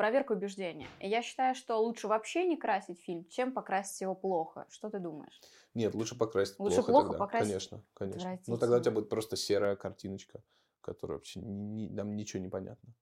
проверка 0.00 0.32
убеждения. 0.32 0.86
Я 0.98 1.20
считаю, 1.20 1.54
что 1.54 1.76
лучше 1.76 2.08
вообще 2.08 2.46
не 2.46 2.56
красить 2.56 3.02
фильм, 3.02 3.26
чем 3.28 3.52
покрасить 3.52 4.00
его 4.00 4.14
плохо. 4.14 4.64
Что 4.70 4.88
ты 4.88 4.98
думаешь? 4.98 5.38
Нет, 5.74 5.94
лучше 5.94 6.16
покрасить 6.16 6.56
Лучше 6.56 6.76
плохо, 6.76 6.92
плохо 6.92 7.08
тогда. 7.08 7.18
покрасить? 7.18 7.48
Конечно, 7.50 7.84
конечно. 7.92 8.30
Ну, 8.46 8.56
тогда 8.56 8.78
у 8.78 8.80
тебя 8.80 8.92
будет 8.92 9.10
просто 9.10 9.36
серая 9.36 9.76
картиночка, 9.76 10.42
которая 10.80 11.18
вообще 11.18 11.40
ни- 11.40 11.82
ни- 11.84 11.94
там 11.94 12.16
ничего 12.16 12.42
не 12.42 12.48
понятно. 12.48 12.94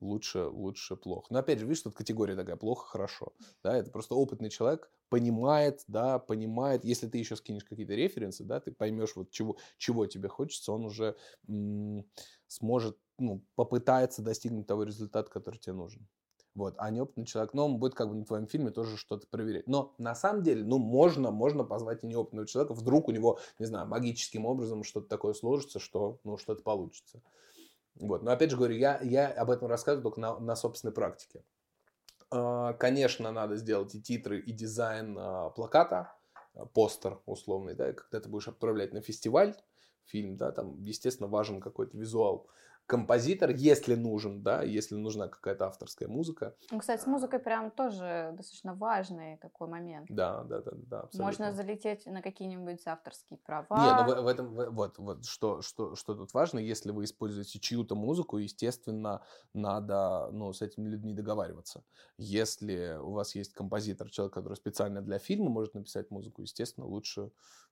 Лучше, 0.00 0.44
лучше, 0.44 0.94
плохо. 0.94 1.26
Но 1.30 1.40
опять 1.40 1.58
же, 1.58 1.66
видишь, 1.66 1.82
тут 1.82 1.94
категория 1.94 2.36
такая, 2.36 2.54
плохо, 2.54 2.86
хорошо. 2.86 3.32
Да, 3.64 3.76
это 3.76 3.90
просто 3.90 4.14
опытный 4.14 4.50
человек 4.50 4.92
понимает, 5.08 5.82
да, 5.88 6.20
понимает. 6.20 6.84
Если 6.84 7.08
ты 7.08 7.18
еще 7.18 7.34
скинешь 7.34 7.64
какие-то 7.64 7.94
референсы, 7.94 8.44
да, 8.44 8.60
ты 8.60 8.70
поймешь, 8.70 9.16
вот 9.16 9.30
чего, 9.30 9.56
чего 9.76 10.06
тебе 10.06 10.28
хочется, 10.28 10.70
он 10.72 10.84
уже 10.84 11.16
м, 11.48 12.06
сможет, 12.46 12.96
ну, 13.18 13.44
попытается 13.56 14.22
достигнуть 14.22 14.68
того 14.68 14.84
результата, 14.84 15.28
который 15.28 15.58
тебе 15.58 15.72
нужен. 15.74 16.06
Вот, 16.54 16.74
а 16.78 16.90
неопытный 16.90 17.26
человек, 17.26 17.52
но 17.52 17.66
он 17.66 17.78
будет 17.78 17.94
как 17.94 18.08
бы 18.08 18.14
на 18.14 18.24
твоем 18.24 18.46
фильме 18.46 18.70
тоже 18.70 18.96
что-то 18.96 19.26
проверять. 19.26 19.66
Но 19.66 19.94
на 19.98 20.14
самом 20.14 20.42
деле, 20.42 20.62
ну, 20.62 20.78
можно, 20.78 21.32
можно 21.32 21.64
позвать 21.64 22.04
и 22.04 22.06
неопытного 22.06 22.46
человека, 22.46 22.74
вдруг 22.74 23.08
у 23.08 23.12
него, 23.12 23.40
не 23.58 23.66
знаю, 23.66 23.88
магическим 23.88 24.46
образом 24.46 24.84
что-то 24.84 25.08
такое 25.08 25.34
сложится, 25.34 25.80
что, 25.80 26.20
ну, 26.22 26.36
что-то 26.36 26.62
получится. 26.62 27.20
Вот, 27.96 28.22
но 28.22 28.30
опять 28.30 28.50
же 28.50 28.56
говорю, 28.56 28.76
я, 28.76 29.00
я 29.02 29.28
об 29.28 29.50
этом 29.50 29.68
рассказываю 29.68 30.02
только 30.02 30.20
на, 30.20 30.38
на 30.38 30.54
собственной 30.54 30.92
практике. 30.92 31.42
А, 32.30 32.72
Конечно, 32.74 33.32
надо 33.32 33.56
сделать 33.56 33.94
и 33.94 34.00
титры, 34.00 34.40
и 34.40 34.52
дизайн 34.52 35.16
а, 35.18 35.50
плаката, 35.50 36.12
а, 36.54 36.66
постер 36.66 37.20
условный, 37.26 37.74
да, 37.74 37.92
когда 37.92 38.20
ты 38.20 38.28
будешь 38.28 38.48
отправлять 38.48 38.92
на 38.92 39.00
фестиваль 39.00 39.56
фильм, 40.04 40.36
да, 40.36 40.52
там, 40.52 40.82
естественно, 40.82 41.28
важен 41.28 41.60
какой-то 41.60 41.96
визуал. 41.96 42.48
Композитор, 42.86 43.50
если 43.50 43.94
нужен, 43.94 44.42
да, 44.42 44.62
если 44.62 44.94
нужна 44.94 45.28
какая-то 45.28 45.66
авторская 45.66 46.06
музыка, 46.06 46.54
Ну, 46.70 46.78
кстати, 46.80 47.00
с 47.00 47.06
музыкой 47.06 47.38
прям 47.38 47.70
тоже 47.70 48.34
достаточно 48.36 48.74
важный 48.74 49.38
такой 49.38 49.68
момент. 49.68 50.10
да, 50.10 50.44
да, 50.44 50.60
да, 50.60 50.72
да, 50.74 51.00
абсолютно. 51.00 51.24
Можно 51.24 51.52
залететь 51.52 52.04
на 52.06 52.20
какие-нибудь 52.20 52.86
авторские 52.86 53.38
права. 53.38 53.66
Не, 53.76 53.92
ну 53.94 54.04
в, 54.04 54.22
в 54.22 54.26
этом, 54.26 54.54
в- 54.54 54.70
вот, 54.70 54.98
вот, 54.98 55.24
что, 55.24 55.62
что, 55.62 55.94
что 55.96 56.14
тут 56.14 56.34
важно, 56.34 56.58
если 56.58 56.90
вы 56.90 57.04
используете 57.04 57.58
чью-то 57.58 57.94
музыку, 57.94 58.36
естественно, 58.38 59.22
надо, 59.54 60.28
ну, 60.32 60.52
с 60.52 60.60
этими 60.62 60.88
людьми 60.88 61.14
договариваться. 61.14 61.84
Если 62.18 62.98
у 63.00 63.12
вас 63.12 63.34
есть 63.34 63.54
композитор, 63.54 64.10
человек, 64.10 64.34
который 64.34 64.54
специально 64.54 65.00
для 65.00 65.18
фильма 65.18 65.48
может 65.48 65.74
написать 65.74 66.10
музыку, 66.10 66.42
естественно, 66.42 66.86
лучше, 66.86 67.30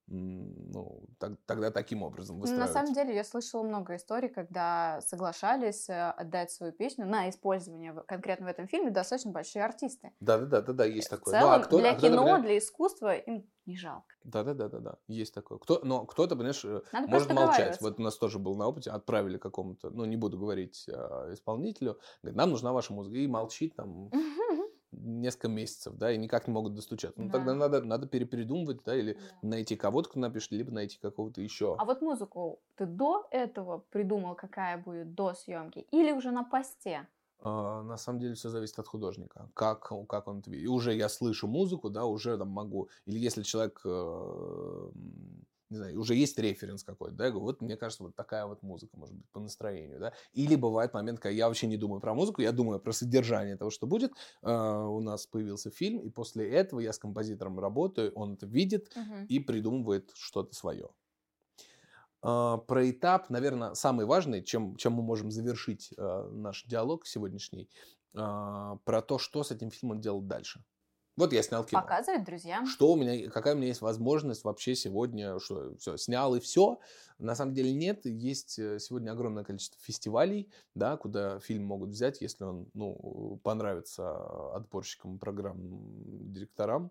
ну, 0.09 1.03
так- 1.19 1.39
тогда 1.47 1.71
таким 1.71 2.03
образом 2.03 2.37
Ну, 2.37 2.41
На 2.43 2.43
выстраивать. 2.43 2.73
самом 2.73 2.93
деле 2.95 3.15
я 3.15 3.25
слышала 3.25 3.63
много 3.63 3.97
историй, 3.97 4.29
когда 4.29 5.01
соглашались 5.01 5.89
э, 5.89 6.11
отдать 6.11 6.51
свою 6.51 6.73
песню 6.73 7.07
на 7.07 7.29
использование 7.31 7.93
в- 7.93 8.03
конкретно 8.03 8.47
в 8.47 8.49
этом 8.51 8.67
фильме 8.67 8.91
достаточно 8.91 9.31
большие 9.31 9.65
артисты. 9.65 10.13
Да, 10.21 10.39
да, 10.39 10.47
да, 10.47 10.61
да, 10.63 10.73
да, 10.73 10.85
есть 10.85 11.07
В 11.09 11.11
такое. 11.11 11.35
целом, 11.35 11.51
ну, 11.51 11.57
а 11.57 11.61
кто, 11.61 11.79
для 11.79 11.91
а 11.93 11.95
кто, 11.95 12.07
кино, 12.09 12.17
например, 12.23 12.43
для 12.43 12.59
искусства 12.59 13.15
им 13.17 13.47
не 13.65 13.77
жалко. 13.77 14.07
Да-да-да-да-да, 14.25 14.97
есть 15.09 15.33
такое. 15.35 15.59
Кто, 15.59 15.81
но 15.85 16.05
кто-то, 16.05 16.35
понимаешь, 16.35 16.65
э, 16.65 16.83
Надо 16.93 17.09
может 17.09 17.33
молчать. 17.33 17.81
Вот 17.81 17.99
у 17.99 18.03
нас 18.03 18.17
тоже 18.19 18.39
был 18.39 18.57
на 18.57 18.67
опыте, 18.67 18.91
отправили 18.91 19.39
какому-то, 19.39 19.91
ну, 19.91 20.05
не 20.05 20.17
буду 20.17 20.39
говорить 20.39 20.87
а, 20.93 21.33
исполнителю, 21.33 21.99
говорит, 22.23 22.37
нам 22.37 22.51
нужна 22.51 22.73
ваша 22.73 22.93
музыка. 22.93 23.17
И 23.17 23.27
молчит 23.27 23.75
там 23.77 24.11
несколько 24.93 25.49
месяцев, 25.49 25.95
да, 25.97 26.13
и 26.13 26.19
никак 26.19 26.47
не 26.49 26.53
могут 26.55 26.75
достучаться. 26.75 27.21
Ну, 27.23 27.31
Да. 27.31 27.31
тогда 27.31 27.55
надо, 27.55 27.83
надо 27.83 28.07
перепередумывать, 28.07 28.83
да, 28.85 28.97
или 28.97 29.19
Да. 29.19 29.43
найти 29.43 29.77
кого-то, 29.77 30.11
кто 30.11 30.21
напишет, 30.21 30.53
либо 30.53 30.71
найти 30.73 30.99
какого-то 31.01 31.41
еще. 31.41 31.75
А 31.77 31.85
вот 31.85 32.01
музыку 32.01 32.63
ты 32.77 32.87
до 32.87 33.27
этого 33.31 33.79
придумал, 33.91 34.35
какая 34.37 34.79
будет 34.79 35.15
до 35.15 35.35
съемки, 35.35 35.81
или 35.91 36.13
уже 36.13 36.31
на 36.31 36.45
посте? 36.45 37.09
А, 37.45 37.83
на 37.83 37.97
самом 37.97 38.21
деле 38.21 38.35
все 38.35 38.51
зависит 38.51 38.79
от 38.79 38.87
художника. 38.87 39.51
Как, 39.55 39.91
как 40.09 40.29
он. 40.29 40.41
И 40.41 40.67
уже 40.67 40.95
я 40.95 41.09
слышу 41.09 41.49
музыку, 41.49 41.91
да, 41.91 42.05
уже 42.05 42.39
там 42.39 42.49
могу. 42.49 42.89
Или 43.05 43.19
если 43.19 43.43
человек, 43.43 43.81
э, 43.85 44.91
не 45.73 45.79
знаю, 45.79 45.99
уже 46.01 46.15
есть 46.15 46.39
референс 46.39 46.85
какой-то, 46.85 47.17
да, 47.17 47.25
я 47.27 47.31
говорю, 47.31 47.47
вот 47.47 47.61
мне 47.63 47.77
кажется, 47.77 48.05
вот 48.05 48.15
такая 48.17 48.47
вот 48.47 48.63
музыка 48.63 48.97
может 48.99 49.17
быть 49.17 49.29
по 49.33 49.41
настроению, 49.41 49.99
да. 50.01 50.13
Или 50.33 50.55
бывает 50.57 50.95
момент, 50.95 51.19
когда 51.21 51.35
я 51.35 51.49
вообще 51.49 51.67
не 51.67 51.77
думаю 51.77 52.01
про 52.01 52.15
музыку, 52.15 52.43
я 52.43 52.53
думаю 52.53 52.81
про 52.81 52.93
содержание 52.93 53.57
того, 53.57 53.71
что 53.71 53.87
будет. 53.87 54.13
Э, 54.43 54.53
у 54.53 55.01
нас 55.01 55.27
появился 55.27 55.71
фильм, 55.71 56.01
и 56.01 56.11
после 56.11 56.51
этого 56.51 56.81
я 56.81 56.93
с 56.93 56.99
композитором 56.99 57.59
работаю, 57.59 58.13
он 58.15 58.35
это 58.35 58.47
видит, 58.47 58.91
Мгм. 58.97 59.29
и 59.29 59.39
придумывает 59.41 60.11
что-то 60.15 60.55
свое. 60.55 60.91
А, 62.23 62.59
Про 62.59 62.91
этап, 62.91 63.31
наверное, 63.31 63.75
самый 63.75 64.07
важный, 64.07 64.43
чем, 64.43 64.77
чем 64.77 64.93
мы 64.95 65.03
можем 65.03 65.31
завершить 65.31 65.91
э, 65.97 66.29
наш 66.33 66.65
диалог 66.65 67.07
сегодняшний, 67.07 67.69
а, 68.15 68.77
про 68.85 69.03
то, 69.03 69.19
что 69.19 69.43
с 69.43 69.51
этим 69.51 69.71
фильмом 69.71 70.01
делать 70.01 70.27
дальше. 70.27 70.65
Вот 71.17 71.33
я 71.33 71.43
снял 71.43 71.65
кино. 71.65 71.83
Показывать 71.83 72.25
друзьям. 72.25 72.67
Что 72.67 72.93
у 72.93 72.97
меня, 72.97 73.29
какая 73.31 73.55
у 73.55 73.57
меня 73.57 73.69
есть 73.69 73.83
возможность 73.83 74.45
вообще 74.45 74.75
сегодня, 74.75 75.39
что 75.41 75.77
все, 75.77 75.97
снял 75.97 76.35
и 76.35 76.41
все. 76.41 76.81
На 77.19 77.35
самом 77.35 77.55
деле 77.55 77.73
нет, 77.73 78.07
есть 78.07 78.59
э, 78.59 78.79
сегодня 78.79 79.13
огромное 79.13 79.45
количество 79.45 79.79
фестивалей, 79.83 80.49
да, 80.75 80.97
куда 80.97 81.39
фильм 81.41 81.65
могут 81.65 81.91
взять, 81.91 82.21
если 82.21 82.45
он, 82.45 82.67
ну, 82.75 83.39
понравится 83.45 84.55
отборщикам 84.55 85.19
программ, 85.19 85.59
директорам. 86.33 86.91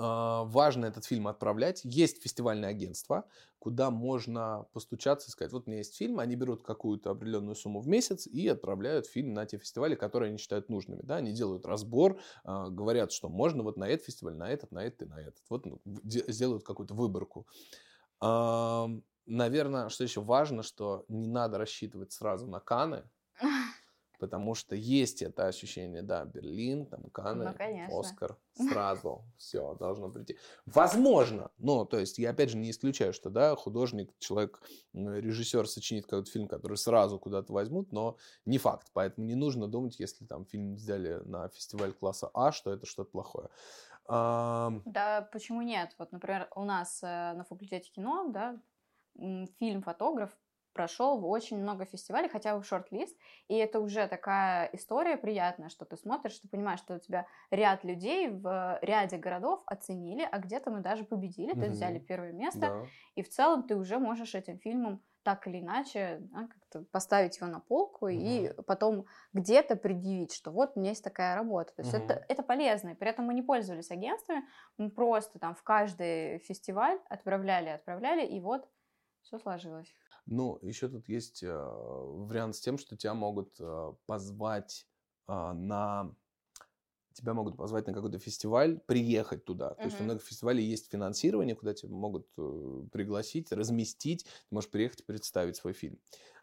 А, 0.00 0.44
Важно 0.44 0.86
этот 0.86 1.04
фильм 1.04 1.26
отправлять. 1.26 1.80
Есть 1.84 2.22
фестивальное 2.22 2.70
агентство, 2.70 3.24
куда 3.58 3.90
можно 3.90 4.66
постучаться 4.72 5.28
и 5.28 5.30
сказать, 5.32 5.52
вот 5.52 5.66
у 5.66 5.70
меня 5.70 5.78
есть 5.78 5.96
фильм, 5.96 6.20
они 6.20 6.36
берут 6.36 6.62
какую-то 6.62 7.10
определенную 7.10 7.56
сумму 7.56 7.80
в 7.80 7.88
месяц 7.88 8.26
и 8.28 8.46
отправляют 8.46 9.06
фильм 9.06 9.34
на 9.34 9.44
те 9.44 9.58
фестивали, 9.58 9.96
которые 9.96 10.28
они 10.28 10.38
считают 10.38 10.68
нужными. 10.68 11.00
Да? 11.02 11.16
Они 11.16 11.32
делают 11.32 11.66
разбор, 11.66 12.20
а, 12.44 12.68
говорят, 12.68 13.10
что 13.10 13.28
можно 13.28 13.64
вот 13.64 13.76
на 13.76 13.88
этот 13.88 14.06
фестиваль, 14.06 14.36
на 14.36 14.48
этот, 14.50 14.70
на 14.70 14.84
этот 14.84 15.02
и 15.02 15.06
на 15.06 15.20
этот. 15.20 15.42
Вот 15.50 15.66
ну, 15.66 15.80
де- 15.84 16.24
сделают 16.30 16.62
какую-то 16.64 16.94
выборку. 16.94 17.46
Наверное, 18.20 19.90
что 19.90 20.04
еще 20.04 20.22
важно, 20.22 20.62
что 20.62 21.04
не 21.08 21.26
надо 21.28 21.58
рассчитывать 21.58 22.12
сразу 22.12 22.46
на 22.46 22.60
Каны, 22.60 23.04
потому 24.18 24.54
что 24.54 24.74
есть 24.74 25.22
это 25.22 25.46
ощущение, 25.46 26.02
да, 26.02 26.24
Берлин, 26.24 26.86
там 26.86 27.04
Каны, 27.10 27.44
Ну. 27.88 28.00
Оскар, 28.00 28.36
сразу 28.54 29.24
все 29.36 29.74
должно 29.74 30.10
прийти. 30.10 30.36
Возможно, 30.66 31.50
но, 31.58 31.84
то 31.84 31.98
есть, 31.98 32.18
я 32.18 32.30
опять 32.30 32.50
же 32.50 32.56
не 32.56 32.70
исключаю, 32.70 33.12
что, 33.12 33.30
да, 33.30 33.54
художник, 33.56 34.10
человек, 34.18 34.60
режиссер 34.92 35.68
сочинит 35.68 36.04
какой-то 36.04 36.30
фильм, 36.30 36.48
который 36.48 36.76
сразу 36.76 37.18
куда-то 37.18 37.52
возьмут, 37.52 37.92
но 37.92 38.16
не 38.44 38.58
факт, 38.58 38.88
поэтому 38.92 39.26
не 39.26 39.34
нужно 39.34 39.68
думать, 39.68 39.98
если 39.98 40.24
там 40.24 40.44
фильм 40.44 40.74
взяли 40.74 41.22
на 41.24 41.48
фестиваль 41.48 41.92
класса 41.92 42.30
А, 42.34 42.52
что 42.52 42.72
это 42.72 42.86
что-то 42.86 43.10
плохое. 43.10 43.48
Ам, 44.06 44.82
Да, 44.86 45.28
почему 45.32 45.62
нет? 45.62 45.94
Вот, 45.98 46.12
например, 46.12 46.48
у 46.56 46.64
нас 46.64 47.02
э, 47.02 47.34
на 47.34 47.44
факультете 47.44 47.90
кино, 47.90 48.28
да, 48.28 48.58
фильм 49.58 49.82
«Фотограф» 49.82 50.30
прошел 50.78 51.26
очень 51.26 51.58
много 51.58 51.86
фестивалей, 51.86 52.28
хотя 52.28 52.54
бы 52.54 52.62
в 52.62 52.66
шорт-лист, 52.66 53.18
и 53.48 53.56
это 53.56 53.80
уже 53.80 54.06
такая 54.06 54.70
история 54.72 55.16
приятная, 55.16 55.70
что 55.70 55.84
ты 55.84 55.96
смотришь, 55.96 56.38
ты 56.38 56.48
понимаешь, 56.48 56.78
что 56.78 56.94
у 56.94 56.98
тебя 57.00 57.26
ряд 57.50 57.82
людей 57.82 58.28
в 58.28 58.78
ряде 58.80 59.16
городов 59.16 59.60
оценили, 59.66 60.28
а 60.30 60.38
где-то 60.38 60.70
мы 60.70 60.80
даже 60.80 61.02
победили, 61.02 61.54
то 61.54 61.64
есть 61.64 61.74
взяли 61.78 61.98
первое 61.98 62.30
место, 62.30 62.60
да. 62.60 62.86
и 63.16 63.22
в 63.24 63.28
целом 63.28 63.64
ты 63.64 63.74
уже 63.74 63.98
можешь 63.98 64.36
этим 64.36 64.60
фильмом 64.60 65.02
так 65.24 65.48
или 65.48 65.58
иначе 65.60 66.18
да, 66.20 66.46
как-то 66.46 66.84
поставить 66.92 67.36
его 67.38 67.48
на 67.48 67.58
полку 67.58 68.06
и 68.06 68.52
потом 68.68 69.06
где-то 69.32 69.74
предъявить, 69.74 70.32
что 70.32 70.52
вот 70.52 70.72
у 70.74 70.80
меня 70.80 70.90
есть 70.90 71.04
такая 71.04 71.34
работа. 71.34 71.74
То 71.74 71.82
есть 71.82 71.92
Мгм. 71.92 72.04
это, 72.04 72.24
это 72.28 72.42
полезно. 72.44 72.90
И 72.90 72.94
при 72.94 73.10
этом 73.10 73.26
мы 73.26 73.34
не 73.34 73.42
пользовались 73.42 73.90
агентствами, 73.90 74.44
мы 74.78 74.90
просто 74.90 75.40
там 75.40 75.54
в 75.56 75.62
каждый 75.64 76.38
фестиваль 76.38 76.98
отправляли, 77.10 77.68
отправляли, 77.68 78.24
и 78.24 78.40
вот 78.40 78.68
все 79.22 79.38
сложилось. 79.38 79.92
Ну, 80.30 80.58
еще 80.60 80.88
тут 80.88 81.08
есть 81.08 81.42
э, 81.42 81.48
вариант 81.48 82.54
с 82.56 82.60
тем, 82.60 82.76
что 82.76 82.96
тебя 82.96 83.14
могут 83.14 83.56
э, 83.58 83.92
позвать 84.06 84.86
э, 85.26 85.52
на... 85.52 86.14
Тебя 87.14 87.32
могут 87.34 87.56
позвать 87.56 87.86
на 87.86 87.94
какой-то 87.94 88.18
фестиваль, 88.18 88.78
приехать 88.86 89.44
туда. 89.44 89.74
То 89.74 89.84
есть 89.84 90.00
у 90.00 90.04
многих 90.04 90.22
фестивалей 90.22 90.62
есть 90.62 90.88
финансирование, 90.90 91.56
куда 91.56 91.74
тебя 91.74 91.92
могут 91.92 92.28
э, 92.36 92.82
пригласить, 92.92 93.50
разместить. 93.50 94.24
Ты 94.24 94.54
можешь 94.54 94.70
приехать 94.70 95.00
и 95.00 95.04
представить 95.04 95.56
свой 95.56 95.72
фильм. 95.72 95.98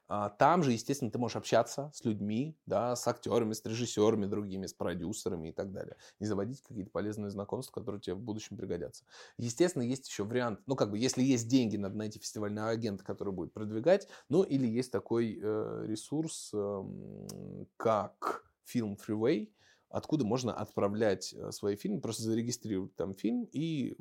А 0.08 0.30
Там 0.30 0.62
же, 0.62 0.72
естественно, 0.72 1.10
ты 1.10 1.18
можешь 1.18 1.36
общаться 1.36 1.90
с 1.94 2.06
людьми, 2.06 2.56
да, 2.68 2.96
с 2.96 3.08
актерами, 3.08 3.54
с 3.54 3.66
режиссерами 3.66 4.28
другими, 4.28 4.68
с 4.68 4.74
продюсерами 4.74 5.50
и 5.50 5.52
так 5.52 5.72
далее. 5.72 5.98
И 6.20 6.26
заводить 6.26 6.62
какие-то 6.62 6.92
полезные 6.92 7.32
знакомства, 7.32 7.74
которые 7.74 8.02
тебе 8.02 8.16
в 8.16 8.20
будущем 8.22 8.56
пригодятся. 8.56 9.04
Естественно, 9.38 9.82
есть 9.82 10.08
еще 10.08 10.24
вариант, 10.24 10.60
ну, 10.68 10.76
как 10.76 10.92
бы, 10.92 11.00
если 11.00 11.24
есть 11.24 11.48
деньги, 11.48 11.78
надо 11.78 11.98
найти 11.98 12.20
фестивального 12.20 12.70
агента, 12.70 13.04
который 13.04 13.34
будет 13.34 13.54
продвигать, 13.54 14.08
ну, 14.30 14.44
или 14.44 14.68
есть 14.68 14.92
такой 14.92 15.40
э, 15.42 15.86
ресурс, 15.88 16.52
эм, 16.54 17.68
как 17.78 18.46
Film 18.72 18.98
Freeway, 18.98 19.50
откуда 19.96 20.26
можно 20.26 20.54
отправлять 20.54 21.34
э, 21.34 21.52
свои 21.52 21.78
фильмы, 21.78 22.02
просто 22.02 22.24
зарегистрировать 22.24 22.94
там 22.96 23.14
фильм 23.14 23.48
и 23.54 23.96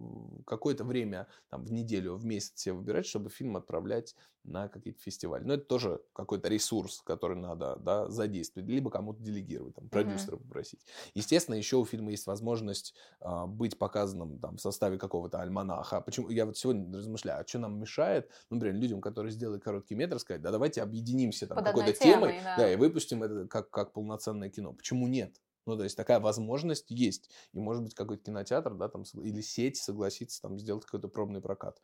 какое-то 0.45 0.82
время, 0.82 1.28
там, 1.51 1.64
в 1.64 1.72
неделю, 1.72 2.16
в 2.16 2.24
месяц 2.24 2.59
себе 2.59 2.74
выбирать, 2.74 3.07
чтобы 3.07 3.30
фильм 3.30 3.57
отправлять 3.57 4.16
на 4.42 4.68
какие-то 4.68 5.01
фестивали. 5.01 5.45
Но 5.45 5.55
это 5.55 5.64
тоже 5.64 6.01
какой-то 6.12 6.49
ресурс, 6.49 7.01
который 7.01 7.36
надо 7.36 7.76
да, 7.76 8.11
задействовать, 8.11 8.68
либо 8.68 8.90
кому-то 8.90 9.22
делегировать, 9.22 9.76
там, 9.76 9.88
продюсера 9.88 10.36
попросить. 10.36 10.84
Естественно, 11.14 11.55
еще 11.55 11.76
у 11.76 11.84
фильма 11.84 12.11
есть 12.11 12.26
возможность 12.26 12.95
а, 13.20 13.47
быть 13.47 13.78
показанным 13.78 14.40
там, 14.40 14.57
в 14.57 14.61
составе 14.61 14.99
какого-то 14.99 15.40
альманаха. 15.40 16.01
Почему? 16.01 16.28
Я 16.28 16.45
вот 16.45 16.59
сегодня 16.59 16.92
размышляю, 16.92 17.40
а 17.40 17.47
что 17.47 17.61
нам 17.61 17.78
мешает, 17.78 18.28
ну, 18.51 18.57
например, 18.57 18.80
людям, 18.80 19.01
которые 19.01 19.30
сделали 19.30 19.61
короткий 19.61 19.95
метр, 19.95 20.18
сказать, 20.18 20.42
да 20.42 20.51
давайте 20.51 20.82
объединимся 20.82 21.47
там 21.47 21.62
какой-то 21.64 21.92
темой, 21.92 22.32
темой, 22.32 22.40
да. 22.42 22.57
да, 22.57 22.72
и 22.72 22.76
выпустим 22.76 23.22
это 23.22 23.47
как, 23.47 23.70
как 23.70 23.92
полноценное 23.92 24.51
кино. 24.51 24.72
Почему 24.72 25.07
нет? 25.07 25.40
Ну, 25.67 25.77
то 25.77 25.85
есть 25.85 25.97
такая 25.97 26.21
возможность 26.21 26.91
есть. 26.91 27.31
И, 27.53 27.61
может 27.61 27.83
быть, 27.83 27.95
какой-то 27.95 28.23
кинотеатр, 28.25 28.75
да, 28.75 28.89
там, 28.89 29.03
или 29.23 29.41
сеть 29.41 29.77
согласится 29.79 30.43
там 30.43 30.59
сделать 30.59 30.85
какой-то 30.85 31.09
пробный 31.09 31.41
прокат. 31.41 31.81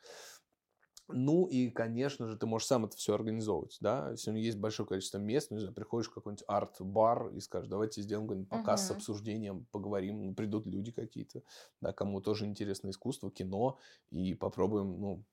Ну 1.12 1.46
и, 1.46 1.70
конечно 1.70 2.28
же, 2.28 2.36
ты 2.36 2.46
можешь 2.46 2.68
сам 2.68 2.84
это 2.84 2.96
все 2.96 3.14
организовывать, 3.14 3.78
да. 3.80 4.14
Сегодня 4.16 4.42
есть 4.42 4.58
большое 4.58 4.88
количество 4.88 5.18
мест, 5.18 5.50
ну, 5.50 5.56
не 5.56 5.60
знаю, 5.60 5.74
приходишь 5.74 6.08
в 6.08 6.14
какой-нибудь 6.14 6.44
арт-бар 6.46 7.30
и 7.34 7.40
скажешь, 7.40 7.68
давайте 7.68 8.00
сделаем 8.02 8.28
какой-нибудь 8.28 8.50
показ 8.50 8.86
с 8.86 8.90
Мгм. 8.90 8.92
обсуждением, 8.92 9.66
поговорим, 9.72 10.22
ну, 10.24 10.34
придут 10.34 10.66
люди 10.66 10.92
какие-то, 10.92 11.42
да, 11.80 11.92
кому 11.92 12.20
тоже 12.20 12.46
интересно 12.46 12.90
искусство, 12.90 13.28
кино, 13.32 13.78
и 14.10 14.34
попробуем, 14.34 15.00
ну, 15.00 15.24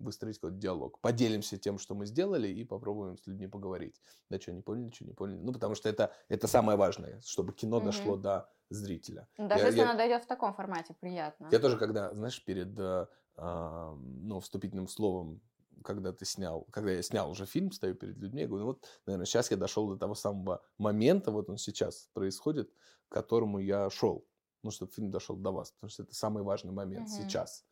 выстроить 0.00 0.36
какой-то 0.38 0.56
диалог. 0.56 0.98
Поделимся 1.00 1.58
тем, 1.58 1.78
что 1.78 1.94
мы 1.94 2.06
сделали, 2.06 2.48
и 2.48 2.64
попробуем 2.64 3.16
с 3.16 3.26
людьми 3.26 3.46
поговорить. 3.46 4.00
Да, 4.30 4.40
что 4.40 4.52
не 4.52 4.62
поняли, 4.62 4.90
что 4.92 5.04
не 5.04 5.12
поняли. 5.12 5.38
Ну, 5.38 5.52
потому 5.52 5.74
что 5.74 5.88
это, 5.88 6.12
это 6.28 6.46
самое 6.48 6.76
важное, 6.78 7.20
чтобы 7.24 7.52
кино 7.52 7.76
Мгм. 7.76 7.86
дошло 7.86 8.16
до 8.16 8.50
зрителя. 8.70 9.28
Ну, 9.38 9.48
Даже 9.48 9.62
Я- 9.62 9.66
если 9.68 9.80
я- 9.80 9.88
оно 9.90 9.98
дойдет 9.98 10.22
в 10.24 10.26
таком 10.26 10.54
формате, 10.54 10.94
приятно. 11.00 11.48
Я 11.52 11.58
тоже, 11.58 11.76
когда, 11.78 12.12
знаешь, 12.14 12.44
перед 12.44 12.78
э, 12.78 13.06
а, 13.36 13.94
ну, 13.94 14.40
вступительным 14.40 14.86
словом, 14.88 15.40
когда 15.82 16.12
ты 16.12 16.24
снял, 16.26 16.66
когда 16.70 16.90
я 16.92 17.02
снял 17.02 17.30
уже 17.30 17.46
фильм, 17.46 17.72
стою 17.72 17.94
перед 17.94 18.18
людьми, 18.18 18.42
я 18.42 18.48
говорю, 18.48 18.64
ну 18.66 18.70
вот, 18.72 18.86
наверное, 19.06 19.24
сейчас 19.26 19.50
я 19.50 19.56
дошел 19.56 19.88
до 19.88 19.96
того 19.96 20.14
самого 20.14 20.60
момента, 20.78 21.30
вот 21.30 21.48
он 21.48 21.56
сейчас 21.56 22.10
происходит, 22.12 22.70
к 23.08 23.12
которому 23.12 23.58
я 23.58 23.88
шел. 23.90 24.26
Ну, 24.62 24.70
чтобы 24.70 24.92
фильм 24.92 25.10
дошел 25.10 25.36
до 25.36 25.52
вас, 25.52 25.72
потому 25.72 25.90
что 25.90 26.02
это 26.02 26.14
самый 26.14 26.42
важный 26.42 26.72
момент 26.72 27.08
Мгм. 27.08 27.16
сейчас. 27.16 27.64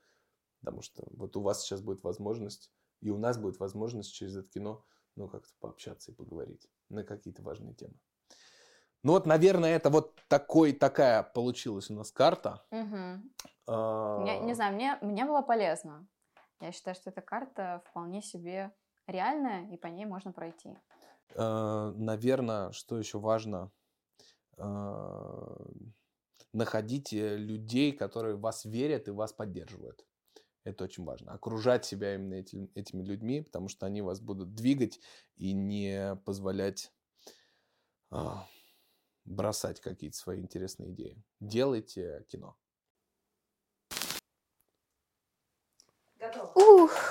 Потому 0.60 0.82
что 0.82 1.04
вот 1.16 1.36
у 1.36 1.42
вас 1.42 1.62
сейчас 1.62 1.80
будет 1.80 2.02
возможность, 2.02 2.72
и 3.00 3.10
у 3.10 3.18
нас 3.18 3.38
будет 3.38 3.60
возможность 3.60 4.12
через 4.12 4.36
это 4.36 4.48
кино, 4.48 4.84
ну, 5.16 5.28
как-то 5.28 5.52
пообщаться 5.60 6.10
и 6.10 6.14
поговорить 6.14 6.68
на 6.88 7.04
какие-то 7.04 7.42
важные 7.42 7.74
темы. 7.74 7.94
Ну 9.04 9.12
вот, 9.12 9.26
наверное, 9.26 9.76
это 9.76 9.90
вот 9.90 10.20
такой, 10.28 10.72
такая 10.72 11.22
получилась 11.22 11.90
у 11.90 11.94
нас 11.94 12.10
карта. 12.10 12.66
Мгм. 12.70 13.32
А, 13.66 14.18
Мне- 14.18 14.40
не 14.40 14.54
знаю, 14.54 14.74
мне, 14.74 14.98
мне 15.02 15.24
было 15.24 15.42
полезно. 15.42 16.08
Я 16.60 16.72
считаю, 16.72 16.96
что 16.96 17.10
эта 17.10 17.20
карта 17.20 17.82
вполне 17.86 18.20
себе 18.20 18.72
реальная, 19.06 19.70
и 19.70 19.76
по 19.76 19.86
ней 19.86 20.06
можно 20.06 20.32
пройти. 20.32 20.76
Наверное, 21.36 22.72
что 22.72 22.98
еще 22.98 23.18
важно, 23.20 23.70
э, 24.56 25.56
находите 26.52 27.36
людей, 27.36 27.92
которые 27.92 28.34
в 28.36 28.40
вас 28.40 28.64
верят 28.64 29.06
и 29.06 29.12
вас 29.12 29.32
поддерживают. 29.32 30.04
Это 30.68 30.84
очень 30.84 31.04
важно. 31.04 31.32
Окружать 31.32 31.86
себя 31.86 32.14
именно 32.14 32.34
этим, 32.34 32.70
этими 32.74 33.02
людьми, 33.02 33.40
потому 33.40 33.68
что 33.68 33.86
они 33.86 34.02
вас 34.02 34.20
будут 34.20 34.54
двигать 34.54 35.00
и 35.36 35.54
не 35.54 36.14
позволять 36.26 36.92
а, 38.10 38.46
бросать 39.24 39.80
какие-то 39.80 40.18
свои 40.18 40.40
интересные 40.40 40.90
идеи. 40.90 41.24
Делайте 41.40 42.26
кино. 42.28 42.58
Готово. 46.18 46.52
Ух. 46.54 47.07